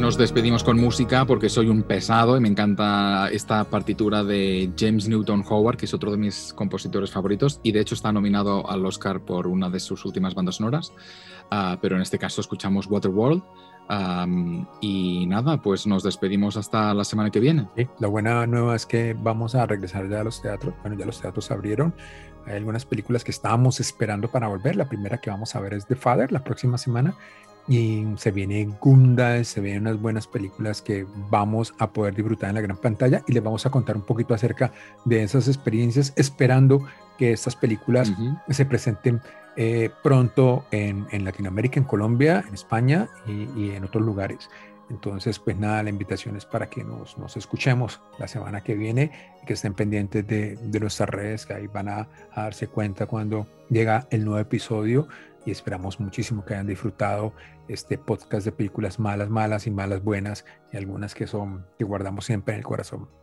Nos 0.00 0.16
despedimos 0.16 0.64
con 0.64 0.80
música 0.80 1.26
porque 1.26 1.50
soy 1.50 1.68
un 1.68 1.82
pesado 1.82 2.36
y 2.36 2.40
me 2.40 2.48
encanta 2.48 3.28
esta 3.30 3.64
partitura 3.64 4.24
de 4.24 4.72
James 4.78 5.08
Newton 5.08 5.44
Howard, 5.46 5.76
que 5.76 5.84
es 5.84 5.92
otro 5.92 6.10
de 6.10 6.16
mis 6.16 6.54
compositores 6.54 7.10
favoritos 7.10 7.60
y 7.62 7.72
de 7.72 7.80
hecho 7.80 7.94
está 7.94 8.10
nominado 8.10 8.68
al 8.70 8.84
Oscar 8.86 9.20
por 9.20 9.46
una 9.46 9.68
de 9.68 9.78
sus 9.78 10.06
últimas 10.06 10.34
bandas 10.34 10.56
sonoras. 10.56 10.94
Ah, 11.50 11.78
pero 11.82 11.96
en 11.96 12.02
este 12.02 12.18
caso 12.18 12.40
escuchamos 12.40 12.86
Waterworld. 12.86 13.42
y 14.80 15.26
nada, 15.26 15.60
pues 15.60 15.86
nos 15.86 16.02
despedimos 16.02 16.56
hasta 16.56 16.94
la 16.94 17.04
semana 17.04 17.30
que 17.30 17.40
viene. 17.40 17.68
la 17.98 18.08
buena 18.08 18.46
nueva 18.46 18.76
es 18.76 18.86
que 18.86 19.14
vamos 19.14 19.54
a 19.54 19.66
regresar 19.66 20.08
ya 20.08 20.20
a 20.20 20.24
los 20.24 20.40
teatros. 20.40 20.74
Bueno, 20.80 20.96
ya 20.96 21.04
los 21.04 21.20
teatros 21.20 21.50
abrieron. 21.50 21.94
Hay 22.46 22.56
algunas 22.56 22.86
películas 22.86 23.22
que 23.22 23.32
estábamos 23.32 23.80
esperando 23.80 24.28
para 24.28 24.48
volver. 24.48 24.76
La 24.76 24.88
primera 24.88 25.18
que 25.18 25.28
vamos 25.28 25.54
a 25.54 25.60
ver 25.60 25.74
es 25.74 25.86
The 25.86 25.96
Father 25.96 26.32
la 26.32 26.42
próxima 26.42 26.78
semana 26.78 27.14
y 27.68 28.04
se 28.16 28.30
viene 28.30 28.68
Gunda, 28.80 29.42
se 29.44 29.60
vienen 29.60 29.82
unas 29.82 30.00
buenas 30.00 30.26
películas 30.26 30.82
que 30.82 31.06
vamos 31.30 31.74
a 31.78 31.90
poder 31.90 32.14
disfrutar 32.14 32.50
en 32.50 32.56
la 32.56 32.60
gran 32.60 32.76
pantalla 32.76 33.22
y 33.26 33.32
les 33.32 33.42
vamos 33.42 33.64
a 33.66 33.70
contar 33.70 33.96
un 33.96 34.02
poquito 34.02 34.34
acerca 34.34 34.72
de 35.04 35.22
esas 35.22 35.48
experiencias, 35.48 36.12
esperando 36.16 36.84
que 37.18 37.32
estas 37.32 37.54
películas 37.54 38.12
se 38.48 38.64
presenten 38.64 39.20
eh, 39.56 39.90
pronto 40.02 40.64
en, 40.70 41.06
Latinoamérica, 41.24 41.78
en 41.78 41.84
Colombia, 41.84 42.44
en 42.46 42.54
España 42.54 43.08
y, 43.26 43.70
en 43.70 43.84
otros 43.84 44.04
lugares. 44.04 44.48
Entonces, 44.88 45.38
pues 45.38 45.56
nada, 45.56 45.82
la 45.82 45.90
invitación 45.90 46.36
es 46.36 46.44
para 46.44 46.68
que 46.68 46.82
nos, 46.82 47.16
nos 47.18 47.36
escuchemos 47.36 48.00
la 48.18 48.26
semana 48.26 48.62
que 48.62 48.74
viene 48.74 49.12
y 49.42 49.46
que 49.46 49.52
estén 49.52 49.74
pendientes 49.74 50.26
de, 50.26 50.56
de 50.56 50.80
nuestras 50.80 51.08
redes, 51.08 51.46
que 51.46 51.54
ahí 51.54 51.66
van 51.66 51.88
a 51.88 52.08
darse 52.34 52.66
cuenta 52.66 53.06
cuando 53.06 53.46
llega 53.68 54.08
el 54.10 54.24
nuevo 54.24 54.40
episodio 54.40 55.06
y 55.44 55.50
esperamos 55.50 56.00
muchísimo 56.00 56.44
que 56.44 56.54
hayan 56.54 56.66
disfrutado 56.66 57.32
este 57.68 57.98
podcast 57.98 58.44
de 58.44 58.52
películas 58.52 58.98
malas, 58.98 59.30
malas 59.30 59.66
y 59.66 59.70
malas 59.70 60.02
buenas 60.02 60.44
y 60.72 60.76
algunas 60.76 61.14
que 61.14 61.26
son 61.26 61.66
que 61.78 61.84
guardamos 61.84 62.24
siempre 62.24 62.54
en 62.54 62.58
el 62.58 62.64
corazón. 62.64 63.19